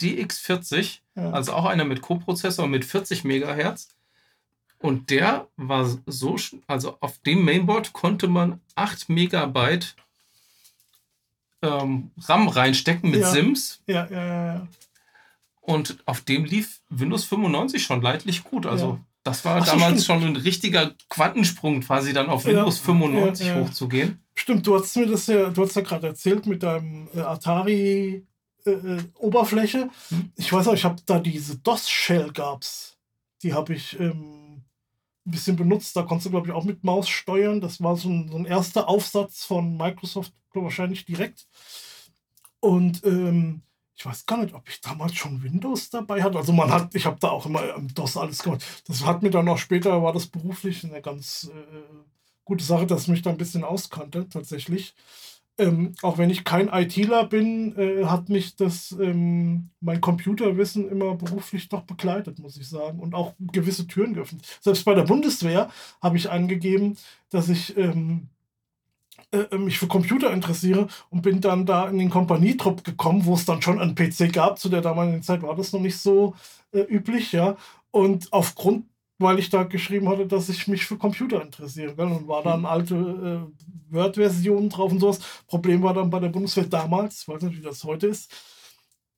DX40, 0.00 0.98
ja. 1.14 1.30
also 1.30 1.52
auch 1.52 1.66
einer 1.66 1.84
mit 1.84 2.02
Co-Prozessor 2.02 2.66
mit 2.66 2.84
40 2.84 3.24
Megahertz. 3.24 3.88
Und 4.80 5.10
der 5.10 5.48
war 5.56 5.88
so, 6.06 6.36
also 6.66 6.98
auf 7.00 7.18
dem 7.18 7.44
Mainboard 7.44 7.92
konnte 7.92 8.28
man 8.28 8.60
8 8.76 9.08
Megabyte 9.08 9.96
ähm, 11.62 12.12
RAM 12.20 12.48
reinstecken 12.48 13.10
mit 13.10 13.20
ja. 13.20 13.30
Sims. 13.30 13.82
Ja, 13.86 14.06
ja, 14.08 14.24
ja, 14.24 14.54
ja. 14.54 14.68
Und 15.68 15.98
auf 16.06 16.22
dem 16.22 16.46
lief 16.46 16.80
Windows 16.88 17.24
95 17.24 17.82
schon 17.82 18.00
leidlich 18.00 18.42
gut. 18.42 18.64
Also 18.64 18.86
ja. 18.86 19.00
das 19.22 19.44
war 19.44 19.60
Ach, 19.60 19.66
damals 19.66 20.02
stimmt. 20.02 20.22
schon 20.22 20.30
ein 20.30 20.36
richtiger 20.36 20.94
Quantensprung, 21.10 21.82
quasi 21.82 22.14
dann 22.14 22.30
auf 22.30 22.46
Windows 22.46 22.78
ja, 22.78 22.84
95 22.84 23.46
ja, 23.46 23.60
hochzugehen. 23.60 24.18
Stimmt, 24.34 24.66
du 24.66 24.76
hast 24.76 24.96
mir 24.96 25.06
das 25.06 25.26
ja, 25.26 25.50
du 25.50 25.62
hast 25.62 25.76
ja 25.76 25.82
gerade 25.82 26.06
erzählt 26.06 26.46
mit 26.46 26.62
deinem 26.62 27.10
äh, 27.14 27.20
Atari 27.20 28.26
äh, 28.64 28.70
äh 28.70 29.02
Oberfläche. 29.18 29.90
Hm. 30.08 30.32
Ich 30.36 30.50
weiß 30.50 30.68
auch, 30.68 30.72
ich 30.72 30.84
habe 30.84 31.02
da 31.04 31.18
diese 31.18 31.58
DOS-Shell 31.58 32.32
gab's. 32.32 32.96
Die 33.42 33.52
habe 33.52 33.74
ich 33.74 34.00
ähm, 34.00 34.62
ein 35.26 35.30
bisschen 35.30 35.56
benutzt. 35.56 35.94
Da 35.94 36.02
konntest 36.04 36.28
du, 36.28 36.30
glaube 36.30 36.46
ich, 36.46 36.54
auch 36.54 36.64
mit 36.64 36.82
Maus 36.82 37.10
steuern. 37.10 37.60
Das 37.60 37.82
war 37.82 37.94
so 37.94 38.08
ein, 38.08 38.30
so 38.30 38.38
ein 38.38 38.46
erster 38.46 38.88
Aufsatz 38.88 39.44
von 39.44 39.76
Microsoft, 39.76 40.32
wahrscheinlich 40.54 41.04
direkt. 41.04 41.46
Und 42.60 43.04
ähm, 43.04 43.60
ich 43.98 44.06
weiß 44.06 44.26
gar 44.26 44.38
nicht, 44.38 44.54
ob 44.54 44.68
ich 44.68 44.80
damals 44.80 45.14
schon 45.14 45.42
Windows 45.42 45.90
dabei 45.90 46.22
hatte. 46.22 46.38
Also 46.38 46.52
man 46.52 46.70
hat, 46.70 46.94
ich 46.94 47.04
habe 47.04 47.18
da 47.20 47.30
auch 47.30 47.46
immer 47.46 47.74
im 47.74 47.92
DOS 47.92 48.16
alles 48.16 48.42
gemacht. 48.42 48.64
Das 48.86 49.04
hat 49.04 49.22
mir 49.22 49.30
dann 49.30 49.48
auch 49.48 49.58
später, 49.58 50.02
war 50.02 50.12
das 50.12 50.26
beruflich 50.26 50.84
eine 50.84 51.02
ganz 51.02 51.50
äh, 51.52 51.78
gute 52.44 52.64
Sache, 52.64 52.86
dass 52.86 53.02
ich 53.02 53.08
mich 53.08 53.22
da 53.22 53.30
ein 53.30 53.38
bisschen 53.38 53.64
auskannte, 53.64 54.28
tatsächlich 54.28 54.94
ähm, 55.58 55.94
auch 56.02 56.18
wenn 56.18 56.30
ich 56.30 56.44
kein 56.44 56.68
ITler 56.68 57.26
bin, 57.26 57.76
äh, 57.76 58.04
hat 58.04 58.28
mich 58.28 58.54
das, 58.54 58.92
ähm, 58.92 59.70
mein 59.80 60.00
Computerwissen 60.00 60.88
immer 60.88 61.16
beruflich 61.16 61.68
doch 61.68 61.82
begleitet, 61.82 62.38
muss 62.38 62.56
ich 62.56 62.68
sagen. 62.68 63.00
Und 63.00 63.14
auch 63.14 63.34
gewisse 63.40 63.86
Türen 63.88 64.14
geöffnet. 64.14 64.46
Selbst 64.60 64.84
bei 64.84 64.94
der 64.94 65.02
Bundeswehr 65.02 65.70
habe 66.00 66.16
ich 66.16 66.30
angegeben, 66.30 66.96
dass 67.30 67.48
ich 67.48 67.76
ähm, 67.76 68.28
äh, 69.32 69.38
äh 69.38 69.58
mich 69.58 69.78
für 69.78 69.88
Computer 69.88 70.32
interessiere 70.32 70.88
und 71.10 71.22
bin 71.22 71.40
dann 71.40 71.66
da 71.66 71.88
in 71.88 71.98
den 71.98 72.10
Kompanietrupp 72.10 72.84
gekommen, 72.84 73.24
wo 73.24 73.34
es 73.34 73.44
dann 73.44 73.62
schon 73.62 73.80
einen 73.80 73.94
PC 73.94 74.32
gab. 74.32 74.58
Zu 74.58 74.68
der 74.68 74.80
damaligen 74.80 75.22
Zeit 75.22 75.42
war 75.42 75.56
das 75.56 75.72
noch 75.72 75.80
nicht 75.80 75.98
so 75.98 76.34
äh, 76.72 76.80
üblich, 76.80 77.32
ja. 77.32 77.56
Und 77.90 78.32
aufgrund 78.32 78.84
weil 79.18 79.38
ich 79.38 79.50
da 79.50 79.64
geschrieben 79.64 80.08
hatte, 80.08 80.26
dass 80.26 80.48
ich 80.48 80.68
mich 80.68 80.86
für 80.86 80.96
Computer 80.96 81.42
interessiere. 81.42 81.94
Gell? 81.94 82.06
Und 82.06 82.28
war 82.28 82.42
dann 82.42 82.64
alte 82.64 82.94
äh, 82.94 83.94
Word-Versionen 83.94 84.68
drauf 84.68 84.92
und 84.92 85.00
sowas. 85.00 85.18
Problem 85.46 85.82
war 85.82 85.94
dann 85.94 86.10
bei 86.10 86.20
der 86.20 86.28
Bundeswehr 86.28 86.64
damals, 86.64 87.22
ich 87.22 87.28
weiß 87.28 87.42
nicht, 87.42 87.58
wie 87.58 87.62
das 87.62 87.84
heute 87.84 88.06
ist, 88.06 88.32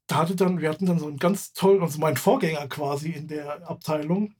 da 0.06 0.16
hatte 0.16 0.34
dann, 0.34 0.60
wir 0.60 0.70
hatten 0.70 0.86
dann 0.86 0.98
so 0.98 1.06
einen 1.06 1.18
ganz 1.18 1.52
tollen, 1.52 1.82
also 1.82 1.98
mein 2.00 2.16
Vorgänger 2.16 2.66
quasi 2.68 3.10
in 3.10 3.28
der 3.28 3.68
Abteilung, 3.68 4.34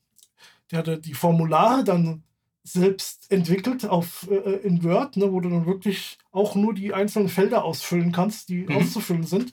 der 0.70 0.80
hatte 0.80 0.98
die 0.98 1.14
Formulare 1.14 1.84
dann 1.84 2.24
selbst 2.62 3.30
entwickelt 3.30 3.86
auf, 3.86 4.28
äh, 4.30 4.58
in 4.62 4.84
Word, 4.84 5.16
ne, 5.16 5.32
wo 5.32 5.40
du 5.40 5.48
dann 5.48 5.66
wirklich 5.66 6.18
auch 6.30 6.54
nur 6.54 6.74
die 6.74 6.92
einzelnen 6.92 7.28
Felder 7.28 7.64
ausfüllen 7.64 8.12
kannst, 8.12 8.48
die 8.48 8.64
mhm. 8.64 8.76
auszufüllen 8.76 9.26
sind 9.26 9.52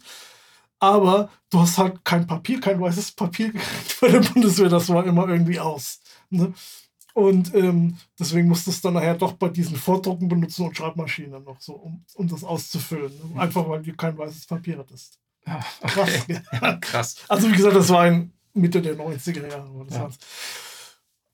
aber 0.79 1.29
du 1.49 1.59
hast 1.59 1.77
halt 1.77 2.03
kein 2.03 2.27
Papier, 2.27 2.59
kein 2.59 2.79
weißes 2.79 3.13
Papier 3.13 3.47
gekriegt 3.51 3.97
bei 4.01 4.09
der 4.09 4.19
Bundeswehr, 4.19 4.69
das 4.69 4.89
war 4.89 5.05
immer 5.05 5.27
irgendwie 5.27 5.59
aus. 5.59 5.99
Ne? 6.29 6.53
Und 7.13 7.55
ähm, 7.55 7.97
deswegen 8.19 8.47
musstest 8.47 8.83
du 8.83 8.89
dann 8.89 8.95
nachher 8.95 9.15
doch 9.15 9.33
bei 9.33 9.49
diesen 9.49 9.75
Vordrucken 9.75 10.27
benutzen 10.27 10.67
und 10.67 10.77
Schreibmaschinen 10.77 11.43
noch 11.43 11.59
so, 11.59 11.73
um, 11.73 12.05
um 12.13 12.27
das 12.27 12.43
auszufüllen. 12.43 13.11
Ne? 13.33 13.41
Einfach 13.41 13.67
weil 13.67 13.81
du 13.81 13.93
kein 13.93 14.15
weißes 14.15 14.45
Papier 14.45 14.77
hattest. 14.77 15.19
Ja, 15.47 15.59
okay. 15.81 16.41
krass. 16.51 16.79
Krass. 16.81 17.15
Also 17.27 17.49
wie 17.49 17.55
gesagt, 17.55 17.75
das 17.75 17.89
war 17.89 18.07
in 18.07 18.31
Mitte 18.53 18.81
der 18.81 18.95
90er 18.97 19.49
Jahre. 19.49 19.87
Ja. 19.89 20.09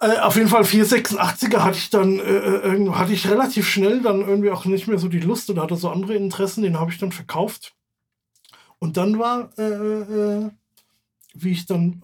Äh, 0.04 0.20
auf 0.20 0.36
jeden 0.36 0.50
Fall 0.50 0.64
486er 0.64 1.60
hatte 1.60 1.78
ich 1.78 1.90
dann, 1.90 2.20
äh, 2.20 2.24
äh 2.24 2.90
hatte 2.92 3.14
ich 3.14 3.30
relativ 3.30 3.68
schnell 3.68 4.02
dann 4.02 4.22
irgendwie 4.22 4.52
auch 4.52 4.66
nicht 4.66 4.88
mehr 4.88 5.00
so 5.00 5.08
die 5.08 5.20
Lust 5.20 5.50
oder 5.50 5.64
hatte 5.64 5.78
so 5.78 5.90
andere 5.90 6.16
Interessen, 6.16 6.64
den 6.64 6.78
habe 6.80 6.92
ich 6.92 6.98
dann 6.98 7.14
verkauft. 7.14 7.74
Und 8.80 8.98
dann 8.98 9.18
war, 9.18 9.58
äh, 9.58 9.64
äh, 9.64 10.50
wie 11.36 11.52
ich 11.52 11.66
dann 11.66 12.04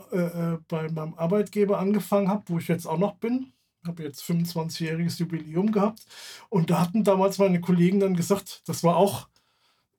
bei 0.68 0.90
meinem 0.90 1.14
Arbeitgeber 1.14 1.78
angefangen 1.78 2.30
habe, 2.30 2.44
wo 2.48 2.58
ich 2.58 2.68
jetzt 2.68 2.88
auch 2.88 2.98
noch 2.98 3.16
bin, 3.18 3.54
habe 3.86 4.02
jetzt 4.02 4.24
25-jähriges 4.24 5.20
Jubiläum 5.20 5.72
gehabt. 5.72 6.04
Und 6.50 6.72
da 6.72 6.82
hatten 6.82 7.04
damals 7.04 7.38
meine 7.38 7.62
Kollegen 7.62 8.00
dann 8.00 8.16
gesagt, 8.16 8.64
das 8.66 8.84
war 8.84 8.96
auch 8.96 9.28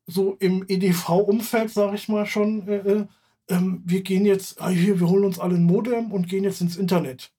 so 0.05 0.35
im 0.39 0.65
EDV-Umfeld, 0.67 1.71
sage 1.71 1.95
ich 1.95 2.09
mal 2.09 2.25
schon, 2.25 2.67
äh, 2.67 2.77
äh, 2.77 3.05
ähm, 3.47 3.83
wir 3.85 4.01
gehen 4.01 4.25
jetzt, 4.25 4.61
ah, 4.61 4.71
wir 4.71 4.99
holen 4.99 5.23
uns 5.23 5.39
alle 5.39 5.55
ein 5.55 5.63
Modem 5.63 6.11
und 6.11 6.27
gehen 6.27 6.43
jetzt 6.43 6.59
ins 6.59 6.75
Internet. 6.75 7.31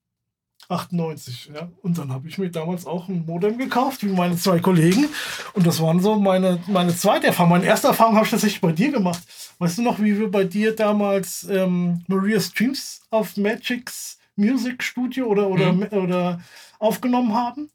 98, 0.69 1.51
ja. 1.53 1.69
Und 1.81 1.97
dann 1.97 2.11
habe 2.11 2.27
ich 2.27 2.37
mir 2.37 2.49
damals 2.49 2.85
auch 2.85 3.07
ein 3.07 3.25
Modem 3.25 3.57
gekauft, 3.57 4.03
wie 4.03 4.09
meine 4.09 4.37
zwei 4.37 4.59
Kollegen. 4.59 5.07
Und 5.53 5.67
das 5.67 5.81
waren 5.81 5.99
so 5.99 6.15
meine, 6.19 6.59
meine 6.67 6.95
zweite 6.95 7.27
Erfahrung. 7.27 7.51
Meine 7.51 7.65
erste 7.65 7.87
Erfahrung 7.87 8.15
habe 8.15 8.25
ich 8.25 8.31
tatsächlich 8.31 8.61
bei 8.61 8.71
dir 8.71 8.91
gemacht. 8.91 9.21
Weißt 9.59 9.77
du 9.77 9.81
noch, 9.81 9.99
wie 9.99 10.17
wir 10.17 10.31
bei 10.31 10.43
dir 10.43 10.75
damals 10.75 11.47
ähm, 11.49 12.03
Maria 12.07 12.39
Streams 12.39 13.01
auf 13.09 13.37
Magic's 13.37 14.17
Music 14.35 14.81
Studio 14.83 15.27
oder, 15.27 15.47
oder, 15.47 15.73
mhm. 15.73 15.87
oder 15.91 16.41
aufgenommen 16.79 17.33
haben? 17.33 17.69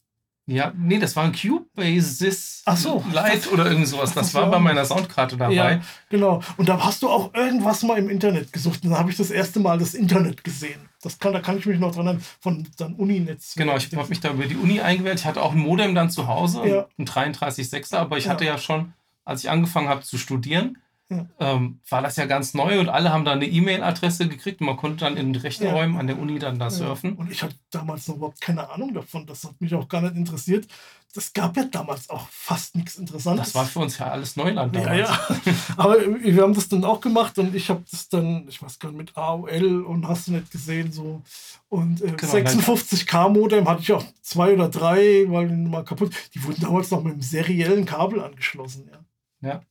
Ja, 0.46 0.72
nee, 0.74 0.98
das 0.98 1.14
war 1.14 1.24
ein 1.24 1.33
Cube-Basis 1.33 2.62
Ach 2.64 2.77
so. 2.77 3.05
Light 3.12 3.53
oder 3.53 3.66
irgend 3.66 3.87
sowas. 3.87 4.14
Das 4.14 4.33
war 4.33 4.51
bei 4.51 4.59
meiner 4.59 4.83
Soundkarte 4.83 5.37
dabei. 5.37 5.53
Ja, 5.53 5.81
genau. 6.09 6.42
Und 6.57 6.70
da 6.70 6.83
hast 6.83 7.03
du 7.03 7.09
auch 7.11 7.35
irgendwas 7.35 7.83
mal 7.83 7.98
im 7.98 8.09
Internet 8.09 8.51
gesucht. 8.51 8.83
Und 8.83 8.90
dann 8.90 8.98
habe 8.98 9.11
ich 9.11 9.18
das 9.18 9.31
erste 9.31 9.61
Mal 9.61 9.79
das 9.79 9.92
Internet 9.92 10.42
gesehen. 10.42 10.88
Das 11.02 11.18
kann, 11.18 11.32
da 11.32 11.40
kann 11.40 11.58
ich 11.58 11.66
mich 11.66 11.78
noch 11.78 11.94
dran 11.94 12.06
erinnern, 12.06 12.24
von 12.40 12.66
dann 12.76 12.94
Uninetz. 12.94 13.54
Genau, 13.54 13.76
ich 13.76 13.94
habe 13.94 14.08
mich 14.08 14.20
da 14.20 14.32
über 14.32 14.46
die 14.46 14.56
Uni 14.56 14.80
eingewählt. 14.80 15.20
Ich 15.20 15.26
hatte 15.26 15.42
auch 15.42 15.52
ein 15.52 15.58
Modem 15.58 15.94
dann 15.94 16.11
zu 16.11 16.26
Hause, 16.26 16.66
ja. 16.66 16.88
ein 16.98 17.06
33.6er, 17.06 17.96
aber 17.96 18.18
ich 18.18 18.24
ja. 18.24 18.32
hatte 18.32 18.44
ja 18.44 18.58
schon, 18.58 18.94
als 19.24 19.44
ich 19.44 19.50
angefangen 19.50 19.88
habe 19.88 20.02
zu 20.02 20.18
studieren, 20.18 20.78
ja. 21.11 21.27
ähm, 21.40 21.81
war 21.88 22.03
das 22.03 22.16
ja 22.16 22.27
ganz 22.27 22.53
neu 22.53 22.81
und 22.81 22.88
alle 22.88 23.11
haben 23.12 23.25
da 23.25 23.33
eine 23.33 23.47
E-Mail-Adresse 23.47 24.29
gekriegt 24.29 24.61
und 24.61 24.66
man 24.66 24.77
konnte 24.77 25.05
dann 25.05 25.16
in 25.16 25.33
den 25.33 25.40
Rechenräumen 25.40 25.94
ja. 25.94 26.01
an 26.01 26.07
der 26.07 26.18
Uni 26.18 26.38
dann 26.38 26.59
da 26.59 26.68
surfen. 26.71 27.14
Und 27.14 27.31
ich 27.31 27.42
hatte 27.42 27.55
damals 27.71 28.09
noch 28.09 28.16
überhaupt 28.16 28.40
keine 28.40 28.68
Ahnung 28.68 28.92
davon. 28.92 29.27
Das 29.27 29.44
hat 29.44 29.61
mich 29.61 29.75
auch 29.75 29.88
gar 29.88 30.03
nicht 30.03 30.16
interessiert. 30.16 30.66
Das 31.14 31.33
gab 31.33 31.57
ja 31.57 31.64
damals 31.64 32.11
auch 32.11 32.29
fast 32.29 32.77
nichts 32.77 32.97
Interessantes. 32.97 33.47
Das 33.47 33.55
war 33.55 33.64
für 33.64 33.79
uns 33.79 33.97
ja 33.97 34.09
alles 34.09 34.37
Neuland 34.37 34.77
damals. 34.77 34.99
Ja, 34.99 35.07
ja. 35.07 35.55
Aber 35.79 35.97
wir 36.01 36.42
haben 36.42 36.53
das 36.53 36.68
dann 36.68 36.85
auch 36.85 37.01
gemacht 37.01 37.38
und 37.38 37.55
ich 37.55 37.71
habe 37.71 37.83
das 37.90 38.11
dann, 38.11 38.47
ich 38.47 38.61
weiß 38.62 38.79
gar 38.79 38.90
nicht, 38.90 38.99
mit 38.99 39.16
AOL 39.16 39.85
und 39.85 40.07
hast 40.07 40.29
du 40.29 40.33
nicht 40.33 40.51
gesehen, 40.51 40.92
so. 40.92 41.23
Und 41.71 42.03
äh, 42.03 42.12
genau, 42.12 42.33
56K-Modem 42.35 43.66
hatte 43.66 43.81
ich 43.81 43.92
auch 43.92 44.05
zwei 44.21 44.53
oder 44.53 44.68
drei, 44.68 45.25
weil 45.29 45.49
die 45.49 45.55
mal 45.55 45.85
kaputt. 45.85 46.12
Die 46.35 46.44
wurden 46.44 46.61
damals 46.61 46.90
noch 46.90 47.03
mit 47.03 47.14
einem 47.14 47.23
seriellen 47.23 47.87
Kabel 47.87 48.23
angeschlossen, 48.23 48.90
ja. 48.92 49.49
Ja. 49.49 49.62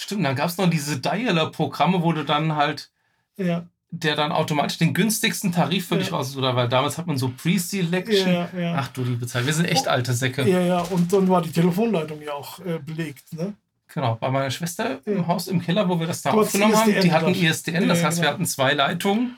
Stimmt, 0.00 0.24
dann 0.24 0.34
gab 0.34 0.48
es 0.48 0.56
noch 0.56 0.70
diese 0.70 0.98
Dialer-Programme, 0.98 2.02
wo 2.02 2.14
du 2.14 2.24
dann 2.24 2.56
halt, 2.56 2.90
ja. 3.36 3.66
der 3.90 4.16
dann 4.16 4.32
automatisch 4.32 4.78
den 4.78 4.94
günstigsten 4.94 5.52
Tarif 5.52 5.88
für 5.88 5.96
ja. 5.96 6.00
dich 6.00 6.36
oder 6.36 6.56
weil 6.56 6.70
damals 6.70 6.96
hat 6.96 7.06
man 7.06 7.18
so 7.18 7.28
Pre-Selection. 7.28 8.32
Ja, 8.32 8.48
ja. 8.58 8.74
Ach 8.78 8.88
du 8.88 9.04
liebe 9.04 9.26
Zeit, 9.26 9.44
wir 9.44 9.52
sind 9.52 9.66
echt 9.66 9.88
alte 9.88 10.14
Säcke. 10.14 10.48
Ja, 10.48 10.60
ja, 10.60 10.78
und 10.78 11.12
dann 11.12 11.28
war 11.28 11.42
die 11.42 11.52
Telefonleitung 11.52 12.22
ja 12.22 12.32
auch 12.32 12.60
äh, 12.60 12.78
belegt, 12.78 13.34
ne? 13.34 13.52
Genau, 13.92 14.14
bei 14.14 14.30
meiner 14.30 14.50
Schwester 14.50 15.00
im 15.04 15.26
Haus 15.26 15.48
im 15.48 15.60
Keller, 15.60 15.86
wo 15.86 16.00
wir 16.00 16.06
das 16.06 16.22
da 16.22 16.30
aufgenommen 16.30 16.76
haben, 16.76 16.98
die 16.98 17.12
hatten 17.12 17.34
ISDN, 17.34 17.86
das 17.86 18.02
heißt, 18.02 18.18
wir 18.18 18.22
genau. 18.22 18.32
hatten 18.32 18.46
zwei 18.46 18.72
Leitungen. 18.72 19.36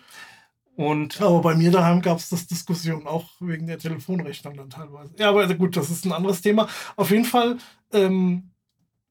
Und 0.77 1.21
aber 1.21 1.41
bei 1.41 1.57
mir 1.57 1.73
daheim 1.73 2.01
gab 2.03 2.19
es 2.19 2.29
das 2.29 2.47
Diskussion 2.47 3.09
auch 3.09 3.31
wegen 3.41 3.67
der 3.67 3.79
Telefonrechnung 3.79 4.57
dann 4.57 4.71
teilweise. 4.71 5.13
Ja, 5.19 5.31
aber 5.31 5.53
gut, 5.55 5.77
das 5.77 5.91
ist 5.91 6.05
ein 6.05 6.13
anderes 6.13 6.41
Thema. 6.41 6.69
Auf 6.95 7.11
jeden 7.11 7.25
Fall 7.25 7.59
ähm, 7.93 8.52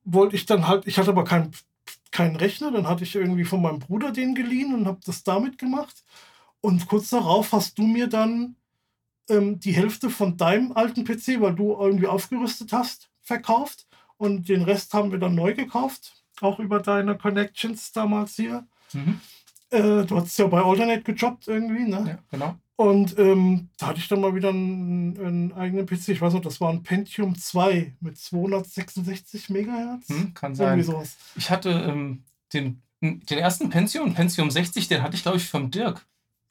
wollte 0.03 0.35
ich 0.35 0.45
dann 0.45 0.67
halt, 0.67 0.87
ich 0.87 0.97
hatte 0.97 1.11
aber 1.11 1.23
keinen 1.23 1.51
kein 2.11 2.35
Rechner, 2.35 2.71
dann 2.71 2.87
hatte 2.87 3.03
ich 3.03 3.15
irgendwie 3.15 3.45
von 3.45 3.61
meinem 3.61 3.79
Bruder 3.79 4.11
den 4.11 4.35
geliehen 4.35 4.73
und 4.73 4.85
habe 4.85 4.99
das 5.05 5.23
damit 5.23 5.57
gemacht. 5.57 6.03
Und 6.59 6.87
kurz 6.87 7.09
darauf 7.09 7.53
hast 7.53 7.77
du 7.77 7.83
mir 7.83 8.07
dann 8.07 8.55
ähm, 9.29 9.59
die 9.59 9.71
Hälfte 9.71 10.09
von 10.09 10.37
deinem 10.37 10.73
alten 10.73 11.05
PC, 11.05 11.39
weil 11.39 11.55
du 11.55 11.71
irgendwie 11.71 12.07
aufgerüstet 12.07 12.73
hast, 12.73 13.09
verkauft. 13.21 13.87
Und 14.17 14.49
den 14.49 14.61
Rest 14.61 14.93
haben 14.93 15.11
wir 15.11 15.19
dann 15.19 15.35
neu 15.35 15.53
gekauft, 15.53 16.23
auch 16.41 16.59
über 16.59 16.79
deine 16.79 17.17
Connections 17.17 17.91
damals 17.91 18.35
hier. 18.35 18.67
Mhm. 18.93 19.19
Äh, 19.71 20.05
du 20.05 20.17
hast 20.17 20.37
ja 20.37 20.47
bei 20.47 20.61
Alternate 20.61 21.01
gejobbt 21.01 21.47
irgendwie, 21.47 21.89
ne? 21.89 22.03
Ja, 22.07 22.19
genau. 22.29 22.55
Und 22.75 23.17
ähm, 23.19 23.69
da 23.77 23.87
hatte 23.87 23.99
ich 23.99 24.07
dann 24.07 24.21
mal 24.21 24.33
wieder 24.33 24.49
einen, 24.49 25.17
einen, 25.19 25.53
eigenen 25.53 25.85
PC. 25.85 26.09
Ich 26.09 26.21
weiß 26.21 26.33
noch, 26.33 26.41
das 26.41 26.59
war 26.59 26.71
ein 26.71 26.81
Pentium 26.81 27.37
2 27.37 27.93
mit 27.99 28.17
266 28.17 29.49
Megahertz. 29.49 30.09
Hm, 30.09 30.33
kann 30.33 30.55
sein. 30.55 30.81
Sowas. 30.81 31.15
Ich 31.35 31.51
hatte 31.51 31.69
ähm, 31.69 32.23
den, 32.53 32.81
den 33.01 33.37
ersten 33.37 33.69
Pentium, 33.69 34.13
Pentium 34.13 34.49
60, 34.49 34.87
den 34.87 35.03
hatte 35.03 35.15
ich, 35.15 35.21
glaube 35.21 35.37
ich, 35.37 35.47
vom 35.47 35.69
Dirk. 35.69 36.05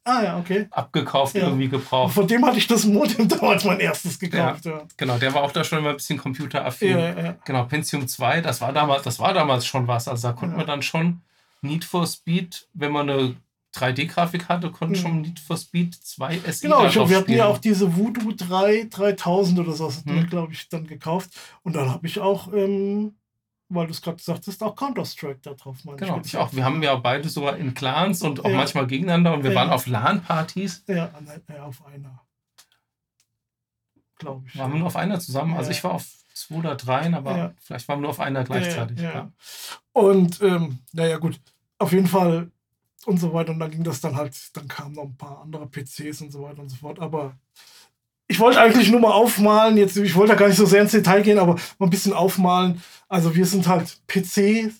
Ah 0.04 0.22
ja, 0.22 0.38
okay. 0.38 0.66
Abgekauft, 0.70 1.34
ja. 1.34 1.42
irgendwie 1.42 1.68
gebraucht. 1.68 2.14
Von 2.14 2.26
dem 2.26 2.44
hatte 2.46 2.58
ich 2.58 2.66
das 2.66 2.86
Modem 2.86 3.28
damals 3.28 3.64
mein 3.64 3.80
erstes 3.80 4.18
gekauft. 4.18 4.64
Ja, 4.64 4.72
ja. 4.72 4.82
Genau, 4.96 5.18
der 5.18 5.34
war 5.34 5.42
auch 5.42 5.52
da 5.52 5.62
schon 5.62 5.80
immer 5.80 5.90
ein 5.90 5.96
bisschen 5.96 6.18
computeraffin. 6.18 6.96
Ja, 6.96 7.36
genau, 7.44 7.64
Pentium 7.64 8.06
2, 8.06 8.40
das 8.40 8.60
war 8.60 8.72
damals, 8.72 9.02
das 9.02 9.18
war 9.18 9.34
damals 9.34 9.66
schon 9.66 9.88
was. 9.88 10.08
Also 10.08 10.28
da 10.28 10.32
konnte 10.32 10.56
man 10.56 10.66
dann 10.66 10.82
schon 10.82 11.20
Need 11.62 11.84
for 11.84 12.06
Speed, 12.06 12.68
wenn 12.72 12.92
man 12.92 13.10
eine 13.10 13.36
3D-Grafik 13.74 14.48
hatte, 14.48 14.70
konnte 14.70 14.98
mhm. 14.98 15.02
schon 15.02 15.20
Need 15.20 15.40
for 15.40 15.56
Speed 15.56 15.94
2 15.94 16.38
SI 16.52 16.62
Genau, 16.62 16.86
ich, 16.86 16.94
wir 16.94 17.16
hatten 17.16 17.32
ja 17.32 17.46
auch 17.46 17.58
diese 17.58 17.96
Voodoo 17.96 18.32
3 18.32 18.88
3000 18.90 19.58
oder 19.60 19.72
so, 19.72 19.92
mhm. 20.04 20.26
glaube 20.26 20.52
ich, 20.52 20.68
dann 20.68 20.86
gekauft. 20.86 21.30
Und 21.62 21.76
dann 21.76 21.90
habe 21.90 22.06
ich 22.06 22.18
auch, 22.18 22.52
ähm, 22.52 23.14
weil 23.68 23.86
du 23.86 23.92
es 23.92 24.02
gerade 24.02 24.16
gesagt 24.16 24.46
hast, 24.46 24.62
auch 24.62 24.74
Counter-Strike 24.74 25.40
da 25.42 25.54
drauf. 25.54 25.78
Genau, 25.84 26.20
ich, 26.20 26.26
ich 26.26 26.36
auch. 26.36 26.52
Wir 26.52 26.64
haben 26.64 26.82
ja 26.82 26.96
beide 26.96 27.28
sogar 27.28 27.56
in 27.56 27.74
Clans 27.74 28.22
und 28.22 28.44
auch 28.44 28.50
ja. 28.50 28.56
manchmal 28.56 28.86
gegeneinander 28.86 29.34
und 29.34 29.44
wir 29.44 29.52
ja. 29.52 29.56
waren 29.56 29.70
auf 29.70 29.86
LAN-Partys. 29.86 30.84
Ja, 30.88 31.12
ja, 31.48 31.64
auf 31.64 31.86
einer. 31.86 32.22
Glaube 34.18 34.46
ich. 34.48 34.58
Waren 34.58 34.72
wir 34.72 34.78
nur 34.80 34.88
auf 34.88 34.96
einer 34.96 35.20
zusammen? 35.20 35.56
Also 35.56 35.70
ich 35.70 35.82
war 35.84 35.92
auf 35.92 36.06
zwei 36.40 36.56
oder 36.56 36.76
dreien, 36.76 37.14
aber 37.14 37.54
vielleicht 37.60 37.88
waren 37.88 37.98
wir 37.98 38.02
nur 38.02 38.10
auf 38.10 38.20
einer 38.20 38.44
gleichzeitig. 38.44 39.00
Und 39.92 40.40
ähm, 40.42 40.78
naja, 40.92 41.18
gut. 41.18 41.40
Auf 41.78 41.92
jeden 41.92 42.06
Fall 42.06 42.50
und 43.06 43.18
so 43.18 43.32
weiter. 43.32 43.52
Und 43.52 43.60
dann 43.60 43.70
ging 43.70 43.84
das 43.84 44.00
dann 44.00 44.16
halt, 44.16 44.36
dann 44.54 44.68
kamen 44.68 44.94
noch 44.94 45.04
ein 45.04 45.16
paar 45.16 45.40
andere 45.42 45.66
PCs 45.66 46.20
und 46.22 46.32
so 46.32 46.42
weiter 46.42 46.60
und 46.60 46.68
so 46.68 46.76
fort. 46.76 46.98
Aber 46.98 47.36
ich 48.28 48.38
wollte 48.38 48.60
eigentlich 48.60 48.90
nur 48.90 49.00
mal 49.00 49.12
aufmalen, 49.12 49.76
jetzt, 49.76 49.96
ich 49.96 50.14
wollte 50.14 50.32
da 50.32 50.38
gar 50.38 50.48
nicht 50.48 50.56
so 50.56 50.66
sehr 50.66 50.82
ins 50.82 50.92
Detail 50.92 51.22
gehen, 51.22 51.38
aber 51.38 51.54
mal 51.78 51.86
ein 51.86 51.90
bisschen 51.90 52.12
aufmalen. 52.12 52.82
Also 53.08 53.34
wir 53.34 53.46
sind 53.46 53.66
halt 53.66 54.00
PC 54.06 54.72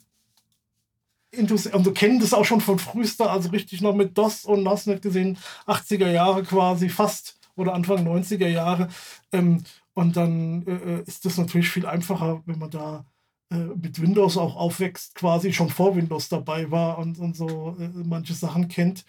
und 1.37 1.87
du 1.87 1.93
kennen 1.93 2.21
das 2.21 2.35
auch 2.35 2.45
schon 2.45 2.61
von 2.61 2.79
frühester, 2.79 3.31
also 3.31 3.51
richtig 3.51 3.81
noch 3.81 3.95
mit 3.95 4.17
DOS 4.19 4.45
und 4.45 4.69
hast 4.69 4.87
nicht 4.87 5.03
gesehen, 5.03 5.39
80er 5.67 6.11
Jahre 6.11 6.43
quasi 6.43 6.89
fast 6.89 7.39
oder 7.57 7.75
Anfang 7.75 8.07
90er 8.07 8.49
Jahre. 8.49 8.89
Ähm, 9.33 9.63
und 9.95 10.17
dann 10.17 10.67
äh, 10.67 10.73
äh, 10.73 11.03
ist 11.07 11.25
das 11.25 11.39
natürlich 11.39 11.69
viel 11.71 11.87
einfacher, 11.87 12.43
wenn 12.47 12.59
man 12.59 12.71
da 12.71 13.05
äh, 13.53 13.57
mit 13.57 14.01
Windows 14.01 14.37
auch 14.37 14.57
aufwächst, 14.57 15.15
quasi 15.15 15.53
schon 15.53 15.71
vor 15.71 15.97
Windows 15.97 16.29
dabei 16.29 16.71
war 16.71 16.99
und, 16.99 17.19
und 17.19 17.37
so 17.37 17.77
äh, 17.79 17.89
manche 18.05 18.35
Sachen 18.35 18.69
kennt, 18.69 19.05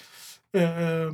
äh, 0.54 1.08
äh 1.08 1.12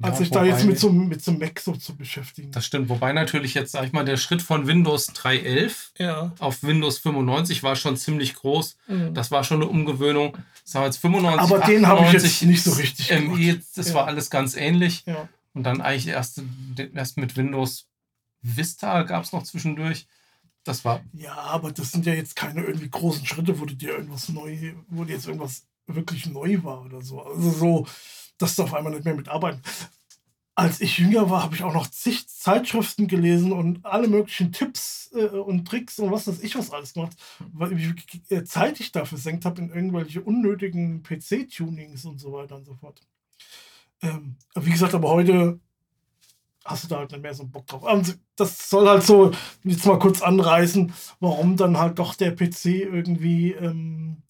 als 0.00 0.18
ja, 0.20 0.24
sich 0.24 0.30
da 0.30 0.44
jetzt 0.44 0.64
mit 0.64 0.78
so, 0.78 0.92
mit 0.92 1.24
so 1.24 1.32
Mac 1.32 1.58
so 1.58 1.72
zu 1.72 1.96
beschäftigen. 1.96 2.52
Das 2.52 2.64
stimmt, 2.64 2.88
wobei 2.88 3.12
natürlich 3.12 3.54
jetzt, 3.54 3.72
sag 3.72 3.84
ich 3.84 3.92
mal, 3.92 4.04
der 4.04 4.16
Schritt 4.16 4.42
von 4.42 4.68
Windows 4.68 5.10
3.11 5.10 5.72
ja. 5.98 6.32
auf 6.38 6.62
Windows 6.62 6.98
95 6.98 7.64
war 7.64 7.74
schon 7.74 7.96
ziemlich 7.96 8.34
groß. 8.34 8.76
Mhm. 8.86 9.12
Das 9.14 9.32
war 9.32 9.42
schon 9.42 9.60
eine 9.60 9.68
Umgewöhnung. 9.68 10.38
Das 10.64 10.76
war 10.76 10.84
jetzt 10.84 10.98
95, 10.98 11.40
Aber 11.40 11.64
98, 11.64 11.74
den 11.74 11.88
habe 11.88 12.06
ich 12.06 12.12
jetzt 12.12 12.42
nicht 12.44 12.62
so 12.62 12.74
richtig 12.74 13.10
ME, 13.10 13.60
das 13.74 13.88
ja. 13.88 13.94
war 13.94 14.06
alles 14.06 14.30
ganz 14.30 14.54
ähnlich. 14.54 15.04
Und 15.52 15.64
dann 15.64 15.80
eigentlich 15.80 16.06
erst, 16.06 16.42
erst 16.94 17.16
mit 17.16 17.36
Windows 17.36 17.87
Vista 18.56 19.02
gab 19.02 19.24
es 19.24 19.32
noch 19.32 19.42
zwischendurch. 19.42 20.06
Das 20.64 20.84
war. 20.84 21.00
Ja, 21.12 21.34
aber 21.34 21.72
das 21.72 21.92
sind 21.92 22.04
ja 22.04 22.12
jetzt 22.12 22.36
keine 22.36 22.62
irgendwie 22.62 22.90
großen 22.90 23.24
Schritte, 23.24 23.58
wo 23.58 23.64
dir 23.64 23.90
irgendwas 23.90 24.28
neu, 24.28 24.74
wo 24.88 25.04
dir 25.04 25.14
jetzt 25.14 25.26
irgendwas 25.26 25.66
wirklich 25.86 26.26
neu 26.26 26.62
war 26.62 26.84
oder 26.84 27.00
so. 27.00 27.22
Also 27.22 27.50
so, 27.50 27.86
dass 28.36 28.56
du 28.56 28.64
auf 28.64 28.74
einmal 28.74 28.92
nicht 28.92 29.04
mehr 29.04 29.14
mitarbeiten. 29.14 29.62
Als 30.54 30.80
ich 30.80 30.98
jünger 30.98 31.30
war, 31.30 31.44
habe 31.44 31.54
ich 31.54 31.62
auch 31.62 31.72
noch 31.72 31.86
zig 31.86 32.28
Zeitschriften 32.28 33.06
gelesen 33.06 33.52
und 33.52 33.84
alle 33.86 34.08
möglichen 34.08 34.52
Tipps 34.52 35.10
äh, 35.14 35.26
und 35.26 35.66
Tricks 35.66 35.98
und 36.00 36.10
was 36.10 36.26
weiß 36.26 36.42
ich 36.42 36.56
was 36.56 36.72
alles 36.72 36.94
gemacht, 36.94 37.16
weil 37.52 37.76
wie 37.76 37.94
viel 38.26 38.44
Zeit 38.44 38.80
ich 38.80 38.90
dafür 38.90 39.18
versenkt 39.18 39.44
habe 39.44 39.62
in 39.62 39.70
irgendwelche 39.70 40.20
unnötigen 40.20 41.02
PC-Tunings 41.02 42.04
und 42.04 42.18
so 42.18 42.32
weiter 42.32 42.56
und 42.56 42.64
so 42.64 42.74
fort. 42.74 43.00
Ähm, 44.02 44.36
wie 44.56 44.70
gesagt, 44.70 44.94
aber 44.94 45.10
heute 45.10 45.60
hast 46.68 46.84
du 46.84 46.88
da 46.88 46.98
halt 46.98 47.10
nicht 47.10 47.22
mehr 47.22 47.34
so 47.34 47.46
Bock 47.46 47.66
drauf. 47.66 47.82
Und 47.82 48.18
das 48.36 48.68
soll 48.70 48.88
halt 48.88 49.02
so 49.02 49.32
jetzt 49.64 49.86
mal 49.86 49.98
kurz 49.98 50.22
anreißen, 50.22 50.92
warum 51.20 51.56
dann 51.56 51.78
halt 51.78 51.98
doch 51.98 52.14
der 52.14 52.32
PC 52.32 52.66
irgendwie. 52.66 53.52
Ähm, 53.52 54.22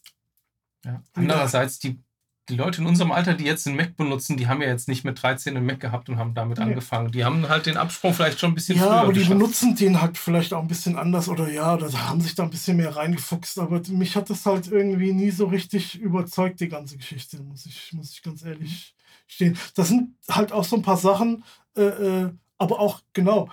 ja. 0.84 1.02
Andererseits, 1.14 1.78
die, 1.78 2.00
die 2.48 2.56
Leute 2.56 2.80
in 2.80 2.86
unserem 2.86 3.12
Alter, 3.12 3.34
die 3.34 3.44
jetzt 3.44 3.66
den 3.66 3.76
Mac 3.76 3.96
benutzen, 3.96 4.36
die 4.36 4.48
haben 4.48 4.62
ja 4.62 4.68
jetzt 4.68 4.88
nicht 4.88 5.04
mit 5.04 5.22
13 5.22 5.56
einen 5.56 5.66
Mac 5.66 5.80
gehabt 5.80 6.08
und 6.08 6.18
haben 6.18 6.34
damit 6.34 6.58
nee. 6.58 6.64
angefangen. 6.64 7.10
Die 7.10 7.24
haben 7.24 7.48
halt 7.48 7.66
den 7.66 7.76
Absprung 7.76 8.14
vielleicht 8.14 8.40
schon 8.40 8.52
ein 8.52 8.54
bisschen 8.54 8.76
ja, 8.76 8.84
früher 8.84 8.92
Ja, 8.92 9.00
aber 9.02 9.12
die 9.12 9.20
geschafft. 9.20 9.38
benutzen 9.38 9.76
den 9.76 10.00
halt 10.00 10.16
vielleicht 10.16 10.54
auch 10.54 10.62
ein 10.62 10.68
bisschen 10.68 10.96
anders 10.96 11.28
oder 11.28 11.50
ja, 11.50 11.74
oder 11.74 11.92
haben 12.08 12.20
sich 12.20 12.34
da 12.34 12.44
ein 12.44 12.50
bisschen 12.50 12.78
mehr 12.78 12.96
reingefuchst. 12.96 13.58
Aber 13.58 13.82
mich 13.90 14.16
hat 14.16 14.30
das 14.30 14.46
halt 14.46 14.68
irgendwie 14.68 15.12
nie 15.12 15.30
so 15.30 15.46
richtig 15.46 16.00
überzeugt, 16.00 16.60
die 16.60 16.68
ganze 16.68 16.96
Geschichte, 16.96 17.42
muss 17.42 17.66
ich, 17.66 17.92
muss 17.92 18.12
ich 18.12 18.22
ganz 18.22 18.44
ehrlich 18.44 18.94
stehen. 19.26 19.56
Das 19.74 19.88
sind 19.88 20.14
halt 20.28 20.52
auch 20.52 20.64
so 20.64 20.76
ein 20.76 20.82
paar 20.82 20.96
Sachen, 20.96 21.44
äh, 21.76 21.82
äh, 21.82 22.30
aber 22.56 22.80
auch 22.80 23.02
genau 23.12 23.50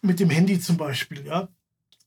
mit 0.00 0.20
dem 0.20 0.30
Handy 0.30 0.58
zum 0.58 0.76
Beispiel, 0.76 1.26
ja. 1.26 1.48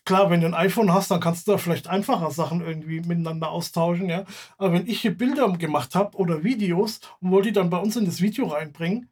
Klar, 0.06 0.30
wenn 0.30 0.42
du 0.42 0.48
ein 0.48 0.54
iPhone 0.54 0.94
hast, 0.94 1.12
dann 1.12 1.20
kannst 1.20 1.48
du 1.48 1.52
da 1.52 1.58
vielleicht 1.58 1.88
einfacher 1.88 2.32
Sachen 2.32 2.62
irgendwie 2.62 3.02
miteinander 3.02 3.50
austauschen, 3.50 4.08
ja. 4.10 4.26
Aber 4.58 4.74
wenn 4.74 4.88
ich 4.88 5.02
hier 5.02 5.18
Bilder 5.18 5.52
gemacht 5.58 5.96
habe 5.96 6.18
oder 6.18 6.44
Videos 6.44 7.00
und 7.22 7.32
wollte 7.32 7.50
die 7.50 7.54
dann 7.54 7.72
bei 7.72 7.80
uns 7.80 7.96
in 7.96 8.06
das 8.06 8.22
Video 8.22 8.46
reinbringen, 8.48 9.10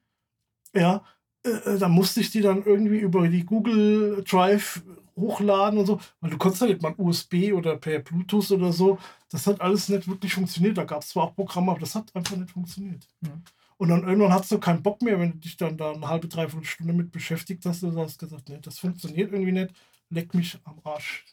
ja, 0.76 1.04
äh, 1.46 1.50
äh, 1.50 1.80
dann 1.80 1.92
musste 1.92 2.22
ich 2.22 2.32
die 2.32 2.42
dann 2.42 2.64
irgendwie 2.64 3.00
über 3.00 3.28
die 3.28 3.46
Google 3.46 4.24
Drive 4.28 4.84
hochladen 5.16 5.80
und 5.80 5.86
so, 5.86 6.00
weil 6.22 6.32
du 6.32 6.38
konntest 6.38 6.62
ja 6.62 6.68
nicht 6.68 6.82
mal 6.82 6.96
USB 6.98 7.54
oder 7.54 7.78
per 7.78 8.00
Bluetooth 8.00 8.52
oder 8.52 8.72
so. 8.72 8.98
Das 9.30 9.46
hat 9.48 9.62
alles 9.62 9.90
nicht 9.90 10.08
wirklich 10.08 10.34
funktioniert. 10.34 10.78
Da 10.78 10.86
gab 10.86 11.02
es 11.02 11.10
zwar 11.10 11.26
auch 11.26 11.36
Programme, 11.36 11.72
aber 11.72 11.80
das 11.80 11.96
hat 11.96 12.16
einfach 12.16 12.36
nicht 12.36 12.52
funktioniert. 12.52 13.08
Ja. 13.22 13.32
Und 13.78 13.90
dann 13.90 14.08
irgendwann 14.08 14.34
hast 14.34 14.52
du 14.52 14.60
keinen 14.60 14.82
Bock 14.82 15.02
mehr, 15.02 15.20
wenn 15.20 15.34
du 15.34 15.38
dich 15.40 15.58
dann 15.58 15.78
da 15.78 15.92
eine 15.92 16.08
halbe, 16.08 16.28
dreiviertel 16.28 16.66
Stunde 16.66 16.94
mit 16.94 17.12
beschäftigt 17.12 17.66
hast. 17.66 17.84
Du 17.84 17.96
hast 17.98 18.20
gesagt, 18.20 18.50
nee, 18.50 18.60
das 18.62 18.80
funktioniert 18.80 19.32
irgendwie 19.32 19.52
nicht. 19.52 19.74
Leck 20.10 20.34
mich 20.34 20.58
am 20.64 20.80
Arsch. 20.84 21.26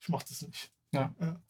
Ich 0.00 0.08
mach 0.08 0.22
das 0.22 0.42
nicht. 0.42 0.70
Ja. 0.92 1.14
ja. 1.20 1.40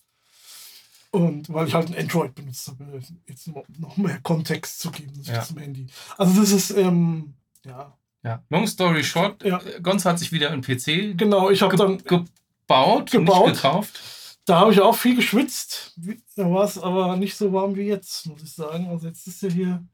Und 1.11 1.53
weil 1.53 1.66
ich 1.66 1.75
halt 1.75 1.88
ein 1.88 1.97
Android 1.97 2.35
benutzt 2.35 2.68
habe, 2.68 3.01
jetzt 3.27 3.49
noch 3.49 3.97
mehr 3.97 4.20
Kontext 4.20 4.80
zu 4.80 4.91
geben 4.91 5.12
ja. 5.22 5.43
zum 5.43 5.59
Handy. 5.59 5.87
Also 6.18 6.41
das 6.41 6.53
ist, 6.53 6.70
ähm, 6.70 7.35
ja. 7.64 7.97
Ja, 8.24 8.43
long 8.51 8.66
story 8.66 9.05
short, 9.05 9.43
ja. 9.45 9.61
Gonz 9.80 10.05
hat 10.05 10.18
sich 10.18 10.32
wieder 10.32 10.51
einen 10.51 10.62
PC 10.62 11.16
genau, 11.16 11.51
ich 11.51 11.62
habe 11.62 11.76
dann 11.76 11.99
gebaut, 11.99 13.12
gebaut, 13.12 13.55
gekauft. 13.55 14.01
Da 14.45 14.61
habe 14.61 14.72
ich 14.72 14.80
auch 14.80 14.97
viel 14.97 15.14
geschwitzt. 15.14 15.95
Da 16.35 16.51
war 16.51 16.64
es 16.64 16.78
aber 16.78 17.16
nicht 17.16 17.37
so 17.37 17.53
warm 17.53 17.76
wie 17.76 17.82
jetzt, 17.82 18.26
muss 18.26 18.43
ich 18.43 18.53
sagen. 18.53 18.89
Also 18.89 19.07
jetzt 19.07 19.26
ist 19.26 19.43
ja 19.43 19.51
hier 19.51 19.87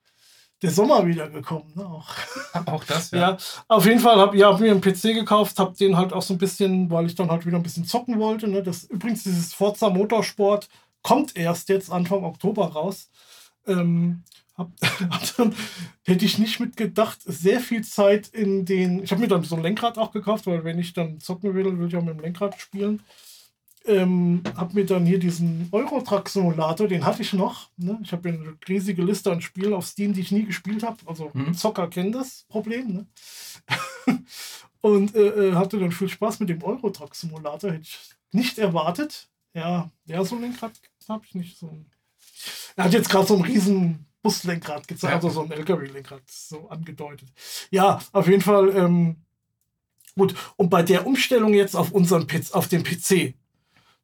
der 0.64 0.72
Sommer 0.72 1.06
wieder 1.06 1.28
gekommen. 1.28 1.70
Ne? 1.74 1.84
Auch. 1.84 2.08
auch 2.66 2.84
das, 2.84 3.10
ja. 3.10 3.18
ja. 3.18 3.38
Auf 3.68 3.84
jeden 3.84 4.00
Fall 4.00 4.16
habe 4.16 4.36
ja, 4.36 4.50
hab 4.50 4.60
mir 4.60 4.70
einen 4.70 4.80
PC 4.80 5.14
gekauft, 5.14 5.58
habe 5.58 5.76
den 5.76 5.96
halt 5.96 6.14
auch 6.14 6.22
so 6.22 6.32
ein 6.32 6.38
bisschen, 6.38 6.90
weil 6.90 7.06
ich 7.06 7.14
dann 7.14 7.30
halt 7.30 7.44
wieder 7.44 7.58
ein 7.58 7.62
bisschen 7.62 7.84
zocken 7.84 8.18
wollte. 8.18 8.48
Ne? 8.48 8.62
Das, 8.62 8.84
übrigens, 8.84 9.24
dieses 9.24 9.52
Forza 9.52 9.90
Motorsport 9.90 10.70
kommt 11.02 11.36
erst 11.36 11.68
jetzt 11.68 11.92
Anfang 11.92 12.24
Oktober 12.24 12.72
raus. 12.72 13.10
Ähm, 13.66 14.22
hab, 14.56 14.70
dann, 15.36 15.54
hätte 16.02 16.24
ich 16.24 16.38
nicht 16.38 16.60
mitgedacht, 16.60 17.18
sehr 17.22 17.60
viel 17.60 17.84
Zeit 17.84 18.28
in 18.28 18.64
den. 18.64 19.02
Ich 19.02 19.10
habe 19.10 19.20
mir 19.20 19.28
dann 19.28 19.42
so 19.42 19.56
ein 19.56 19.62
Lenkrad 19.62 19.98
auch 19.98 20.12
gekauft, 20.12 20.46
weil 20.46 20.64
wenn 20.64 20.78
ich 20.78 20.94
dann 20.94 21.20
zocken 21.20 21.54
will, 21.54 21.78
will 21.78 21.88
ich 21.88 21.96
auch 21.96 22.02
mit 22.02 22.14
dem 22.14 22.20
Lenkrad 22.20 22.58
spielen 22.58 23.02
ähm, 23.86 24.42
habe 24.56 24.74
mir 24.74 24.86
dann 24.86 25.06
hier 25.06 25.18
diesen 25.18 25.68
Eurotruck-Simulator, 25.72 26.88
den 26.88 27.04
hatte 27.04 27.22
ich 27.22 27.32
noch. 27.32 27.70
Ne? 27.76 27.98
Ich 28.02 28.12
habe 28.12 28.28
eine 28.28 28.56
riesige 28.68 29.02
Liste 29.02 29.30
an 29.30 29.40
Spielen 29.40 29.74
auf 29.74 29.86
Steam, 29.86 30.12
die 30.12 30.20
ich 30.20 30.32
nie 30.32 30.44
gespielt 30.44 30.82
habe. 30.82 30.96
Also 31.06 31.30
mhm. 31.34 31.54
Zocker 31.54 31.88
kennen 31.88 32.12
das 32.12 32.44
Problem. 32.48 32.94
Ne? 32.94 33.06
und 34.80 35.14
äh, 35.14 35.50
äh, 35.50 35.54
hatte 35.54 35.78
dann 35.78 35.92
viel 35.92 36.08
Spaß 36.08 36.40
mit 36.40 36.48
dem 36.48 36.62
Eurotruck-Simulator. 36.62 37.72
Hätte 37.72 37.82
ich 37.82 37.98
nicht 38.32 38.58
erwartet. 38.58 39.28
Ja, 39.54 39.90
ja, 40.06 40.24
so 40.24 40.36
ein 40.36 40.42
Lenkrad 40.42 40.72
habe 41.08 41.24
ich 41.26 41.34
nicht. 41.34 41.58
So 41.58 41.70
er 42.76 42.84
hat 42.84 42.92
jetzt 42.92 43.08
gerade 43.08 43.26
so 43.26 43.36
ein 43.36 43.42
riesen 43.42 44.06
Buslenkrad 44.22 44.88
gezeigt, 44.88 45.10
ja. 45.10 45.16
also 45.16 45.30
so 45.30 45.42
ein 45.42 45.50
LKW-Lenkrad 45.50 46.22
so 46.26 46.68
angedeutet. 46.68 47.28
Ja, 47.70 48.00
auf 48.12 48.26
jeden 48.26 48.40
Fall. 48.40 48.74
Ähm, 48.74 49.16
gut, 50.16 50.34
und 50.56 50.70
bei 50.70 50.82
der 50.82 51.06
Umstellung 51.06 51.54
jetzt 51.54 51.76
auf 51.76 51.92
unseren 51.92 52.26
PC, 52.26 52.54
auf 52.54 52.68
den 52.68 52.82
PC, 52.82 53.34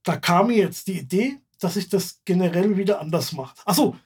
da 0.03 0.17
kam 0.17 0.49
mir 0.49 0.57
jetzt 0.57 0.87
die 0.87 0.99
Idee, 0.99 1.39
dass 1.61 1.77
ich 1.77 1.89
das 1.89 2.21
generell 2.25 2.77
wieder 2.77 3.01
anders 3.01 3.33
mache. 3.33 3.55
Achso, 3.65 3.97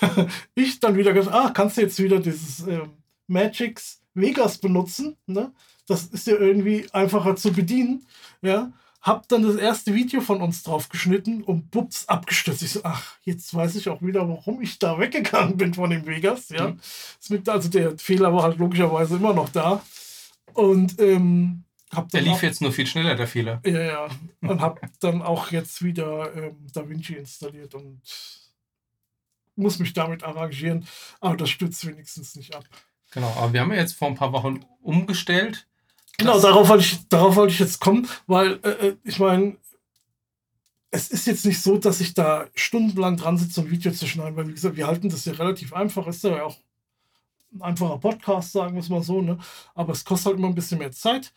ich 0.54 0.80
dann 0.80 0.96
wieder 0.96 1.12
gesagt, 1.12 1.34
ah, 1.34 1.50
kannst 1.50 1.76
du 1.76 1.82
jetzt 1.82 2.02
wieder 2.02 2.20
dieses 2.20 2.66
ähm, 2.66 2.90
Magix 3.26 4.00
Vegas 4.14 4.58
benutzen, 4.58 5.16
ne? 5.26 5.52
Das 5.86 6.04
ist 6.06 6.26
ja 6.26 6.36
irgendwie 6.36 6.86
einfacher 6.92 7.36
zu 7.36 7.52
bedienen, 7.52 8.06
ja. 8.42 8.72
Hab 9.02 9.28
dann 9.28 9.42
das 9.42 9.56
erste 9.56 9.94
Video 9.94 10.22
von 10.22 10.40
uns 10.40 10.62
drauf 10.62 10.88
geschnitten 10.88 11.42
und 11.42 11.70
bups, 11.70 12.08
abgestürzt. 12.08 12.62
Ich 12.62 12.70
so, 12.70 12.80
ach, 12.84 13.18
jetzt 13.24 13.52
weiß 13.52 13.74
ich 13.74 13.90
auch 13.90 14.00
wieder, 14.00 14.26
warum 14.26 14.62
ich 14.62 14.78
da 14.78 14.98
weggegangen 14.98 15.58
bin 15.58 15.74
von 15.74 15.90
dem 15.90 16.06
Vegas, 16.06 16.48
ja. 16.48 16.68
Mhm. 16.68 17.42
Also 17.46 17.68
der 17.68 17.98
Fehler 17.98 18.32
war 18.32 18.44
halt 18.44 18.58
logischerweise 18.58 19.16
immer 19.16 19.34
noch 19.34 19.50
da. 19.50 19.82
Und 20.54 20.98
ähm, 21.00 21.64
hab. 21.96 22.10
Der 22.10 22.22
lief 22.22 22.34
auch, 22.34 22.42
jetzt 22.42 22.60
nur 22.60 22.72
viel 22.72 22.86
schneller, 22.86 23.14
der 23.14 23.26
Fehler. 23.26 23.60
Ja, 23.64 23.80
ja. 23.80 24.08
Und 24.40 24.60
hab 24.60 24.80
dann 25.00 25.22
auch 25.22 25.50
jetzt 25.50 25.82
wieder 25.82 26.34
ähm, 26.34 26.66
DaVinci 26.72 27.14
installiert 27.14 27.74
und 27.74 28.00
muss 29.56 29.78
mich 29.78 29.92
damit 29.92 30.22
arrangieren. 30.22 30.86
Aber 31.20 31.36
das 31.36 31.50
stützt 31.50 31.86
wenigstens 31.86 32.36
nicht 32.36 32.54
ab. 32.54 32.64
Genau, 33.12 33.32
aber 33.36 33.52
wir 33.52 33.60
haben 33.60 33.72
ja 33.72 33.78
jetzt 33.78 33.94
vor 33.94 34.08
ein 34.08 34.16
paar 34.16 34.32
Wochen 34.32 34.64
umgestellt. 34.82 35.66
Genau, 36.18 36.40
darauf 36.40 36.68
wollte 36.68 36.84
ich, 36.84 37.08
darauf 37.08 37.36
wollte 37.36 37.52
ich 37.52 37.58
jetzt 37.58 37.80
kommen, 37.80 38.08
weil 38.26 38.60
äh, 38.62 38.88
äh, 38.88 38.96
ich 39.04 39.18
meine, 39.18 39.56
es 40.90 41.08
ist 41.08 41.26
jetzt 41.26 41.44
nicht 41.44 41.60
so, 41.60 41.76
dass 41.76 42.00
ich 42.00 42.14
da 42.14 42.46
stundenlang 42.54 43.16
dran 43.16 43.36
sitze, 43.36 43.60
um 43.60 43.66
ein 43.66 43.70
Video 43.72 43.90
zu 43.90 44.06
schneiden, 44.06 44.36
weil 44.36 44.46
wie 44.46 44.54
gesagt, 44.54 44.76
wir 44.76 44.86
halten 44.86 45.08
das 45.08 45.24
ja 45.24 45.32
relativ 45.32 45.72
einfach. 45.72 46.06
Ist 46.06 46.22
ja 46.22 46.44
auch 46.44 46.56
ein 47.52 47.62
einfacher 47.62 47.98
Podcast, 47.98 48.52
sagen 48.52 48.74
wir 48.74 48.80
es 48.80 48.88
mal 48.88 49.02
so, 49.02 49.20
ne? 49.20 49.38
Aber 49.74 49.92
es 49.92 50.04
kostet 50.04 50.26
halt 50.26 50.38
immer 50.38 50.48
ein 50.48 50.54
bisschen 50.54 50.78
mehr 50.78 50.92
Zeit 50.92 51.32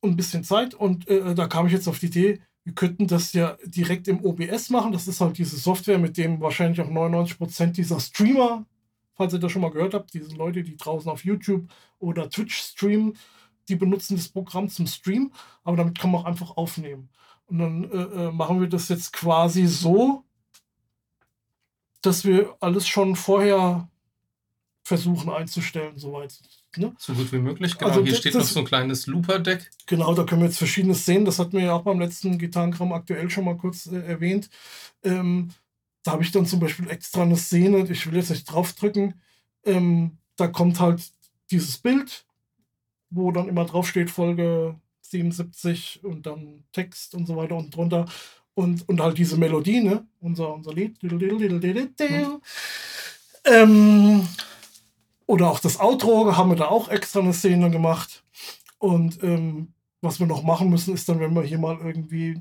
und 0.00 0.10
ein 0.10 0.16
bisschen 0.16 0.44
Zeit. 0.44 0.74
Und 0.74 1.08
äh, 1.08 1.34
da 1.34 1.46
kam 1.46 1.66
ich 1.66 1.72
jetzt 1.72 1.88
auf 1.88 1.98
die 1.98 2.06
Idee, 2.06 2.40
wir 2.64 2.74
könnten 2.74 3.06
das 3.06 3.32
ja 3.32 3.56
direkt 3.64 4.08
im 4.08 4.24
OBS 4.24 4.70
machen. 4.70 4.92
Das 4.92 5.08
ist 5.08 5.20
halt 5.20 5.38
diese 5.38 5.56
Software, 5.56 5.98
mit 5.98 6.18
dem 6.18 6.40
wahrscheinlich 6.40 6.80
auch 6.80 6.90
99% 6.90 7.72
dieser 7.72 7.98
Streamer, 7.98 8.66
falls 9.14 9.32
ihr 9.32 9.38
das 9.38 9.50
schon 9.50 9.62
mal 9.62 9.70
gehört 9.70 9.94
habt, 9.94 10.12
diese 10.12 10.36
Leute, 10.36 10.62
die 10.62 10.76
draußen 10.76 11.10
auf 11.10 11.24
YouTube 11.24 11.66
oder 11.98 12.28
Twitch 12.28 12.56
streamen, 12.56 13.16
die 13.68 13.76
benutzen 13.76 14.16
das 14.16 14.28
Programm 14.28 14.68
zum 14.68 14.86
Stream, 14.86 15.32
aber 15.64 15.76
damit 15.76 15.98
kann 15.98 16.10
man 16.10 16.22
auch 16.22 16.26
einfach 16.26 16.56
aufnehmen. 16.56 17.08
Und 17.46 17.58
dann 17.58 17.84
äh, 17.90 18.26
äh 18.26 18.32
machen 18.32 18.60
wir 18.60 18.68
das 18.68 18.88
jetzt 18.88 19.12
quasi 19.12 19.66
so, 19.66 20.24
dass 22.02 22.24
wir 22.24 22.56
alles 22.60 22.86
schon 22.86 23.16
vorher 23.16 23.88
versuchen 24.84 25.30
einzustellen, 25.30 25.98
soweit 25.98 26.38
Ne? 26.78 26.94
So 26.98 27.12
gut 27.12 27.32
wie 27.32 27.38
möglich. 27.38 27.76
Genau, 27.76 27.90
also 27.90 28.04
hier 28.04 28.14
steht 28.14 28.34
noch 28.34 28.42
so 28.42 28.60
ein 28.60 28.66
kleines 28.66 29.06
Looper-Deck. 29.06 29.70
Genau, 29.86 30.14
da 30.14 30.24
können 30.24 30.42
wir 30.42 30.46
jetzt 30.48 30.58
verschiedenes 30.58 31.04
sehen. 31.04 31.24
Das 31.24 31.38
hatten 31.38 31.52
wir 31.52 31.64
ja 31.64 31.74
auch 31.74 31.82
beim 31.82 32.00
letzten 32.00 32.38
Gitarrenkram 32.38 32.92
aktuell 32.92 33.28
schon 33.30 33.44
mal 33.44 33.56
kurz 33.56 33.86
äh, 33.86 33.98
erwähnt. 33.98 34.48
Ähm, 35.02 35.50
da 36.02 36.12
habe 36.12 36.22
ich 36.22 36.30
dann 36.30 36.46
zum 36.46 36.60
Beispiel 36.60 36.88
extra 36.88 37.22
eine 37.22 37.36
Szene, 37.36 37.86
ich 37.90 38.06
will 38.06 38.16
jetzt 38.16 38.30
nicht 38.30 38.44
draufdrücken. 38.44 39.20
Ähm, 39.64 40.18
da 40.36 40.46
kommt 40.46 40.80
halt 40.80 41.02
dieses 41.50 41.78
Bild, 41.78 42.24
wo 43.10 43.32
dann 43.32 43.48
immer 43.48 43.64
draufsteht, 43.64 44.10
Folge 44.10 44.76
77 45.02 46.00
und 46.04 46.26
dann 46.26 46.64
Text 46.72 47.14
und 47.14 47.26
so 47.26 47.36
weiter 47.36 47.56
und 47.56 47.74
drunter. 47.74 48.06
Und, 48.54 48.88
und 48.88 49.00
halt 49.00 49.18
diese 49.18 49.36
Melodie, 49.36 49.80
ne? 49.80 50.06
Unser, 50.20 50.52
unser 50.54 50.72
Lied. 50.72 51.00
Mhm. 51.02 52.40
Ähm, 53.44 54.28
oder 55.28 55.50
auch 55.50 55.60
das 55.60 55.78
Outro 55.78 56.36
haben 56.36 56.50
wir 56.50 56.56
da 56.56 56.68
auch 56.68 56.88
extra 56.88 57.20
eine 57.20 57.34
Szene 57.34 57.70
gemacht. 57.70 58.24
Und 58.78 59.22
ähm, 59.22 59.74
was 60.00 60.20
wir 60.20 60.26
noch 60.26 60.42
machen 60.42 60.70
müssen, 60.70 60.94
ist 60.94 61.06
dann, 61.08 61.20
wenn 61.20 61.34
wir 61.34 61.42
hier 61.42 61.58
mal 61.58 61.78
irgendwie 61.84 62.40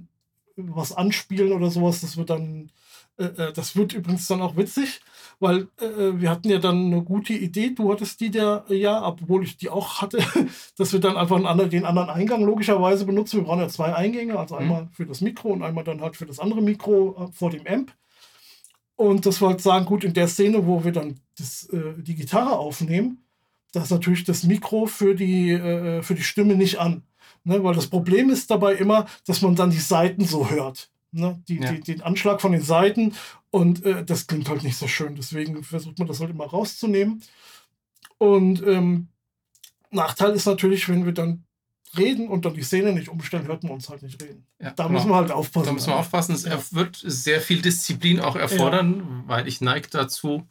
was 0.55 0.93
anspielen 0.93 1.51
oder 1.51 1.69
sowas, 1.69 1.99
das 1.99 2.15
wird 2.15 2.29
dann, 2.29 2.71
äh, 3.17 3.25
äh 3.25 3.53
das 3.53 3.75
wird 3.75 3.91
übrigens 3.91 4.27
dann 4.27 4.41
auch 4.41 4.55
witzig, 4.55 5.01
weil 5.41 5.67
äh, 5.81 5.85
äh, 5.85 6.21
wir 6.21 6.29
hatten 6.29 6.49
ja 6.49 6.59
dann 6.59 6.85
eine 6.85 7.03
gute 7.03 7.33
Idee, 7.33 7.71
du 7.71 7.91
hattest 7.91 8.21
die 8.21 8.31
der, 8.31 8.63
ja, 8.69 9.05
obwohl 9.05 9.43
ich 9.43 9.57
die 9.57 9.69
auch 9.69 10.01
hatte, 10.01 10.19
dass 10.77 10.93
wir 10.93 11.01
dann 11.01 11.17
einfach 11.17 11.35
einen 11.35 11.45
anderen, 11.45 11.69
den 11.69 11.85
anderen 11.85 12.09
Eingang 12.09 12.43
logischerweise 12.43 13.05
benutzen. 13.05 13.39
Wir 13.39 13.43
brauchen 13.43 13.59
ja 13.59 13.67
zwei 13.67 13.93
Eingänge, 13.93 14.39
also 14.39 14.55
mhm. 14.55 14.61
einmal 14.61 14.89
für 14.93 15.05
das 15.05 15.19
Mikro 15.19 15.49
und 15.49 15.61
einmal 15.61 15.83
dann 15.83 15.99
halt 15.99 16.15
für 16.15 16.25
das 16.25 16.39
andere 16.39 16.61
Mikro 16.61 17.27
äh, 17.27 17.33
vor 17.33 17.51
dem 17.51 17.67
Amp. 17.67 17.91
Und 18.97 19.25
das 19.25 19.39
halt 19.39 19.61
sagen, 19.61 19.85
gut, 19.85 20.03
in 20.03 20.13
der 20.13 20.27
Szene, 20.27 20.65
wo 20.65 20.83
wir 20.83 20.91
dann 20.91 21.19
das, 21.37 21.69
äh, 21.69 21.93
die 21.97 22.15
Gitarre 22.15 22.57
aufnehmen, 22.57 23.19
da 23.71 23.83
ist 23.83 23.91
natürlich 23.91 24.23
das 24.23 24.43
Mikro 24.43 24.87
für 24.87 25.13
die, 25.15 25.51
äh, 25.51 26.01
für 26.01 26.15
die 26.15 26.23
Stimme 26.23 26.55
nicht 26.55 26.79
an. 26.79 27.03
Ne? 27.43 27.63
Weil 27.63 27.75
das 27.75 27.87
Problem 27.87 28.29
ist 28.31 28.49
dabei 28.49 28.73
immer, 28.73 29.05
dass 29.25 29.41
man 29.41 29.55
dann 29.55 29.69
die 29.69 29.77
Seiten 29.77 30.25
so 30.25 30.49
hört. 30.49 30.89
Ne? 31.11 31.41
Die, 31.47 31.59
ja. 31.59 31.71
die, 31.71 31.79
den 31.79 32.01
Anschlag 32.01 32.41
von 32.41 32.51
den 32.51 32.61
Seiten 32.61 33.13
und 33.51 33.85
äh, 33.85 34.03
das 34.03 34.27
klingt 34.27 34.49
halt 34.49 34.63
nicht 34.63 34.77
so 34.77 34.87
schön. 34.87 35.15
Deswegen 35.15 35.63
versucht 35.63 35.99
man 35.99 36.07
das 36.07 36.19
halt 36.19 36.31
immer 36.31 36.47
rauszunehmen. 36.47 37.21
Und 38.17 38.65
ähm, 38.65 39.09
Nachteil 39.91 40.33
ist 40.33 40.47
natürlich, 40.47 40.89
wenn 40.89 41.05
wir 41.05 41.13
dann 41.13 41.43
reden 41.95 42.27
und 42.27 42.45
dann 42.45 42.53
die 42.53 42.63
Szene 42.63 42.93
nicht 42.93 43.09
umstellen, 43.09 43.47
hört 43.47 43.63
man 43.63 43.73
uns 43.73 43.89
halt 43.89 44.01
nicht 44.01 44.21
reden. 44.21 44.45
Ja, 44.59 44.71
da 44.71 44.83
genau. 44.83 44.97
müssen 44.97 45.09
wir 45.09 45.15
halt 45.15 45.31
aufpassen. 45.31 45.65
Da 45.65 45.73
müssen 45.73 45.87
wir 45.87 45.97
aufpassen. 45.97 46.35
Es 46.35 46.43
ja. 46.43 46.59
wird 46.71 47.01
sehr 47.01 47.41
viel 47.41 47.61
Disziplin 47.61 48.19
auch 48.19 48.35
erfordern, 48.35 48.99
ja. 48.99 49.23
weil 49.27 49.47
ich 49.47 49.61
neige 49.61 49.89
dazu, 49.89 50.47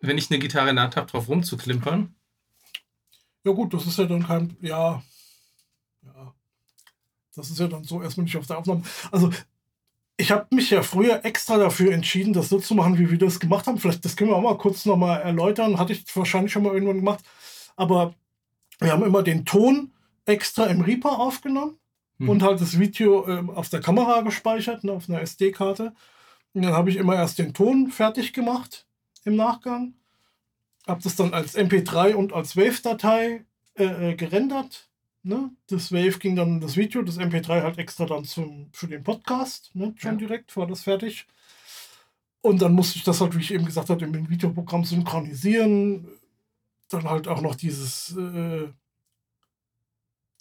wenn 0.00 0.18
ich 0.18 0.30
eine 0.30 0.38
Gitarre 0.38 0.70
in 0.70 0.76
der 0.76 0.84
Hand 0.84 0.96
habe, 0.96 1.10
drauf 1.10 1.28
rumzuklimpern. 1.28 2.14
Ja 3.44 3.52
gut, 3.52 3.72
das 3.72 3.86
ist 3.86 3.98
ja 3.98 4.04
dann 4.04 4.26
kein, 4.26 4.56
ja, 4.60 5.02
ja, 6.02 6.34
das 7.34 7.50
ist 7.50 7.58
ja 7.58 7.68
dann 7.68 7.84
so 7.84 8.02
erstmal 8.02 8.24
nicht 8.24 8.36
auf 8.36 8.46
der 8.46 8.58
Aufnahme. 8.58 8.82
Also 9.10 9.30
ich 10.16 10.32
habe 10.32 10.54
mich 10.54 10.70
ja 10.70 10.82
früher 10.82 11.24
extra 11.24 11.56
dafür 11.56 11.92
entschieden, 11.92 12.32
das 12.32 12.48
so 12.48 12.58
zu 12.58 12.74
machen, 12.74 12.98
wie 12.98 13.10
wir 13.10 13.18
das 13.18 13.38
gemacht 13.38 13.66
haben. 13.66 13.78
Vielleicht, 13.78 14.04
das 14.04 14.16
können 14.16 14.30
wir 14.30 14.36
auch 14.36 14.42
mal 14.42 14.58
kurz 14.58 14.84
nochmal 14.84 15.22
erläutern. 15.22 15.78
Hatte 15.78 15.92
ich 15.92 16.04
wahrscheinlich 16.16 16.52
schon 16.52 16.64
mal 16.64 16.74
irgendwann 16.74 16.96
gemacht. 16.96 17.24
Aber 17.76 18.14
wir 18.80 18.92
haben 18.92 19.04
immer 19.04 19.22
den 19.22 19.44
Ton 19.44 19.92
extra 20.28 20.66
im 20.66 20.82
Reaper 20.82 21.18
aufgenommen 21.18 21.78
hm. 22.18 22.28
und 22.28 22.42
halt 22.42 22.60
das 22.60 22.78
Video 22.78 23.26
ähm, 23.28 23.50
auf 23.50 23.68
der 23.68 23.80
Kamera 23.80 24.20
gespeichert, 24.20 24.84
ne, 24.84 24.92
auf 24.92 25.08
einer 25.08 25.22
SD-Karte. 25.22 25.94
Und 26.52 26.62
dann 26.62 26.72
habe 26.72 26.90
ich 26.90 26.96
immer 26.96 27.14
erst 27.14 27.38
den 27.38 27.54
Ton 27.54 27.90
fertig 27.90 28.32
gemacht 28.32 28.86
im 29.24 29.36
Nachgang. 29.36 29.94
Habe 30.86 31.02
das 31.02 31.16
dann 31.16 31.34
als 31.34 31.56
MP3 31.56 32.14
und 32.14 32.32
als 32.32 32.56
Wave-Datei 32.56 33.44
äh, 33.74 34.10
äh, 34.10 34.14
gerendert. 34.14 34.88
Ne? 35.22 35.50
Das 35.68 35.92
Wave 35.92 36.18
ging 36.18 36.36
dann 36.36 36.54
in 36.54 36.60
das 36.60 36.76
Video, 36.76 37.02
das 37.02 37.18
MP3 37.18 37.62
halt 37.62 37.78
extra 37.78 38.06
dann 38.06 38.24
zum, 38.24 38.70
für 38.72 38.86
den 38.86 39.02
Podcast. 39.02 39.70
Ne? 39.74 39.94
Schon 39.96 40.12
ja. 40.12 40.16
direkt 40.16 40.56
war 40.56 40.66
das 40.66 40.82
fertig. 40.82 41.26
Und 42.40 42.62
dann 42.62 42.72
musste 42.72 42.98
ich 42.98 43.04
das 43.04 43.20
halt, 43.20 43.36
wie 43.36 43.40
ich 43.40 43.52
eben 43.52 43.66
gesagt 43.66 43.90
habe, 43.90 44.04
im 44.04 44.30
Videoprogramm 44.30 44.84
synchronisieren. 44.84 46.08
Dann 46.88 47.04
halt 47.04 47.28
auch 47.28 47.42
noch 47.42 47.54
dieses 47.54 48.16
äh, 48.16 48.68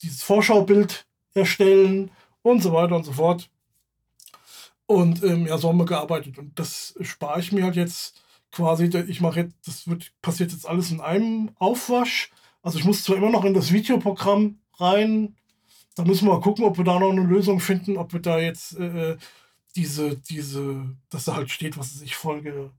dieses 0.01 0.23
Vorschaubild 0.23 1.05
erstellen 1.33 2.11
und 2.41 2.61
so 2.61 2.73
weiter 2.73 2.95
und 2.95 3.03
so 3.03 3.13
fort. 3.13 3.49
Und 4.85 5.21
ähm, 5.23 5.47
ja, 5.47 5.57
so 5.57 5.69
haben 5.69 5.77
wir 5.77 5.85
gearbeitet. 5.85 6.37
Und 6.37 6.57
das 6.57 6.95
spare 7.01 7.39
ich 7.39 7.51
mir 7.51 7.63
halt 7.63 7.75
jetzt 7.75 8.21
quasi. 8.51 8.85
Ich 9.07 9.21
mache 9.21 9.41
jetzt, 9.41 9.55
das 9.65 9.87
wird, 9.87 10.11
passiert 10.21 10.51
jetzt 10.51 10.67
alles 10.67 10.91
in 10.91 11.01
einem 11.01 11.51
Aufwasch. 11.55 12.31
Also 12.61 12.79
ich 12.79 12.85
muss 12.85 13.03
zwar 13.03 13.17
immer 13.17 13.29
noch 13.29 13.43
in 13.43 13.53
das 13.53 13.71
Videoprogramm 13.71 14.59
rein. 14.77 15.35
Da 15.95 16.03
müssen 16.03 16.27
wir 16.27 16.33
mal 16.33 16.41
gucken, 16.41 16.63
ob 16.63 16.77
wir 16.77 16.85
da 16.85 16.99
noch 16.99 17.11
eine 17.11 17.23
Lösung 17.23 17.59
finden, 17.59 17.97
ob 17.97 18.13
wir 18.13 18.21
da 18.21 18.39
jetzt 18.39 18.77
äh, 18.77 19.17
diese, 19.75 20.17
diese, 20.17 20.95
dass 21.09 21.25
da 21.25 21.35
halt 21.35 21.49
steht, 21.49 21.77
was 21.77 22.01
ich 22.01 22.15
Folge, 22.15 22.71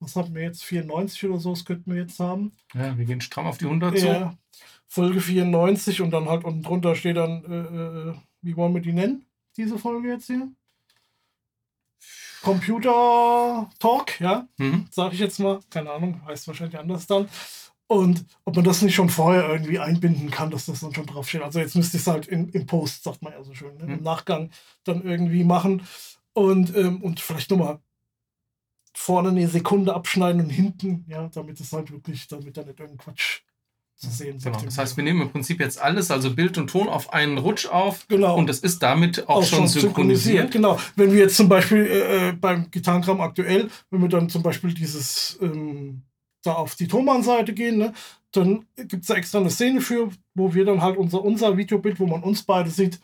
was 0.00 0.16
hatten 0.16 0.34
wir 0.34 0.42
jetzt, 0.42 0.64
94 0.64 1.24
oder 1.24 1.38
so, 1.38 1.50
das 1.50 1.64
könnten 1.64 1.92
wir 1.92 2.00
jetzt 2.00 2.20
haben. 2.20 2.52
Ja, 2.74 2.96
wir 2.96 3.04
gehen 3.04 3.20
stramm 3.20 3.46
auf 3.46 3.58
die 3.58 3.66
100 3.66 3.98
ja. 3.98 4.00
so. 4.00 4.60
Folge 4.94 5.20
94 5.20 6.02
und 6.02 6.12
dann 6.12 6.28
halt 6.28 6.44
unten 6.44 6.62
drunter 6.62 6.94
steht 6.94 7.16
dann, 7.16 7.44
äh, 7.44 8.10
äh, 8.10 8.14
wie 8.42 8.56
wollen 8.56 8.74
wir 8.74 8.80
die 8.80 8.92
nennen, 8.92 9.26
diese 9.56 9.76
Folge 9.76 10.08
jetzt 10.08 10.26
hier? 10.26 10.48
Computer 12.42 13.68
Talk, 13.80 14.20
ja, 14.20 14.46
mhm. 14.56 14.86
sag 14.92 15.12
ich 15.12 15.18
jetzt 15.18 15.40
mal. 15.40 15.58
Keine 15.68 15.90
Ahnung, 15.90 16.24
heißt 16.24 16.46
wahrscheinlich 16.46 16.78
anders 16.78 17.08
dann. 17.08 17.28
Und 17.88 18.24
ob 18.44 18.54
man 18.54 18.64
das 18.64 18.82
nicht 18.82 18.94
schon 18.94 19.08
vorher 19.08 19.48
irgendwie 19.48 19.80
einbinden 19.80 20.30
kann, 20.30 20.52
dass 20.52 20.66
das 20.66 20.80
dann 20.80 20.94
schon 20.94 21.06
draufsteht. 21.06 21.42
Also 21.42 21.58
jetzt 21.58 21.74
müsste 21.74 21.96
ich 21.96 22.04
es 22.04 22.06
halt 22.06 22.28
in, 22.28 22.48
im 22.50 22.66
Post, 22.66 23.02
sagt 23.02 23.20
man 23.20 23.32
ja 23.32 23.42
so 23.42 23.52
schön, 23.52 23.76
ne? 23.78 23.86
mhm. 23.86 23.94
im 23.94 24.02
Nachgang 24.04 24.50
dann 24.84 25.02
irgendwie 25.02 25.42
machen. 25.42 25.82
Und, 26.34 26.76
ähm, 26.76 27.02
und 27.02 27.18
vielleicht 27.18 27.50
nochmal 27.50 27.80
vorne 28.94 29.30
eine 29.30 29.48
Sekunde 29.48 29.92
abschneiden 29.92 30.40
und 30.40 30.50
hinten, 30.50 31.04
ja, 31.08 31.28
damit 31.34 31.58
es 31.58 31.72
halt 31.72 31.90
wirklich, 31.90 32.28
damit 32.28 32.56
da 32.56 32.62
nicht 32.62 32.78
irgendein 32.78 33.04
Quatsch 33.04 33.43
zu 33.96 34.10
sehen. 34.10 34.38
Genau. 34.42 34.60
Das 34.60 34.78
heißt, 34.78 34.96
wir 34.96 35.04
nehmen 35.04 35.22
im 35.22 35.30
Prinzip 35.30 35.60
jetzt 35.60 35.80
alles, 35.80 36.10
also 36.10 36.34
Bild 36.34 36.58
und 36.58 36.68
Ton, 36.68 36.88
auf 36.88 37.12
einen 37.12 37.38
Rutsch 37.38 37.66
auf. 37.66 38.06
Genau. 38.08 38.36
Und 38.36 38.48
das 38.48 38.60
ist 38.60 38.82
damit 38.82 39.28
auch, 39.28 39.36
auch 39.36 39.44
schon 39.44 39.68
synchronisiert. 39.68 40.50
synchronisiert. 40.50 40.50
Genau. 40.50 40.78
Wenn 40.96 41.12
wir 41.12 41.20
jetzt 41.20 41.36
zum 41.36 41.48
Beispiel 41.48 41.86
äh, 41.86 42.28
äh 42.28 42.32
beim 42.32 42.70
Gitarrengramm 42.70 43.20
aktuell, 43.20 43.70
wenn 43.90 44.02
wir 44.02 44.08
dann 44.08 44.28
zum 44.28 44.42
Beispiel 44.42 44.74
dieses 44.74 45.38
ähm, 45.40 46.02
da 46.42 46.54
auf 46.54 46.74
die 46.74 46.88
Thomann-Seite 46.88 47.54
gehen, 47.54 47.78
ne, 47.78 47.92
dann 48.32 48.66
gibt 48.76 49.02
es 49.02 49.06
da 49.06 49.14
extra 49.14 49.38
eine 49.38 49.50
Szene 49.50 49.80
für, 49.80 50.10
wo 50.34 50.54
wir 50.54 50.64
dann 50.64 50.82
halt 50.82 50.96
unser, 50.96 51.24
unser 51.24 51.56
Videobild, 51.56 52.00
wo 52.00 52.06
man 52.06 52.22
uns 52.22 52.42
beide 52.42 52.70
sieht, 52.70 53.00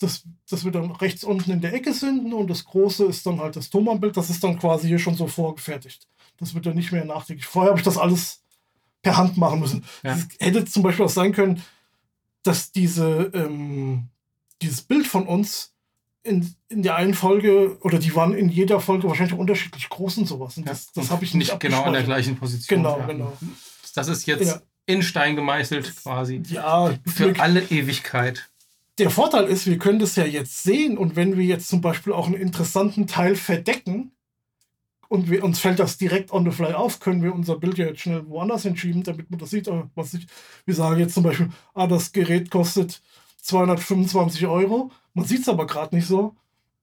das, 0.00 0.22
das 0.48 0.64
wir 0.64 0.70
dann 0.70 0.92
rechts 0.92 1.24
unten 1.24 1.50
in 1.50 1.60
der 1.60 1.74
Ecke 1.74 1.92
sind 1.92 2.32
und 2.32 2.48
das 2.48 2.64
große 2.64 3.04
ist 3.06 3.26
dann 3.26 3.40
halt 3.40 3.56
das 3.56 3.70
Thomann-Bild, 3.70 4.16
das 4.16 4.30
ist 4.30 4.42
dann 4.44 4.58
quasi 4.58 4.86
hier 4.86 5.00
schon 5.00 5.16
so 5.16 5.26
vorgefertigt. 5.26 6.06
Das 6.38 6.54
wird 6.54 6.66
dann 6.66 6.76
nicht 6.76 6.92
mehr 6.92 7.04
nachträglich. 7.04 7.46
Vorher 7.46 7.70
habe 7.70 7.80
ich 7.80 7.84
das 7.84 7.98
alles 7.98 8.44
per 9.08 9.16
Hand 9.16 9.38
machen 9.38 9.60
müssen. 9.60 9.84
Ja. 10.02 10.12
Es 10.12 10.28
hätte 10.38 10.66
zum 10.66 10.82
Beispiel 10.82 11.06
auch 11.06 11.10
sein 11.10 11.32
können, 11.32 11.62
dass 12.42 12.72
diese, 12.72 13.30
ähm, 13.32 14.08
dieses 14.60 14.82
Bild 14.82 15.06
von 15.06 15.26
uns 15.26 15.72
in, 16.22 16.54
in 16.68 16.82
der 16.82 16.96
einen 16.96 17.14
Folge, 17.14 17.78
oder 17.80 17.98
die 17.98 18.14
waren 18.14 18.34
in 18.34 18.50
jeder 18.50 18.80
Folge 18.80 19.08
wahrscheinlich 19.08 19.38
unterschiedlich 19.38 19.88
groß 19.88 20.18
und 20.18 20.26
sowas. 20.26 20.58
Und 20.58 20.68
das, 20.68 20.92
das 20.92 21.10
habe 21.10 21.24
ich 21.24 21.32
nicht, 21.32 21.50
nicht 21.50 21.60
genau 21.60 21.84
an 21.84 21.94
der 21.94 22.02
gleichen 22.02 22.36
Position. 22.36 22.82
Genau, 22.82 22.98
ja. 22.98 23.06
genau. 23.06 23.32
Das 23.94 24.08
ist 24.08 24.26
jetzt 24.26 24.46
ja. 24.46 24.60
in 24.84 25.02
Stein 25.02 25.36
gemeißelt 25.36 25.96
quasi. 26.02 26.42
Ja, 26.50 26.94
für 27.06 27.34
alle 27.40 27.62
Ewigkeit. 27.62 28.50
Der 28.98 29.08
Vorteil 29.08 29.44
ist, 29.44 29.66
wir 29.66 29.78
können 29.78 30.00
das 30.00 30.16
ja 30.16 30.26
jetzt 30.26 30.64
sehen 30.64 30.98
und 30.98 31.16
wenn 31.16 31.38
wir 31.38 31.44
jetzt 31.46 31.68
zum 31.68 31.80
Beispiel 31.80 32.12
auch 32.12 32.26
einen 32.26 32.34
interessanten 32.34 33.06
Teil 33.06 33.36
verdecken, 33.36 34.12
und 35.08 35.30
wir, 35.30 35.42
uns 35.42 35.58
fällt 35.58 35.78
das 35.78 35.96
direkt 35.96 36.32
on 36.32 36.44
the 36.44 36.50
fly 36.50 36.74
auf, 36.74 37.00
können 37.00 37.22
wir 37.22 37.34
unser 37.34 37.56
Bild 37.56 37.78
ja 37.78 37.86
jetzt 37.86 38.00
schnell 38.00 38.26
woanders 38.28 38.62
hinschieben, 38.62 39.02
damit 39.02 39.30
man 39.30 39.40
das 39.40 39.50
sieht. 39.50 39.68
Was 39.94 40.14
ich, 40.14 40.26
wir 40.66 40.74
sagen 40.74 41.00
jetzt 41.00 41.14
zum 41.14 41.22
Beispiel, 41.22 41.48
ah, 41.74 41.86
das 41.86 42.12
Gerät 42.12 42.50
kostet 42.50 43.00
225 43.42 44.46
Euro. 44.46 44.90
Man 45.14 45.24
sieht 45.24 45.40
es 45.40 45.48
aber 45.48 45.66
gerade 45.66 45.96
nicht 45.96 46.06
so. 46.06 46.36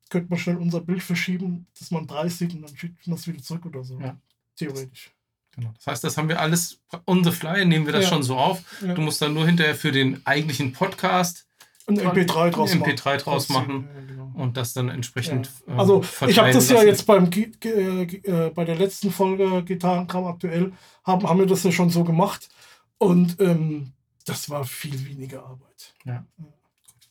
Könnte 0.09 0.30
man 0.30 0.39
schnell 0.39 0.57
unser 0.57 0.82
Bild 0.82 1.03
verschieben, 1.03 1.67
dass 1.78 1.91
man 1.91 1.99
einen 1.99 2.07
Preis 2.07 2.38
sieht 2.38 2.53
und 2.53 2.61
dann 2.61 2.76
schickt 2.76 3.07
man 3.07 3.15
das 3.15 3.28
wieder 3.28 3.41
zurück 3.41 3.65
oder 3.65 3.84
so. 3.84 3.99
Ja. 3.99 4.17
Theoretisch. 4.55 5.11
Genau. 5.55 5.71
Das 5.78 5.88
heißt, 5.88 6.03
das 6.03 6.17
haben 6.17 6.28
wir 6.28 6.39
alles 6.39 6.82
on 7.05 7.23
the 7.23 7.32
fly, 7.32 7.65
nehmen 7.65 7.86
wir 7.86 7.93
das 7.93 8.05
ja. 8.05 8.09
schon 8.09 8.23
so 8.23 8.38
auf. 8.38 8.61
Ja. 8.82 8.93
Du 8.93 9.01
musst 9.01 9.21
dann 9.21 9.34
nur 9.34 9.45
hinterher 9.45 9.76
für 9.76 9.91
den 9.91 10.21
eigentlichen 10.26 10.73
Podcast 10.73 11.45
ein 11.88 11.99
MP3 11.99 12.49
draus, 12.49 12.71
MP3 12.71 13.17
draus 13.17 13.49
machen. 13.49 13.88
Und 14.36 14.57
das 14.57 14.73
dann 14.73 14.89
entsprechend. 14.89 15.49
Ja. 15.67 15.73
Ähm, 15.73 15.79
also, 15.79 16.03
ich 16.27 16.38
habe 16.38 16.51
das 16.51 16.69
lassen. 16.69 16.75
ja 16.75 16.83
jetzt 16.83 17.05
beim 17.05 17.29
äh, 17.31 18.51
bei 18.53 18.65
der 18.65 18.75
letzten 18.75 19.11
Folge 19.11 19.63
Gitarrenkram 19.63 20.25
aktuell, 20.25 20.73
haben, 21.03 21.27
haben 21.27 21.39
wir 21.39 21.45
das 21.45 21.63
ja 21.63 21.71
schon 21.71 21.89
so 21.89 22.03
gemacht. 22.03 22.49
Und 22.97 23.39
ähm, 23.39 23.93
das 24.25 24.49
war 24.49 24.65
viel 24.65 25.05
weniger 25.05 25.45
Arbeit. 25.45 25.93
Ja. 26.05 26.25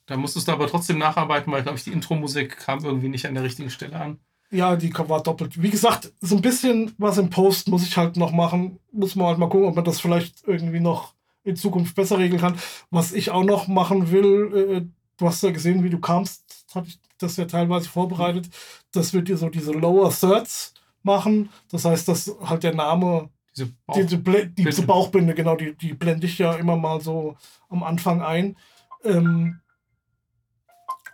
Da 0.06 0.16
musstest 0.16 0.48
du 0.48 0.52
aber 0.52 0.66
trotzdem 0.66 0.98
nacharbeiten, 0.98 1.52
weil, 1.52 1.62
glaube 1.62 1.78
ich, 1.78 1.84
die 1.84 1.92
Intro-Musik 1.92 2.58
kam 2.58 2.84
irgendwie 2.84 3.08
nicht 3.08 3.26
an 3.26 3.34
der 3.34 3.42
richtigen 3.42 3.70
Stelle 3.70 3.98
an. 3.98 4.18
Ja, 4.50 4.76
die 4.76 4.92
war 4.94 5.22
doppelt. 5.22 5.60
Wie 5.60 5.70
gesagt, 5.70 6.12
so 6.20 6.36
ein 6.36 6.42
bisschen 6.42 6.92
was 6.98 7.18
im 7.18 7.30
Post 7.30 7.68
muss 7.68 7.86
ich 7.86 7.96
halt 7.96 8.16
noch 8.16 8.30
machen. 8.30 8.78
Muss 8.92 9.16
man 9.16 9.28
halt 9.28 9.38
mal 9.38 9.48
gucken, 9.48 9.66
ob 9.66 9.74
man 9.74 9.84
das 9.84 10.00
vielleicht 10.00 10.46
irgendwie 10.46 10.80
noch 10.80 11.14
in 11.42 11.56
Zukunft 11.56 11.96
besser 11.96 12.18
regeln 12.18 12.40
kann. 12.40 12.56
Was 12.90 13.12
ich 13.12 13.30
auch 13.30 13.44
noch 13.44 13.66
machen 13.68 14.10
will, 14.10 14.54
äh, 14.54 14.86
du 15.16 15.26
hast 15.26 15.42
ja 15.42 15.50
gesehen, 15.50 15.82
wie 15.82 15.90
du 15.90 15.98
kamst, 15.98 16.43
hatte 16.74 16.88
ich 16.88 17.00
das 17.18 17.36
ja 17.36 17.44
teilweise 17.44 17.88
vorbereitet, 17.88 18.48
dass 18.92 19.12
wir 19.12 19.22
dir 19.22 19.36
so 19.36 19.48
diese 19.48 19.72
Lower 19.72 20.10
Thirds 20.10 20.74
machen. 21.02 21.50
Das 21.70 21.84
heißt, 21.84 22.08
dass 22.08 22.34
halt 22.40 22.62
der 22.62 22.74
Name, 22.74 23.30
diese, 23.56 23.72
Bauch 23.86 23.94
diese, 23.94 24.18
diese 24.48 24.82
Bauchbinde, 24.82 25.34
genau, 25.34 25.56
die, 25.56 25.76
die 25.76 25.94
blende 25.94 26.26
ich 26.26 26.38
ja 26.38 26.54
immer 26.54 26.76
mal 26.76 27.00
so 27.00 27.36
am 27.68 27.82
Anfang 27.82 28.22
ein. 28.22 28.56
Ähm, 29.04 29.60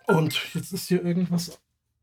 und 0.07 0.55
jetzt 0.55 0.73
ist 0.73 0.89
hier 0.89 1.05
irgendwas. 1.05 1.61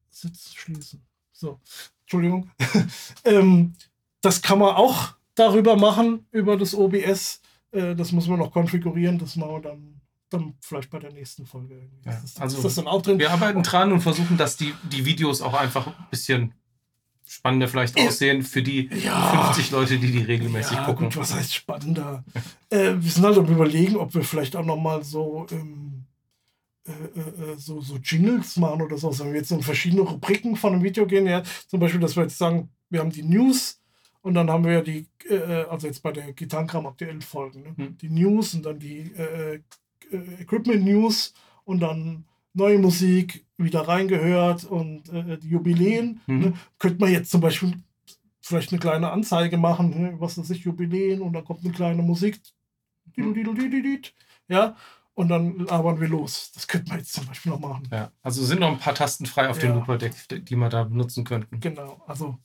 Sitz 0.10 0.54
schließen. 0.54 1.06
So, 1.32 1.60
Entschuldigung. 2.02 2.50
ähm, 3.26 3.74
das 4.22 4.42
kann 4.42 4.60
man 4.60 4.76
auch 4.76 5.16
darüber 5.36 5.76
machen, 5.76 6.26
über 6.32 6.58
das 6.58 6.74
OBS. 6.74 7.42
Äh, 7.72 7.96
das 7.96 8.12
muss 8.12 8.28
man 8.28 8.40
noch 8.40 8.52
konfigurieren. 8.52 9.20
Das 9.20 9.36
machen 9.36 9.52
wir 9.52 9.62
dann 9.62 10.02
dann 10.30 10.56
vielleicht 10.62 10.90
bei 10.90 11.00
der 11.00 11.12
nächsten 11.12 11.46
Folge. 11.46 11.90
Ja, 12.06 12.14
ist, 12.24 12.40
also 12.42 12.58
ist 12.58 12.64
das 12.64 12.76
dann 12.76 12.88
auch 12.88 13.02
drin? 13.02 13.20
Wir 13.20 13.32
arbeiten 13.32 13.64
dran 13.64 13.92
und 13.92 14.02
versuchen, 14.02 14.38
dass 14.38 14.58
die, 14.58 14.74
die 14.92 15.06
Videos 15.06 15.42
auch 15.42 15.54
einfach 15.54 15.88
ein 15.88 16.08
bisschen 16.10 16.54
spannender 17.26 17.68
vielleicht 17.68 18.00
aussehen 18.00 18.42
für 18.42 18.64
die 18.64 18.90
ja, 19.04 19.52
50 19.54 19.72
Leute, 19.72 19.98
die 19.98 20.12
die 20.12 20.24
regelmäßig 20.24 20.78
ja, 20.78 20.86
gucken. 20.86 21.08
Gut, 21.08 21.18
was 21.18 21.34
heißt 21.34 21.54
spannender? 21.54 22.24
äh, 22.70 22.94
wir 22.98 23.12
sind 23.12 23.26
halt 23.26 23.38
am 23.38 23.48
überlegen, 23.48 23.98
ob 23.98 24.14
wir 24.14 24.24
vielleicht 24.24 24.56
auch 24.56 24.66
noch 24.66 24.78
mal 24.78 25.04
so 25.04 25.46
ähm, 25.52 26.06
äh, 26.88 27.20
äh, 27.20 27.52
äh, 27.52 27.58
so, 27.58 27.82
so 27.82 27.98
Jingles 27.98 28.56
machen 28.56 28.82
oder 28.82 28.98
so. 28.98 29.10
Also 29.10 29.26
wenn 29.26 29.34
wir 29.34 29.42
jetzt 29.42 29.52
in 29.52 29.62
verschiedene 29.62 30.04
Rubriken 30.04 30.56
von 30.56 30.74
einem 30.74 30.84
Video 30.84 31.06
gehen, 31.06 31.28
ja, 31.28 31.44
zum 31.68 31.82
Beispiel, 31.82 32.00
dass 32.00 32.16
wir 32.16 32.24
jetzt 32.24 32.38
sagen, 32.38 32.70
wir 32.90 33.02
haben 33.02 33.12
die 33.12 33.24
News 33.24 33.82
und 34.22 34.34
dann 34.36 34.50
haben 34.50 34.64
wir 34.64 34.74
ja 34.74 34.82
die, 34.82 35.06
äh, 35.30 35.66
also 35.70 35.88
jetzt 35.88 36.02
bei 36.02 36.14
der 36.14 36.32
Gitarrenkram 36.32 36.88
aktuellen 36.88 37.22
Folgen, 37.22 37.64
ne? 37.64 37.74
hm. 37.76 37.98
die 37.98 38.10
News 38.10 38.54
und 38.54 38.66
dann 38.66 38.80
die 38.80 39.12
Equipment 40.12 40.84
News 40.84 41.34
und 41.64 41.80
dann 41.80 42.26
neue 42.54 42.80
Musik 42.80 43.46
wieder 43.58 43.88
reingehört 43.88 44.64
und 44.66 45.10
äh, 45.10 45.38
die 45.38 45.50
Jubiläen. 45.50 46.22
Mhm. 46.28 46.40
Ne? 46.40 46.54
Könnte 46.80 47.00
man 47.00 47.12
jetzt 47.12 47.32
zum 47.32 47.42
Beispiel 47.42 47.74
vielleicht 48.42 48.72
eine 48.72 48.80
kleine 48.80 49.12
Anzeige 49.12 49.58
machen, 49.58 49.90
ne? 50.02 50.16
was 50.20 50.38
ist 50.38 50.48
sich 50.48 50.64
Jubiläen 50.64 51.22
und 51.22 51.34
dann 51.34 51.44
kommt 51.44 51.64
eine 51.64 51.74
kleine 51.74 52.02
Musik. 52.02 52.40
Mhm. 53.16 54.02
Ja, 54.48 54.76
und 55.14 55.30
dann 55.30 55.58
labern 55.60 56.00
wir 56.00 56.08
los. 56.08 56.52
Das 56.54 56.68
könnte 56.68 56.90
man 56.90 57.00
jetzt 57.00 57.14
zum 57.14 57.26
Beispiel 57.26 57.52
noch 57.52 57.60
machen. 57.60 57.88
Ja, 57.92 58.12
also 58.22 58.46
sind 58.46 58.60
noch 58.60 58.72
ein 58.72 58.80
paar 58.80 58.94
Tasten 58.94 59.26
frei 59.26 59.50
auf 59.50 59.62
ja. 59.62 59.68
dem 59.68 59.76
Looper-Deck, 59.76 60.46
die 60.46 60.56
wir 60.56 60.70
da 60.70 60.84
benutzen 60.84 61.24
könnten. 61.24 61.60
Genau, 61.60 62.04
also 62.06 62.38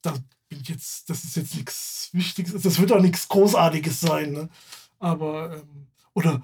da 0.00 0.14
bin 0.48 0.60
ich 0.60 0.68
jetzt, 0.68 1.10
das 1.10 1.24
ist 1.24 1.36
jetzt 1.36 1.56
nichts 1.56 2.10
Wichtiges, 2.12 2.62
das 2.62 2.78
wird 2.78 2.92
auch 2.92 3.00
nichts 3.00 3.26
Großartiges 3.28 4.00
sein, 4.00 4.32
ne? 4.32 4.48
Aber, 5.00 5.56
ähm, 5.56 5.88
oder 6.12 6.42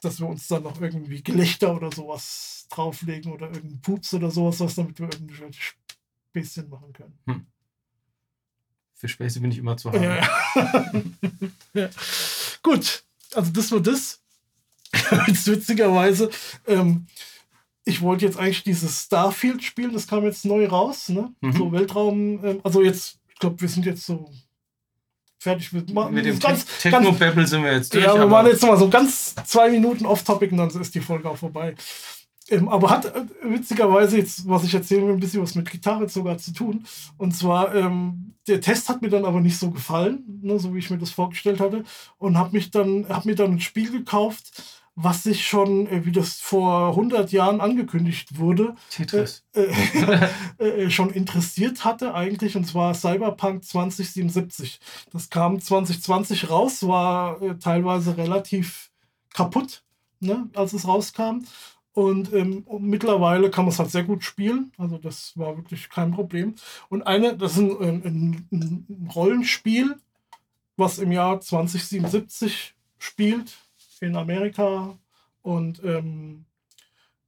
dass 0.00 0.20
wir 0.20 0.26
uns 0.26 0.46
dann 0.48 0.62
noch 0.62 0.80
irgendwie 0.80 1.22
Gelächter 1.22 1.74
oder 1.74 1.90
sowas 1.90 2.66
drauflegen 2.70 3.32
oder 3.32 3.46
irgendeinen 3.46 3.80
Pups 3.80 4.14
oder 4.14 4.30
sowas, 4.30 4.60
was 4.60 4.74
damit 4.74 4.98
wir 4.98 5.08
irgendwie 5.12 5.34
Späßchen 6.30 6.68
machen 6.68 6.92
können. 6.92 7.18
Hm. 7.26 7.46
Für 8.94 9.08
Späße 9.08 9.40
bin 9.40 9.50
ich 9.50 9.58
immer 9.58 9.76
zu 9.76 9.92
haben. 9.92 10.02
Ja. 10.02 10.92
ja. 11.74 11.90
Gut, 12.62 13.04
also 13.34 13.50
das 13.52 13.72
war 13.72 13.80
das. 13.80 14.22
jetzt 15.26 15.46
witzigerweise, 15.46 16.30
ähm, 16.66 17.06
ich 17.84 18.00
wollte 18.00 18.24
jetzt 18.24 18.38
eigentlich 18.38 18.64
dieses 18.64 19.02
Starfield 19.04 19.62
spielen, 19.62 19.92
das 19.92 20.06
kam 20.06 20.24
jetzt 20.24 20.44
neu 20.44 20.66
raus, 20.66 21.08
ne? 21.08 21.32
Mhm. 21.40 21.52
So 21.52 21.72
Weltraum, 21.72 22.44
ähm, 22.44 22.60
also 22.64 22.82
jetzt, 22.82 23.18
ich 23.28 23.38
glaube, 23.38 23.60
wir 23.60 23.68
sind 23.68 23.86
jetzt 23.86 24.06
so 24.06 24.32
fertig 25.46 25.72
mit. 25.72 25.94
Mit 26.10 26.24
dem 26.24 26.40
Techno-Babble 26.40 27.46
sind 27.46 27.62
wir 27.62 27.72
jetzt 27.72 27.94
durch. 27.94 28.04
Ja, 28.04 28.14
wir 28.14 28.26
machen 28.26 28.48
jetzt 28.48 28.62
mal 28.62 28.76
so 28.76 28.88
ganz 28.88 29.34
zwei 29.46 29.70
Minuten 29.70 30.04
off-topic 30.04 30.50
und 30.50 30.58
dann 30.58 30.68
ist 30.68 30.94
die 30.94 31.00
Folge 31.00 31.30
auch 31.30 31.36
vorbei. 31.36 31.74
Ähm, 32.48 32.68
aber 32.68 32.90
hat 32.90 33.06
äh, 33.06 33.24
witzigerweise 33.44 34.18
jetzt, 34.18 34.48
was 34.48 34.64
ich 34.64 34.74
erzählen 34.74 35.06
will, 35.06 35.14
ein 35.14 35.20
bisschen 35.20 35.42
was 35.42 35.54
mit 35.54 35.70
Gitarre 35.70 36.08
sogar 36.08 36.38
zu 36.38 36.52
tun. 36.52 36.84
Und 37.16 37.36
zwar, 37.36 37.74
ähm, 37.74 38.34
der 38.48 38.60
Test 38.60 38.88
hat 38.88 39.02
mir 39.02 39.08
dann 39.08 39.24
aber 39.24 39.40
nicht 39.40 39.58
so 39.58 39.70
gefallen, 39.70 40.40
ne, 40.42 40.58
so 40.58 40.74
wie 40.74 40.78
ich 40.78 40.90
mir 40.90 40.98
das 40.98 41.10
vorgestellt 41.10 41.60
hatte. 41.60 41.84
Und 42.18 42.38
habe 42.38 42.52
mich 42.52 42.70
dann, 42.72 43.08
habe 43.08 43.28
mir 43.28 43.36
dann 43.36 43.52
ein 43.52 43.60
Spiel 43.60 43.90
gekauft, 43.90 44.62
was 44.96 45.22
sich 45.22 45.46
schon, 45.46 45.86
äh, 45.88 46.06
wie 46.06 46.12
das 46.12 46.40
vor 46.40 46.88
100 46.88 47.30
Jahren 47.30 47.60
angekündigt 47.60 48.38
wurde, 48.38 48.74
Tetris. 48.90 49.44
Äh, 49.54 49.66
äh, 50.58 50.68
äh, 50.68 50.90
schon 50.90 51.10
interessiert 51.10 51.84
hatte 51.84 52.14
eigentlich, 52.14 52.56
und 52.56 52.66
zwar 52.66 52.94
Cyberpunk 52.94 53.62
2077. 53.62 54.80
Das 55.12 55.28
kam 55.28 55.60
2020 55.60 56.48
raus, 56.48 56.88
war 56.88 57.40
äh, 57.42 57.58
teilweise 57.58 58.16
relativ 58.16 58.90
kaputt, 59.34 59.84
ne, 60.20 60.48
als 60.54 60.72
es 60.72 60.88
rauskam. 60.88 61.44
Und, 61.92 62.32
ähm, 62.32 62.62
und 62.66 62.84
mittlerweile 62.84 63.50
kann 63.50 63.66
man 63.66 63.72
es 63.72 63.78
halt 63.78 63.90
sehr 63.90 64.04
gut 64.04 64.24
spielen. 64.24 64.72
Also 64.78 64.96
das 64.98 65.32
war 65.36 65.56
wirklich 65.56 65.90
kein 65.90 66.12
Problem. 66.12 66.54
Und 66.88 67.06
eine, 67.06 67.36
das 67.36 67.52
ist 67.52 67.58
ein, 67.58 68.02
ein, 68.02 68.46
ein 68.50 69.10
Rollenspiel, 69.14 69.96
was 70.76 70.98
im 70.98 71.12
Jahr 71.12 71.40
2077 71.40 72.74
spielt 72.98 73.65
in 74.00 74.16
Amerika 74.16 74.98
und 75.42 75.82
ähm, 75.84 76.44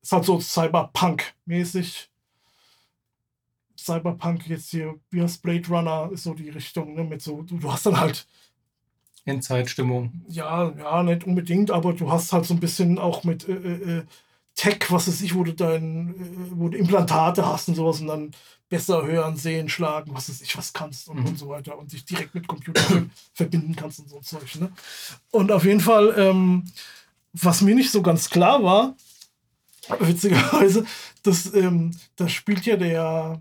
ist 0.03 0.13
halt 0.13 0.25
so 0.25 0.41
Cyberpunk-mäßig. 0.41 2.11
Cyberpunk 3.77 4.49
jetzt 4.49 4.71
hier, 4.71 4.99
wie 5.11 5.23
heißt 5.23 5.43
Blade 5.43 5.69
Runner, 5.69 6.11
ist 6.13 6.25
so 6.25 6.35
die 6.35 6.51
Richtung, 6.51 6.95
ne, 6.95 7.05
mit 7.05 7.23
so, 7.23 7.43
du, 7.43 7.59
du 7.59 7.73
hast 7.73 7.87
dann 7.87 7.99
halt 7.99 8.27
Endzeitstimmung. 9.25 10.23
Ja, 10.29 10.73
ja, 10.77 11.03
nicht 11.03 11.25
unbedingt, 11.25 11.71
aber 11.71 11.93
du 11.93 12.11
hast 12.11 12.33
halt 12.33 12.45
so 12.45 12.55
ein 12.55 12.61
bisschen 12.61 12.99
auch 12.99 13.25
mit 13.25 13.49
äh, 13.49 13.53
äh, 13.53 13.99
äh 13.99 14.05
Tech, 14.59 14.91
was 14.91 15.07
weiß 15.07 15.21
ich, 15.23 15.37
wo 15.37 15.45
du 15.45 15.55
dein, 15.55 16.11
äh, 16.11 16.51
wo 16.57 16.69
du 16.69 16.77
Implantate 16.77 17.47
hast 17.47 17.69
und 17.69 17.77
sowas 17.77 18.01
und 18.01 18.09
dann 18.09 18.33
besser 18.69 19.07
hören, 19.07 19.37
sehen, 19.37 19.69
schlagen, 19.69 20.13
was 20.13 20.29
weiß 20.29 20.43
ich, 20.43 20.59
was 20.59 20.73
kannst 20.73 21.09
und, 21.09 21.21
mhm. 21.21 21.27
und 21.27 21.39
so 21.39 21.49
weiter 21.49 21.79
und 21.79 21.93
dich 21.93 22.05
direkt 22.05 22.35
mit 22.35 22.49
Computer 22.49 22.83
verbinden 23.33 23.77
kannst 23.77 24.01
und 24.01 24.11
so 24.11 24.19
Zeug. 24.19 24.57
Ne? 24.57 24.73
Und 25.31 25.53
auf 25.53 25.65
jeden 25.65 25.81
Fall, 25.81 26.13
ähm, 26.19 26.65
was 27.33 27.61
mir 27.61 27.77
nicht 27.77 27.93
so 27.93 28.03
ganz 28.03 28.29
klar 28.29 28.63
war, 28.65 28.97
witzigerweise, 30.01 30.85
das, 31.23 31.55
ähm, 31.55 31.97
das 32.17 32.33
spielt 32.33 32.67
ja 32.67 32.77
der 32.77 33.41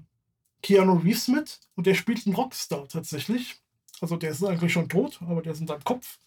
Keanu 0.62 0.98
Reeves 1.00 1.28
mit 1.30 1.60
und 1.76 1.88
der 1.88 1.96
spielt 1.96 2.28
einen 2.28 2.36
Rockstar 2.36 2.88
tatsächlich. 2.88 3.56
Also 4.02 4.18
der 4.18 4.30
ist 4.30 4.44
eigentlich 4.44 4.72
schon 4.72 4.88
tot, 4.88 5.20
aber 5.28 5.42
der 5.42 5.54
ist 5.54 5.62
in 5.62 5.68
seinem 5.68 5.84
Kopf. 5.84 6.20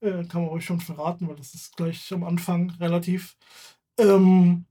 Äh, 0.00 0.24
kann 0.24 0.42
man 0.42 0.50
euch 0.50 0.64
schon 0.64 0.80
verraten, 0.80 1.28
weil 1.28 1.36
das 1.36 1.54
ist 1.54 1.76
gleich 1.76 2.12
am 2.12 2.22
Anfang 2.22 2.70
relativ. 2.80 3.36
Ähm, 3.98 4.64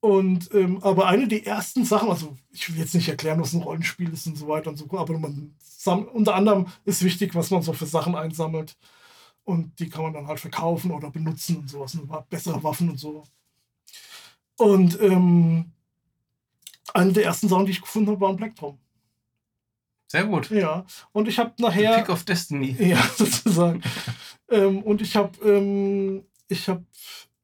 und 0.00 0.54
ähm, 0.54 0.82
aber 0.82 1.06
eine 1.08 1.26
der 1.26 1.46
ersten 1.46 1.84
Sachen, 1.84 2.10
also 2.10 2.36
ich 2.50 2.70
will 2.70 2.78
jetzt 2.78 2.94
nicht 2.94 3.08
erklären, 3.08 3.40
was 3.40 3.52
ein 3.52 3.62
Rollenspiel 3.62 4.12
ist 4.12 4.26
und 4.26 4.36
so 4.36 4.46
weiter 4.46 4.70
und 4.70 4.76
so, 4.76 4.86
aber 4.92 5.18
man 5.18 5.54
unter 6.12 6.34
anderem 6.34 6.66
ist 6.84 7.04
wichtig, 7.04 7.34
was 7.34 7.50
man 7.50 7.62
so 7.62 7.72
für 7.72 7.86
Sachen 7.86 8.14
einsammelt. 8.14 8.76
Und 9.44 9.78
die 9.78 9.88
kann 9.88 10.02
man 10.02 10.12
dann 10.12 10.26
halt 10.26 10.40
verkaufen 10.40 10.90
oder 10.90 11.10
benutzen 11.10 11.58
und 11.58 11.70
sowas. 11.70 11.94
Und 11.94 12.10
bessere 12.28 12.62
Waffen 12.64 12.90
und 12.90 12.98
so. 12.98 13.22
Und 14.56 15.00
ähm, 15.00 15.70
eine 16.92 17.12
der 17.12 17.24
ersten 17.24 17.48
Sachen, 17.48 17.66
die 17.66 17.72
ich 17.72 17.80
gefunden 17.80 18.10
habe, 18.10 18.20
war 18.20 18.30
ein 18.30 18.36
Blacktraum. 18.36 18.78
Sehr 20.08 20.24
gut. 20.24 20.50
Ja. 20.50 20.84
Und 21.12 21.28
ich 21.28 21.38
habe 21.38 21.52
nachher. 21.58 21.94
The 21.94 22.00
Pick 22.00 22.10
of 22.10 22.24
Destiny. 22.24 22.76
Ja, 22.80 23.02
sozusagen. 23.16 23.82
ähm, 24.50 24.82
und 24.82 25.02
ich 25.02 25.14
habe 25.14 25.38
ähm, 25.48 26.24
ich 26.48 26.68
hab 26.68 26.82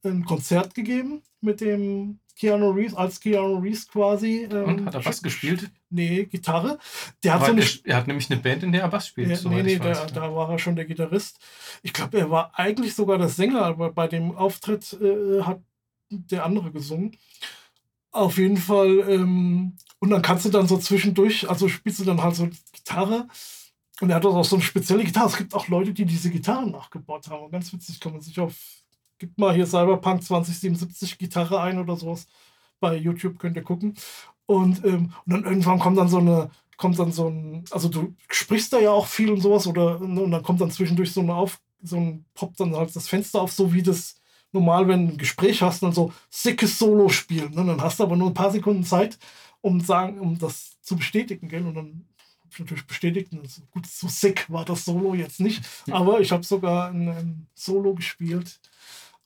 ein 0.05 0.25
Konzert 0.25 0.75
gegeben 0.75 1.23
mit 1.41 1.61
dem 1.61 2.21
Keanu 2.37 2.71
Reeves, 2.71 2.95
als 2.95 3.21
Keanu 3.21 3.59
Reeves 3.59 3.89
quasi. 3.89 4.49
Ähm, 4.51 4.65
und 4.65 4.87
hat 4.87 4.95
er 4.95 5.01
Bass 5.01 5.23
gespielt? 5.23 5.71
Nee, 5.91 6.25
Gitarre. 6.25 6.79
Der 7.23 7.35
hat, 7.35 7.47
so 7.47 7.53
eine, 7.53 7.65
er 7.85 7.97
hat 7.97 8.07
nämlich 8.07 8.31
eine 8.31 8.41
Band, 8.41 8.63
in 8.63 8.73
der 8.73 8.83
er 8.83 8.89
Bass 8.89 9.09
spielt. 9.09 9.31
Ja, 9.31 9.51
nee, 9.51 9.63
nee, 9.63 9.79
weiß, 9.79 10.07
da, 10.13 10.35
war 10.35 10.51
er 10.51 10.59
schon 10.59 10.77
der 10.77 10.87
Gitarrist. 10.87 11.39
Ich 11.83 11.93
glaube, 11.93 12.19
er 12.19 12.31
war 12.31 12.59
eigentlich 12.59 12.95
sogar 12.95 13.19
der 13.19 13.29
Sänger, 13.29 13.63
aber 13.63 13.93
bei 13.93 14.09
dem 14.09 14.35
Auftritt 14.35 14.97
äh, 15.01 15.43
hat 15.43 15.61
der 16.11 16.45
andere 16.45 16.73
gesungen. 16.73 17.17
Auf 18.11 18.39
jeden 18.39 18.59
Fall. 18.59 19.05
Ähm, 19.09 19.77
und 19.99 20.11
dann 20.11 20.23
kannst 20.23 20.45
du 20.45 20.51
dann 20.51 20.69
so 20.69 20.79
zwischendurch, 20.79 21.49
also 21.49 21.69
spielst 21.69 22.01
du 22.01 22.05
dann 22.05 22.23
halt 22.23 22.35
so 22.35 22.49
Gitarre. 22.73 23.29
Und 24.01 24.11
er 24.11 24.17
hat 24.17 24.27
auch 24.27 24.45
so 24.45 24.57
eine 24.57 24.65
spezielle 24.65 25.05
Gitarre. 25.05 25.29
Es 25.29 25.37
gibt 25.37 25.55
auch 25.55 25.69
Leute, 25.69 25.93
die 25.93 26.05
diese 26.05 26.31
Gitarren 26.31 26.73
nachgebaut 26.73 27.29
haben. 27.29 27.45
Und 27.45 27.53
ganz 27.53 27.73
witzig, 27.73 28.01
kann 28.01 28.13
man 28.13 28.21
sich 28.21 28.39
auf, 28.41 28.82
gibt 29.23 29.39
mal 29.39 29.55
hier 29.55 29.67
Cyberpunk 29.67 30.25
2077 30.25 31.17
Gitarre 31.17 31.61
ein 31.61 31.79
oder 31.79 31.95
sowas. 31.95 32.27
Bei 32.81 32.97
YouTube 32.97 33.39
könnt 33.39 33.55
ihr 33.55 33.63
gucken. 33.63 33.95
Und, 34.47 34.85
ähm, 34.85 35.13
und 35.25 35.33
dann 35.33 35.45
irgendwann 35.45 35.79
kommt 35.79 35.97
dann 35.97 36.09
so 36.09 36.19
eine, 36.19 36.51
kommt 36.77 36.99
dann 36.99 37.13
so 37.13 37.29
ein, 37.29 37.65
also 37.71 37.89
du 37.89 38.17
sprichst 38.29 38.73
da 38.73 38.81
ja 38.81 38.91
auch 38.91 39.07
viel 39.07 39.31
und 39.31 39.41
sowas, 39.41 39.69
oder 39.69 40.01
ne, 40.01 40.23
und 40.23 40.33
dann 40.33 40.43
kommt 40.43 40.61
dann 40.61 40.73
zwischendurch 40.73 41.13
so 41.13 41.21
eine 41.21 41.37
auf, 41.37 41.61
so 41.85 41.99
ein, 41.99 42.25
poppt 42.35 42.59
dann 42.59 42.75
halt 42.75 42.97
das 42.97 43.07
Fenster 43.07 43.41
auf, 43.41 43.53
so 43.53 43.73
wie 43.73 43.85
das 43.85 44.17
normal, 44.51 44.89
wenn 44.89 45.07
du 45.07 45.13
ein 45.15 45.19
Gespräch 45.19 45.63
hast, 45.63 45.85
dann 45.85 45.93
so 45.93 46.13
sickes 46.29 46.77
Solo 46.81 47.09
spielen. 47.09 47.55
Ne? 47.55 47.65
Dann 47.65 47.81
hast 47.81 48.01
du 48.01 48.03
aber 48.03 48.17
nur 48.17 48.29
ein 48.29 48.35
paar 48.35 48.51
Sekunden 48.51 48.83
Zeit, 48.83 49.21
um 49.61 49.81
sagen, 49.81 50.19
um 50.19 50.37
das 50.37 50.81
zu 50.81 50.97
bestätigen, 50.97 51.49
gell? 51.49 51.65
Und 51.65 51.77
dann 51.77 52.07
habe 52.41 52.51
ich 52.51 52.59
natürlich 52.59 52.87
bestätigt. 52.89 53.33
Und 53.33 53.49
so, 53.49 53.63
gut, 53.71 53.87
so 53.87 54.09
sick 54.09 54.51
war 54.51 54.65
das 54.65 54.85
Solo 54.85 55.15
jetzt 55.15 55.39
nicht, 55.39 55.63
aber 55.93 56.21
ich 56.21 56.33
habe 56.33 56.43
sogar 56.43 56.89
ein, 56.89 57.09
ein, 57.09 57.47
Solo 57.55 57.95
gespielt 57.95 58.59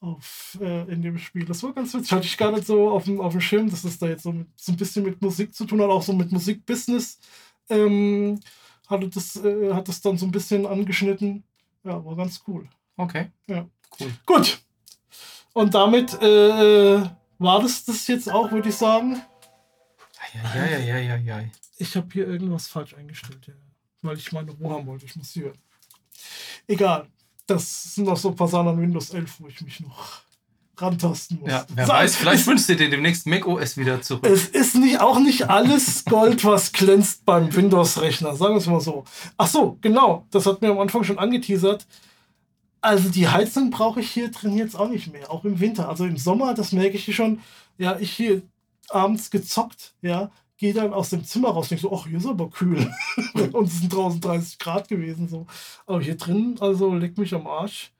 auf, 0.00 0.58
äh, 0.60 0.92
in 0.92 1.02
dem 1.02 1.18
Spiel. 1.18 1.44
Das 1.44 1.62
war 1.62 1.72
ganz 1.72 1.94
witzig. 1.94 2.12
Hatte 2.12 2.26
ich 2.26 2.36
gar 2.36 2.52
nicht 2.52 2.66
so 2.66 2.90
auf 2.90 3.04
dem, 3.04 3.20
auf 3.20 3.32
dem 3.32 3.40
Schirm, 3.40 3.70
dass 3.70 3.82
das 3.82 3.98
da 3.98 4.06
jetzt 4.06 4.22
so, 4.22 4.32
mit, 4.32 4.48
so 4.56 4.72
ein 4.72 4.76
bisschen 4.76 5.04
mit 5.04 5.20
Musik 5.22 5.54
zu 5.54 5.64
tun 5.64 5.80
hat, 5.80 5.88
auch 5.88 6.02
so 6.02 6.12
mit 6.12 6.32
Musikbusiness. 6.32 7.18
Ähm, 7.68 8.38
hatte 8.86 9.08
das, 9.08 9.36
äh, 9.36 9.72
hat 9.72 9.88
das 9.88 10.00
dann 10.00 10.18
so 10.18 10.26
ein 10.26 10.32
bisschen 10.32 10.66
angeschnitten. 10.66 11.44
Ja, 11.84 12.04
war 12.04 12.16
ganz 12.16 12.42
cool. 12.46 12.68
Okay. 12.96 13.30
Ja. 13.48 13.68
Cool. 13.98 14.12
Gut. 14.26 14.60
Und 15.52 15.74
damit 15.74 16.14
äh, 16.22 17.02
war 17.38 17.62
das 17.62 17.84
das 17.84 18.06
jetzt 18.08 18.30
auch, 18.30 18.50
würde 18.52 18.68
ich 18.68 18.74
sagen. 18.74 19.22
Ja, 20.34 20.66
ja, 20.66 20.78
ja, 20.78 20.98
ja, 20.98 21.16
ja. 21.16 21.40
Ich 21.78 21.96
habe 21.96 22.08
hier 22.12 22.26
irgendwas 22.26 22.68
falsch 22.68 22.94
eingestellt, 22.94 23.46
ja. 23.46 23.54
weil 24.02 24.16
ich 24.18 24.32
meine 24.32 24.50
Ruhe 24.52 24.70
haben 24.70 24.86
wollte. 24.86 25.06
Ich 25.06 25.16
muss 25.16 25.30
hier. 25.30 25.52
Egal. 26.66 27.08
Das 27.46 27.94
sind 27.94 28.04
noch 28.04 28.16
so 28.16 28.30
ein 28.30 28.36
paar 28.36 28.48
Sachen 28.48 28.68
an 28.68 28.80
Windows 28.80 29.10
11, 29.10 29.34
wo 29.38 29.48
ich 29.48 29.60
mich 29.60 29.80
noch 29.80 30.20
rantasten 30.76 31.40
muss. 31.40 31.50
Ja, 31.50 31.64
wer 31.74 31.86
Sag, 31.86 31.96
weiß, 31.96 32.16
vielleicht 32.16 32.46
wünschst 32.46 32.68
du 32.68 32.76
dir 32.76 32.90
demnächst 32.90 33.26
Mac 33.26 33.46
OS 33.46 33.76
wieder 33.76 34.02
zurück. 34.02 34.26
Es 34.26 34.46
ist 34.48 34.74
nicht, 34.74 35.00
auch 35.00 35.18
nicht 35.18 35.48
alles 35.48 36.04
Gold, 36.04 36.44
was 36.44 36.72
glänzt 36.72 37.24
beim 37.24 37.54
Windows-Rechner, 37.54 38.36
sagen 38.36 38.54
wir 38.54 38.58
es 38.58 38.66
mal 38.66 38.80
so. 38.80 39.04
Ach 39.38 39.46
so, 39.46 39.78
genau, 39.80 40.26
das 40.30 40.44
hat 40.46 40.60
mir 40.60 40.70
am 40.70 40.78
Anfang 40.78 41.04
schon 41.04 41.18
angeteasert. 41.18 41.86
Also 42.80 43.08
die 43.08 43.28
Heizung 43.28 43.70
brauche 43.70 44.00
ich 44.00 44.10
hier 44.10 44.30
drin 44.30 44.56
jetzt 44.56 44.78
auch 44.78 44.88
nicht 44.88 45.12
mehr, 45.12 45.30
auch 45.30 45.44
im 45.44 45.58
Winter. 45.60 45.88
Also 45.88 46.04
im 46.04 46.18
Sommer, 46.18 46.54
das 46.54 46.72
merke 46.72 46.96
ich 46.96 47.04
hier 47.04 47.14
schon. 47.14 47.40
Ja, 47.78 47.98
ich 47.98 48.12
hier 48.12 48.42
abends 48.90 49.30
gezockt, 49.30 49.94
ja, 50.02 50.30
gehe 50.56 50.72
dann 50.72 50.92
aus 50.92 51.10
dem 51.10 51.24
Zimmer 51.24 51.50
raus 51.50 51.66
und 51.66 51.72
denke 51.72 51.82
so, 51.82 51.96
ach, 51.96 52.06
hier 52.06 52.18
ist 52.18 52.26
aber 52.26 52.50
kühl. 52.50 52.90
und 53.52 53.66
es 53.66 53.80
sind 53.80 53.92
draußen 53.92 54.20
30 54.20 54.58
Grad 54.58 54.88
gewesen. 54.88 55.28
So. 55.28 55.46
Aber 55.86 56.00
hier 56.00 56.16
drin, 56.16 56.56
also 56.60 56.94
leg 56.94 57.16
mich 57.18 57.34
am 57.34 57.46
Arsch. 57.46 57.92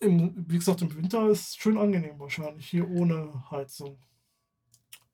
Im, 0.00 0.44
wie 0.48 0.58
gesagt, 0.58 0.82
im 0.82 0.94
Winter 0.94 1.28
ist 1.28 1.48
es 1.48 1.56
schön 1.56 1.78
angenehm 1.78 2.18
wahrscheinlich, 2.18 2.68
hier 2.68 2.88
ohne 2.88 3.32
Heizung. 3.50 3.98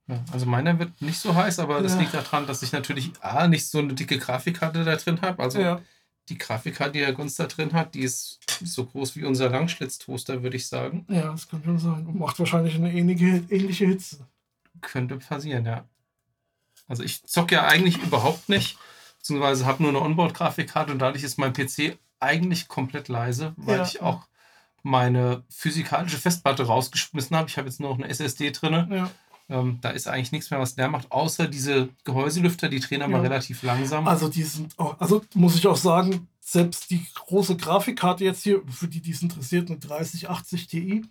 Ja, 0.08 0.24
also 0.32 0.46
meiner 0.46 0.76
wird 0.78 1.00
nicht 1.00 1.18
so 1.18 1.34
heiß, 1.34 1.60
aber 1.60 1.76
ja. 1.76 1.82
das 1.82 1.96
liegt 1.96 2.12
daran, 2.12 2.46
dass 2.46 2.62
ich 2.62 2.72
natürlich 2.72 3.12
A, 3.20 3.46
nicht 3.46 3.68
so 3.68 3.78
eine 3.78 3.94
dicke 3.94 4.18
Grafikkarte 4.18 4.84
da 4.84 4.96
drin 4.96 5.20
habe. 5.22 5.40
Also 5.40 5.60
ja 5.60 5.80
die 6.28 6.38
Grafikkarte, 6.38 6.92
die 6.92 7.00
der 7.00 7.12
Gunst 7.12 7.38
da 7.38 7.46
drin 7.46 7.72
hat, 7.72 7.94
die 7.94 8.00
ist 8.00 8.40
so 8.64 8.86
groß 8.86 9.16
wie 9.16 9.24
unser 9.24 9.50
Langschlitztoaster, 9.50 10.42
würde 10.42 10.56
ich 10.56 10.66
sagen. 10.66 11.04
Ja, 11.08 11.32
das 11.32 11.48
kann 11.48 11.62
schon 11.64 11.78
sein. 11.78 12.06
Und 12.06 12.18
macht 12.18 12.38
wahrscheinlich 12.38 12.74
eine 12.74 12.92
ähnliche, 12.92 13.44
ähnliche 13.50 13.86
Hitze. 13.86 14.26
Könnte 14.80 15.16
passieren, 15.16 15.66
ja. 15.66 15.84
Also 16.92 17.04
ich 17.04 17.24
zocke 17.24 17.54
ja 17.54 17.64
eigentlich 17.64 17.96
überhaupt 18.02 18.50
nicht, 18.50 18.76
beziehungsweise 19.16 19.64
habe 19.64 19.82
nur 19.82 19.92
eine 19.92 20.02
Onboard-Grafikkarte 20.02 20.92
und 20.92 20.98
dadurch 20.98 21.24
ist 21.24 21.38
mein 21.38 21.54
PC 21.54 21.96
eigentlich 22.20 22.68
komplett 22.68 23.08
leise, 23.08 23.54
weil 23.56 23.78
ja. 23.78 23.82
ich 23.84 24.02
auch 24.02 24.26
meine 24.82 25.42
physikalische 25.48 26.18
Festplatte 26.18 26.66
rausgeschmissen 26.66 27.34
habe. 27.34 27.48
Ich 27.48 27.56
habe 27.56 27.66
jetzt 27.66 27.80
nur 27.80 27.88
noch 27.88 27.98
eine 27.98 28.10
SSD 28.10 28.50
drin. 28.50 28.92
Ja. 28.92 29.10
Ähm, 29.48 29.78
da 29.80 29.88
ist 29.88 30.06
eigentlich 30.06 30.32
nichts 30.32 30.50
mehr, 30.50 30.60
was 30.60 30.74
der 30.74 30.88
macht, 30.88 31.10
außer 31.10 31.48
diese 31.48 31.88
Gehäuselüfter, 32.04 32.68
die 32.68 32.80
drehen 32.80 33.00
aber 33.00 33.14
ja. 33.14 33.20
relativ 33.22 33.62
langsam. 33.62 34.06
Also 34.06 34.28
die 34.28 34.42
sind 34.42 34.78
auch, 34.78 35.00
also 35.00 35.22
muss 35.32 35.56
ich 35.56 35.66
auch 35.66 35.76
sagen, 35.78 36.28
selbst 36.40 36.90
die 36.90 37.06
große 37.14 37.56
Grafikkarte 37.56 38.22
jetzt 38.22 38.42
hier, 38.42 38.60
für 38.70 38.88
die, 38.88 39.00
die 39.00 39.12
es 39.12 39.22
interessiert, 39.22 39.70
eine 39.70 39.78
3080 39.78 40.66
Ti, 40.66 41.04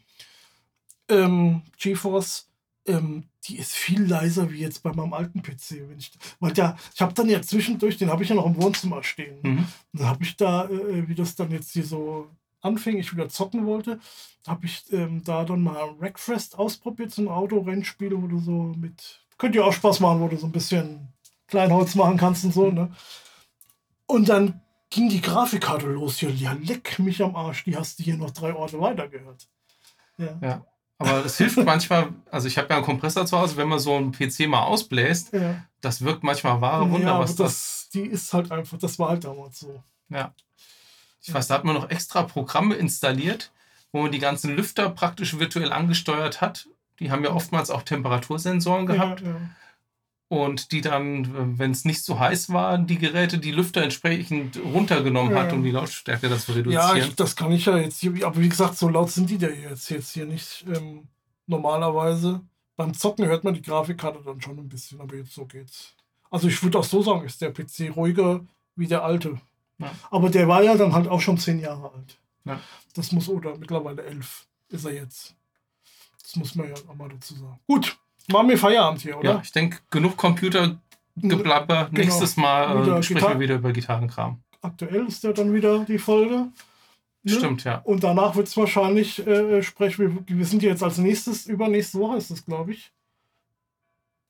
ähm, 1.09 1.63
GeForce, 1.79 2.50
ähm, 2.87 3.25
die 3.45 3.57
ist 3.57 3.73
viel 3.73 4.03
leiser 4.03 4.51
wie 4.51 4.59
jetzt 4.59 4.83
bei 4.83 4.93
meinem 4.93 5.13
alten 5.13 5.41
PC. 5.41 5.87
Wenn 5.87 5.97
ich, 5.97 6.11
weil 6.39 6.53
der, 6.53 6.77
ich 6.93 7.01
habe 7.01 7.13
dann 7.13 7.29
ja 7.29 7.41
zwischendurch, 7.41 7.97
den 7.97 8.09
habe 8.09 8.23
ich 8.23 8.29
ja 8.29 8.35
noch 8.35 8.45
im 8.45 8.61
Wohnzimmer 8.61 9.03
stehen. 9.03 9.39
Mhm. 9.41 9.65
Dann 9.93 10.07
habe 10.07 10.23
ich 10.23 10.37
da, 10.37 10.65
äh, 10.65 11.07
wie 11.07 11.15
das 11.15 11.35
dann 11.35 11.51
jetzt 11.51 11.71
hier 11.71 11.85
so 11.85 12.29
anfing, 12.61 12.97
ich 12.97 13.13
wieder 13.13 13.29
zocken 13.29 13.65
wollte, 13.65 13.99
habe 14.47 14.65
ich 14.65 14.91
ähm, 14.91 15.23
da 15.23 15.43
dann 15.43 15.61
mal 15.61 15.99
Wreckfest 15.99 16.57
ausprobiert, 16.57 17.11
so 17.11 17.23
ein 17.23 17.27
Autorennspiel, 17.27 18.11
wo 18.21 18.27
du 18.27 18.39
so 18.39 18.73
mit, 18.77 19.21
könnte 19.37 19.59
ja 19.59 19.65
auch 19.65 19.73
Spaß 19.73 19.99
machen, 19.99 20.21
wo 20.21 20.27
du 20.27 20.37
so 20.37 20.47
ein 20.47 20.51
bisschen 20.51 21.07
Kleinholz 21.47 21.95
machen 21.95 22.17
kannst 22.17 22.45
und 22.45 22.53
so, 22.53 22.71
ne? 22.71 22.91
Und 24.05 24.29
dann 24.29 24.61
ging 24.89 25.09
die 25.09 25.21
Grafikkarte 25.21 25.87
los. 25.87 26.21
Ja, 26.21 26.29
ja, 26.29 26.53
leck 26.53 26.99
mich 26.99 27.23
am 27.23 27.35
Arsch, 27.35 27.63
die 27.63 27.75
hast 27.75 27.99
du 27.99 28.03
hier 28.03 28.17
noch 28.17 28.31
drei 28.31 28.53
Orte 28.53 28.79
weiter 28.79 29.07
gehört. 29.07 29.47
Ja. 30.17 30.37
ja. 30.41 30.65
Aber 31.01 31.25
es 31.25 31.37
hilft 31.37 31.57
manchmal, 31.65 32.09
also 32.29 32.47
ich 32.47 32.57
habe 32.57 32.69
ja 32.69 32.75
einen 32.75 32.85
Kompressor 32.85 33.25
zu 33.25 33.37
Hause, 33.37 33.57
wenn 33.57 33.67
man 33.67 33.79
so 33.79 33.95
einen 33.95 34.11
PC 34.11 34.47
mal 34.47 34.63
ausbläst, 34.63 35.33
ja. 35.33 35.63
das 35.81 36.01
wirkt 36.01 36.23
manchmal 36.23 36.61
wahre 36.61 36.89
Wunder, 36.89 37.07
ja, 37.07 37.19
was 37.19 37.35
das, 37.35 37.47
das. 37.51 37.89
Die 37.93 38.01
ist 38.01 38.33
halt 38.33 38.51
einfach, 38.51 38.77
das 38.77 38.97
war 38.99 39.09
halt 39.09 39.23
damals 39.23 39.59
so. 39.59 39.83
Ja. 40.09 40.33
Ich 41.21 41.33
weiß, 41.33 41.47
da 41.47 41.55
hat 41.55 41.63
man 41.63 41.75
noch 41.75 41.89
extra 41.89 42.23
Programme 42.23 42.75
installiert, 42.75 43.51
wo 43.91 44.01
man 44.01 44.11
die 44.11 44.19
ganzen 44.19 44.55
Lüfter 44.55 44.89
praktisch 44.89 45.37
virtuell 45.37 45.71
angesteuert 45.71 46.41
hat. 46.41 46.67
Die 46.99 47.11
haben 47.11 47.23
ja 47.23 47.31
oftmals 47.31 47.69
auch 47.69 47.83
Temperatursensoren 47.83 48.85
gehabt. 48.85 49.21
Ja. 49.21 49.35
Und 50.31 50.71
die 50.71 50.79
dann, 50.79 51.59
wenn 51.59 51.71
es 51.71 51.83
nicht 51.83 52.05
so 52.05 52.17
heiß 52.17 52.53
war, 52.53 52.77
die 52.77 52.97
Geräte, 52.97 53.37
die 53.37 53.51
Lüfter 53.51 53.83
entsprechend 53.83 54.57
runtergenommen 54.63 55.33
ja. 55.33 55.43
hat, 55.43 55.51
um 55.51 55.61
die 55.61 55.71
Lautstärke 55.71 56.29
das 56.29 56.45
zu 56.45 56.53
reduzieren. 56.53 56.87
Ja, 56.87 56.95
ich, 56.95 57.13
das 57.15 57.35
kann 57.35 57.51
ich 57.51 57.65
ja 57.65 57.75
jetzt 57.75 57.99
hier, 57.99 58.25
aber 58.25 58.39
wie 58.39 58.47
gesagt, 58.47 58.77
so 58.77 58.87
laut 58.87 59.11
sind 59.11 59.29
die 59.29 59.37
da 59.37 59.49
jetzt, 59.49 59.89
jetzt 59.89 60.13
hier 60.13 60.25
nicht. 60.25 60.65
Ähm, 60.73 61.09
normalerweise 61.47 62.39
beim 62.77 62.93
Zocken 62.93 63.25
hört 63.25 63.43
man 63.43 63.55
die 63.55 63.61
Grafikkarte 63.61 64.21
dann 64.23 64.39
schon 64.39 64.57
ein 64.57 64.69
bisschen, 64.69 65.01
aber 65.01 65.17
jetzt 65.17 65.33
so 65.33 65.45
geht's. 65.45 65.95
Also 66.29 66.47
ich 66.47 66.63
würde 66.63 66.79
auch 66.79 66.85
so 66.85 67.01
sagen, 67.01 67.25
ist 67.25 67.41
der 67.41 67.51
PC 67.51 67.93
ruhiger 67.93 68.39
wie 68.77 68.87
der 68.87 69.03
alte. 69.03 69.37
Ja. 69.79 69.91
Aber 70.11 70.29
der 70.29 70.47
war 70.47 70.63
ja 70.63 70.77
dann 70.77 70.93
halt 70.93 71.09
auch 71.09 71.19
schon 71.19 71.39
zehn 71.39 71.59
Jahre 71.59 71.91
alt. 71.91 72.17
Ja. 72.45 72.61
Das 72.93 73.11
muss, 73.11 73.27
oder 73.27 73.57
mittlerweile 73.57 74.05
elf 74.05 74.47
ist 74.69 74.85
er 74.85 74.93
jetzt. 74.93 75.35
Das 76.23 76.37
muss 76.37 76.55
man 76.55 76.69
ja 76.69 76.75
auch 76.87 76.95
mal 76.95 77.09
dazu 77.09 77.33
sagen. 77.33 77.59
Gut, 77.67 77.97
machen 78.31 78.49
wir 78.49 78.57
Feierabend 78.57 79.01
hier, 79.01 79.17
oder? 79.17 79.31
Ja, 79.31 79.41
ich 79.43 79.51
denke, 79.51 79.79
genug 79.89 80.17
Computergeblabber. 80.17 81.89
Genau. 81.91 82.03
Nächstes 82.03 82.37
Mal 82.37 82.87
äh, 82.87 83.03
sprechen 83.03 83.29
wir 83.29 83.39
wieder 83.39 83.55
über 83.55 83.71
Gitarrenkram. 83.71 84.41
Aktuell 84.61 85.07
ist 85.07 85.23
ja 85.23 85.33
dann 85.33 85.53
wieder 85.53 85.85
die 85.85 85.97
Folge. 85.97 86.47
Ne? 87.23 87.33
Stimmt, 87.33 87.63
ja. 87.63 87.77
Und 87.83 88.03
danach 88.03 88.35
wird 88.35 88.47
es 88.47 88.57
wahrscheinlich 88.57 89.25
äh, 89.25 89.61
sprechen. 89.61 90.25
Wir, 90.27 90.37
wir 90.37 90.45
sind 90.45 90.63
jetzt 90.63 90.83
als 90.83 90.97
nächstes, 90.97 91.45
übernächste 91.45 91.99
Woche 91.99 92.17
ist 92.17 92.31
das, 92.31 92.45
glaube 92.45 92.71
ich. 92.71 92.91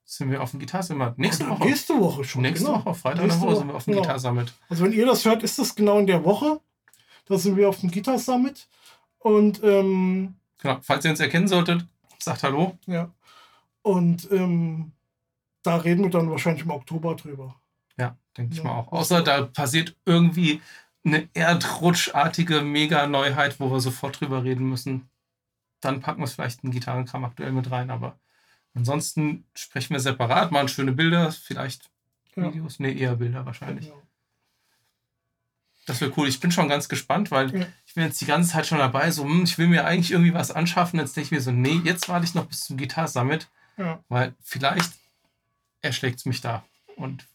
Sind 0.04 0.30
wir 0.30 0.42
auf 0.42 0.52
dem 0.52 0.60
Gitarsummit? 0.60 1.18
Nächste 1.18 1.48
Woche. 1.48 1.64
Nächste 1.64 1.98
Woche 1.98 2.24
schon. 2.26 2.42
Nächste 2.42 2.66
genau. 2.66 2.84
Woche, 2.84 2.96
Freitag 2.96 3.24
nächste 3.24 3.42
Woche 3.42 3.56
sind 3.56 3.68
wir 3.68 3.76
auf 3.76 3.86
dem 3.86 3.94
genau. 3.94 4.02
Gitarsummit. 4.02 4.54
Also 4.68 4.84
wenn 4.84 4.92
ihr 4.92 5.06
das 5.06 5.24
hört, 5.24 5.42
ist 5.44 5.58
das 5.58 5.74
genau 5.74 6.00
in 6.00 6.08
der 6.08 6.26
Woche. 6.26 6.60
Da 7.28 7.38
sind 7.38 7.56
wir 7.56 7.70
auf 7.70 7.80
dem 7.80 7.92
Gitar 7.92 8.20
Summit. 8.20 8.68
Und 9.20 9.64
ähm, 9.64 10.36
genau, 10.62 10.80
falls 10.82 11.06
ihr 11.06 11.12
uns 11.12 11.22
erkennen 11.22 11.48
solltet, 11.48 11.86
sagt 12.20 12.44
Hallo. 12.44 12.78
Ja. 12.88 13.10
Und 13.82 14.30
ähm, 14.32 14.92
da 15.64 15.78
reden 15.78 16.04
wir 16.04 16.10
dann 16.10 16.30
wahrscheinlich 16.30 16.64
im 16.64 16.72
Oktober 16.72 17.16
drüber. 17.16 17.60
Ja, 17.98 18.18
denke 18.38 18.56
ja. 18.56 18.60
ich 18.60 18.64
mal 18.64 18.80
auch. 18.80 18.92
Außer 18.92 19.22
da 19.22 19.44
passiert 19.44 19.96
irgendwie 20.06 20.62
eine 21.04 21.28
erdrutschartige 21.34 22.62
Mega-Neuheit, 22.62 23.60
wo 23.60 23.72
wir 23.72 23.80
sofort 23.80 24.20
drüber 24.20 24.44
reden 24.44 24.70
müssen. 24.70 25.10
Dann 25.80 26.02
packen 26.02 26.22
wir 26.22 26.26
es 26.26 26.34
vielleicht 26.34 26.64
in 26.64 26.72
Gitarrenkram 26.72 27.26
aktuell 27.26 27.52
mit 27.52 27.72
rein, 27.72 27.90
aber 27.90 28.20
ansonsten 28.76 29.46
sprechen 29.56 29.94
wir 29.94 30.00
separat, 30.00 30.52
machen 30.52 30.68
schöne 30.68 30.92
Bilder, 30.92 31.32
vielleicht 31.32 31.90
Videos, 32.36 32.78
ja. 32.78 32.86
nee, 32.86 32.94
eher 32.94 33.16
Bilder 33.16 33.46
wahrscheinlich. 33.46 33.88
Ja. 33.88 33.94
Das 35.88 36.00
wäre 36.00 36.14
cool. 36.16 36.28
Ich 36.28 36.40
bin 36.40 36.52
schon 36.52 36.70
ganz 36.70 36.88
gespannt, 36.88 37.32
weil 37.32 37.54
ja. 37.56 37.66
ich 37.86 37.96
bin 37.96 38.04
jetzt 38.04 38.22
die 38.22 38.26
ganze 38.26 38.52
Zeit 38.52 38.68
schon 38.68 38.78
dabei, 38.78 39.10
so, 39.12 39.24
hm, 39.24 39.44
ich 39.44 39.58
will 39.58 39.68
mir 39.68 39.86
eigentlich 39.86 40.12
irgendwie 40.12 40.34
was 40.34 40.52
anschaffen. 40.52 41.00
Jetzt 41.00 41.16
denke 41.16 41.26
ich 41.26 41.32
mir 41.32 41.42
so, 41.42 41.52
nee, 41.52 41.82
jetzt 41.84 42.08
warte 42.08 42.26
ich 42.26 42.36
noch 42.36 42.46
bis 42.46 42.62
zum 42.62 42.78
Guitar 42.78 43.08
Summit, 43.08 43.50
ja. 43.78 44.04
weil 44.10 44.36
vielleicht 44.42 44.94
erschlägt 45.82 46.20
es 46.20 46.26
mich 46.26 46.42
da. 46.42 46.64
Und 46.96 47.28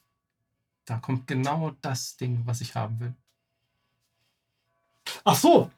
da 0.84 0.98
kommt 0.98 1.26
genau 1.26 1.72
das 1.80 2.16
Ding, 2.16 2.42
was 2.44 2.60
ich 2.60 2.74
haben 2.74 3.00
will. 3.00 3.14
Ach 5.24 5.36
so. 5.36 5.70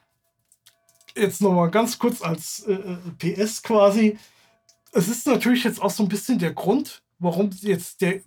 Jetzt 1.17 1.41
nochmal 1.41 1.71
ganz 1.71 1.99
kurz 1.99 2.23
als 2.23 2.61
äh, 2.67 2.73
äh 2.73 2.97
PS 3.19 3.63
quasi. 3.63 4.19
Es 4.93 5.09
ist 5.09 5.27
natürlich 5.27 5.65
jetzt 5.65 5.81
auch 5.81 5.91
so 5.91 6.03
ein 6.03 6.09
bisschen 6.09 6.39
der 6.39 6.53
Grund, 6.53 7.03
warum 7.19 7.51
jetzt 7.61 8.01
der, 8.01 8.21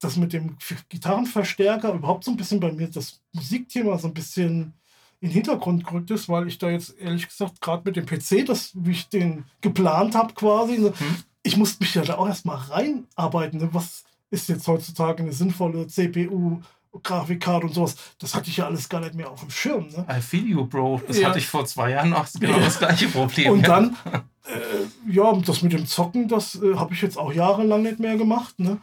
das 0.00 0.16
mit 0.16 0.32
dem 0.32 0.56
Gitarrenverstärker 0.88 1.92
überhaupt 1.92 2.24
so 2.24 2.30
ein 2.30 2.36
bisschen 2.36 2.60
bei 2.60 2.72
mir 2.72 2.88
das 2.88 3.20
Musikthema 3.32 3.98
so 3.98 4.08
ein 4.08 4.14
bisschen 4.14 4.72
in 5.20 5.28
den 5.28 5.32
Hintergrund 5.32 5.84
gerückt 5.84 6.10
ist, 6.10 6.28
weil 6.28 6.46
ich 6.46 6.58
da 6.58 6.70
jetzt 6.70 6.96
ehrlich 6.98 7.28
gesagt 7.28 7.60
gerade 7.60 7.82
mit 7.84 7.96
dem 7.96 8.06
PC, 8.06 8.46
das, 8.46 8.70
wie 8.74 8.92
ich 8.92 9.08
den 9.08 9.44
geplant 9.60 10.14
habe 10.14 10.32
quasi, 10.34 10.78
ne, 10.78 10.92
hm. 10.96 11.16
Ich 11.48 11.56
musste 11.56 11.82
mich 11.82 11.94
ja 11.94 12.02
da 12.02 12.18
auch 12.18 12.28
erstmal 12.28 12.58
reinarbeiten. 12.58 13.58
Ne? 13.58 13.68
Was 13.72 14.04
ist 14.30 14.48
jetzt 14.48 14.68
heutzutage 14.68 15.22
eine 15.22 15.32
sinnvolle 15.32 15.86
CPU, 15.86 16.60
Grafikkarte 17.02 17.66
und 17.66 17.74
sowas, 17.74 17.96
das 18.18 18.34
hatte 18.34 18.50
ich 18.50 18.58
ja 18.58 18.66
alles 18.66 18.88
gar 18.88 19.00
nicht 19.00 19.14
mehr 19.14 19.30
auf 19.30 19.40
dem 19.40 19.50
Schirm. 19.50 19.88
Ne? 19.88 20.06
I 20.10 20.20
feel 20.20 20.44
you, 20.44 20.66
Bro. 20.66 21.02
Das 21.06 21.18
ja. 21.18 21.28
hatte 21.28 21.38
ich 21.38 21.46
vor 21.46 21.64
zwei 21.64 21.90
Jahren 21.90 22.10
noch 22.10 22.26
genau 22.38 22.58
das 22.58 22.78
gleiche 22.78 23.08
Problem. 23.08 23.52
Und 23.52 23.66
dann, 23.66 23.96
äh, 24.44 25.10
ja, 25.10 25.32
das 25.34 25.62
mit 25.62 25.72
dem 25.72 25.86
Zocken, 25.86 26.28
das 26.28 26.56
äh, 26.56 26.74
habe 26.74 26.94
ich 26.94 27.02
jetzt 27.02 27.16
auch 27.16 27.32
jahrelang 27.32 27.82
nicht 27.82 27.98
mehr 27.98 28.16
gemacht. 28.16 28.58
Ne? 28.58 28.78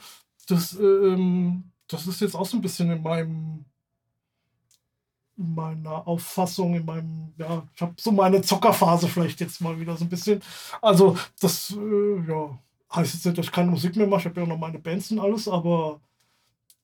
Das, 0.48 0.76
äh, 0.76 0.84
ähm, 0.84 1.72
das 1.88 2.08
ist 2.08 2.22
jetzt 2.22 2.36
auch 2.36 2.46
so 2.46 2.58
ein 2.58 2.62
bisschen 2.62 2.92
in 2.92 3.02
meinem 3.02 3.66
in 3.66 3.75
meiner 5.38 6.08
Auffassung, 6.08 6.76
in 6.76 6.86
meinem, 6.86 7.34
ja, 7.38 7.64
ich 7.76 7.82
habe 7.82 7.94
so 8.00 8.12
meine 8.12 8.42
Zockerphase 8.42 9.08
vielleicht 9.08 9.42
jetzt 9.42 9.62
mal 9.62 9.80
wieder 9.80 9.98
so 9.98 10.06
ein 10.06 10.10
bisschen. 10.10 10.42
Also, 10.82 11.18
das, 11.40 11.72
äh, 11.72 12.28
ja, 12.28 12.58
heißt 12.94 13.14
jetzt 13.14 13.26
nicht, 13.26 13.38
dass 13.38 13.48
ich 13.48 13.52
keine 13.52 13.72
Musik 13.72 13.96
mehr 13.96 14.08
mache. 14.08 14.22
Ich 14.22 14.26
habe 14.28 14.42
ja 14.42 14.48
noch 14.48 14.58
meine 14.58 14.80
Bands 14.80 15.12
und 15.12 15.20
alles, 15.20 15.48
aber 15.48 16.00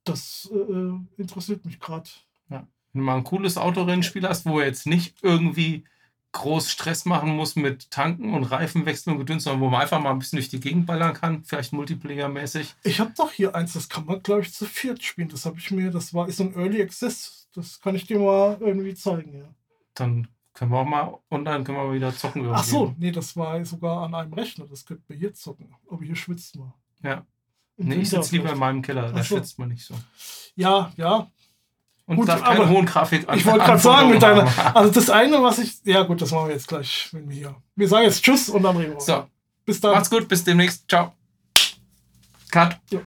das 0.04 0.50
äh, 0.52 1.22
interessiert 1.22 1.66
mich 1.66 1.80
gerade. 1.80 2.10
Ja. 2.50 2.68
Wenn 2.94 3.02
du 3.02 3.06
mal 3.06 3.18
ein 3.18 3.24
cooles 3.24 3.58
Autorennspiel 3.58 4.28
hast, 4.28 4.46
wo 4.46 4.60
er 4.60 4.68
jetzt 4.68 4.88
nicht 4.88 5.16
irgendwie 5.22 5.86
groß 6.34 6.72
Stress 6.72 7.06
machen 7.06 7.36
muss 7.36 7.56
mit 7.56 7.92
Tanken 7.92 8.34
und 8.34 8.46
Reifenwechseln 8.46 9.14
und 9.14 9.20
Gedöns, 9.20 9.44
sondern 9.44 9.62
wo 9.62 9.70
man 9.70 9.82
einfach 9.82 10.00
mal 10.00 10.12
ein 10.12 10.20
bisschen 10.20 10.38
durch 10.38 10.50
die 10.50 10.62
Gegend 10.62 10.86
ballern 10.86 11.14
kann, 11.14 11.44
vielleicht 11.44 11.74
Multiplayer-mäßig. 11.74 12.76
Ich 12.84 13.00
habe 13.00 13.12
doch 13.18 13.32
hier 13.32 13.54
eins, 13.54 13.74
das 13.74 13.90
kann 13.90 14.06
man, 14.06 14.24
glaube 14.24 14.42
ich, 14.42 14.54
zu 14.54 14.66
viert 14.66 15.04
spielen. 15.04 15.30
Das 15.30 15.46
habe 15.46 15.58
ich 15.60 15.72
mir, 15.72 15.92
das 15.92 16.14
war 16.14 16.28
ist 16.28 16.40
ein 16.40 16.56
Early 16.56 16.82
Access. 16.82 17.41
Das 17.54 17.80
kann 17.80 17.96
ich 17.96 18.06
dir 18.06 18.20
mal 18.20 18.58
irgendwie 18.60 18.94
zeigen, 18.94 19.38
ja. 19.38 19.46
Dann 19.94 20.28
können 20.54 20.72
wir 20.72 20.80
auch 20.80 20.86
mal 20.86 21.18
und 21.30 21.46
dann 21.46 21.64
können 21.64 21.78
wir 21.78 21.94
wieder 21.94 22.16
zocken. 22.16 22.50
Ach 22.52 22.64
so, 22.64 22.96
nee, 22.98 23.12
das 23.12 23.36
war 23.36 23.64
sogar 23.66 24.04
an 24.04 24.16
einem 24.16 24.34
Rechner. 24.34 24.66
Das 24.68 24.86
könnte 24.86 25.04
wir 25.08 25.18
hier 25.18 25.34
zocken. 25.34 25.74
Aber 25.90 26.04
hier 26.04 26.16
schwitzt 26.16 26.56
man. 26.58 26.74
Ja. 27.04 27.26
Nee, 27.78 27.96
ich 27.96 28.10
sitze 28.10 28.36
lieber 28.36 28.52
in 28.52 28.60
meinem 28.60 28.82
Keller, 28.82 29.12
da 29.12 29.18
so. 29.18 29.36
schwitzt 29.36 29.58
man 29.58 29.70
nicht 29.70 29.86
so. 29.86 29.96
Ja, 30.56 30.92
ja. 30.98 31.32
Und 32.06 32.18
gut, 32.18 32.28
darf 32.28 32.44
keine 32.44 32.68
hohen 32.68 32.86
Grafik 32.86 33.26
Ich 33.34 33.46
wollte 33.46 33.66
gerade 33.66 33.80
sagen, 33.80 34.10
mit 34.10 34.22
deiner. 34.22 34.76
Also 34.76 34.92
das 34.92 35.10
eine, 35.10 35.42
was 35.42 35.60
ich. 35.60 35.80
Ja, 35.86 36.04
gut, 36.04 36.22
das 36.22 36.32
machen 36.32 36.48
wir 36.48 36.56
jetzt 36.56 36.68
gleich, 36.68 37.10
wenn 37.12 37.30
wir 37.30 37.36
hier. 37.36 37.56
Wir 37.76 37.88
sagen 37.88 38.04
jetzt 38.06 38.24
Tschüss 38.24 38.50
und 38.50 38.64
dann 38.64 38.76
reden 38.76 38.94
wir. 38.94 39.00
So. 39.00 39.26
Bis 39.66 39.80
dann. 39.80 39.94
Macht's 39.94 40.10
gut, 40.10 40.28
bis 40.28 40.44
demnächst. 40.44 40.90
Ciao. 40.90 41.14
Cut. 42.52 42.78
Ja. 42.90 43.02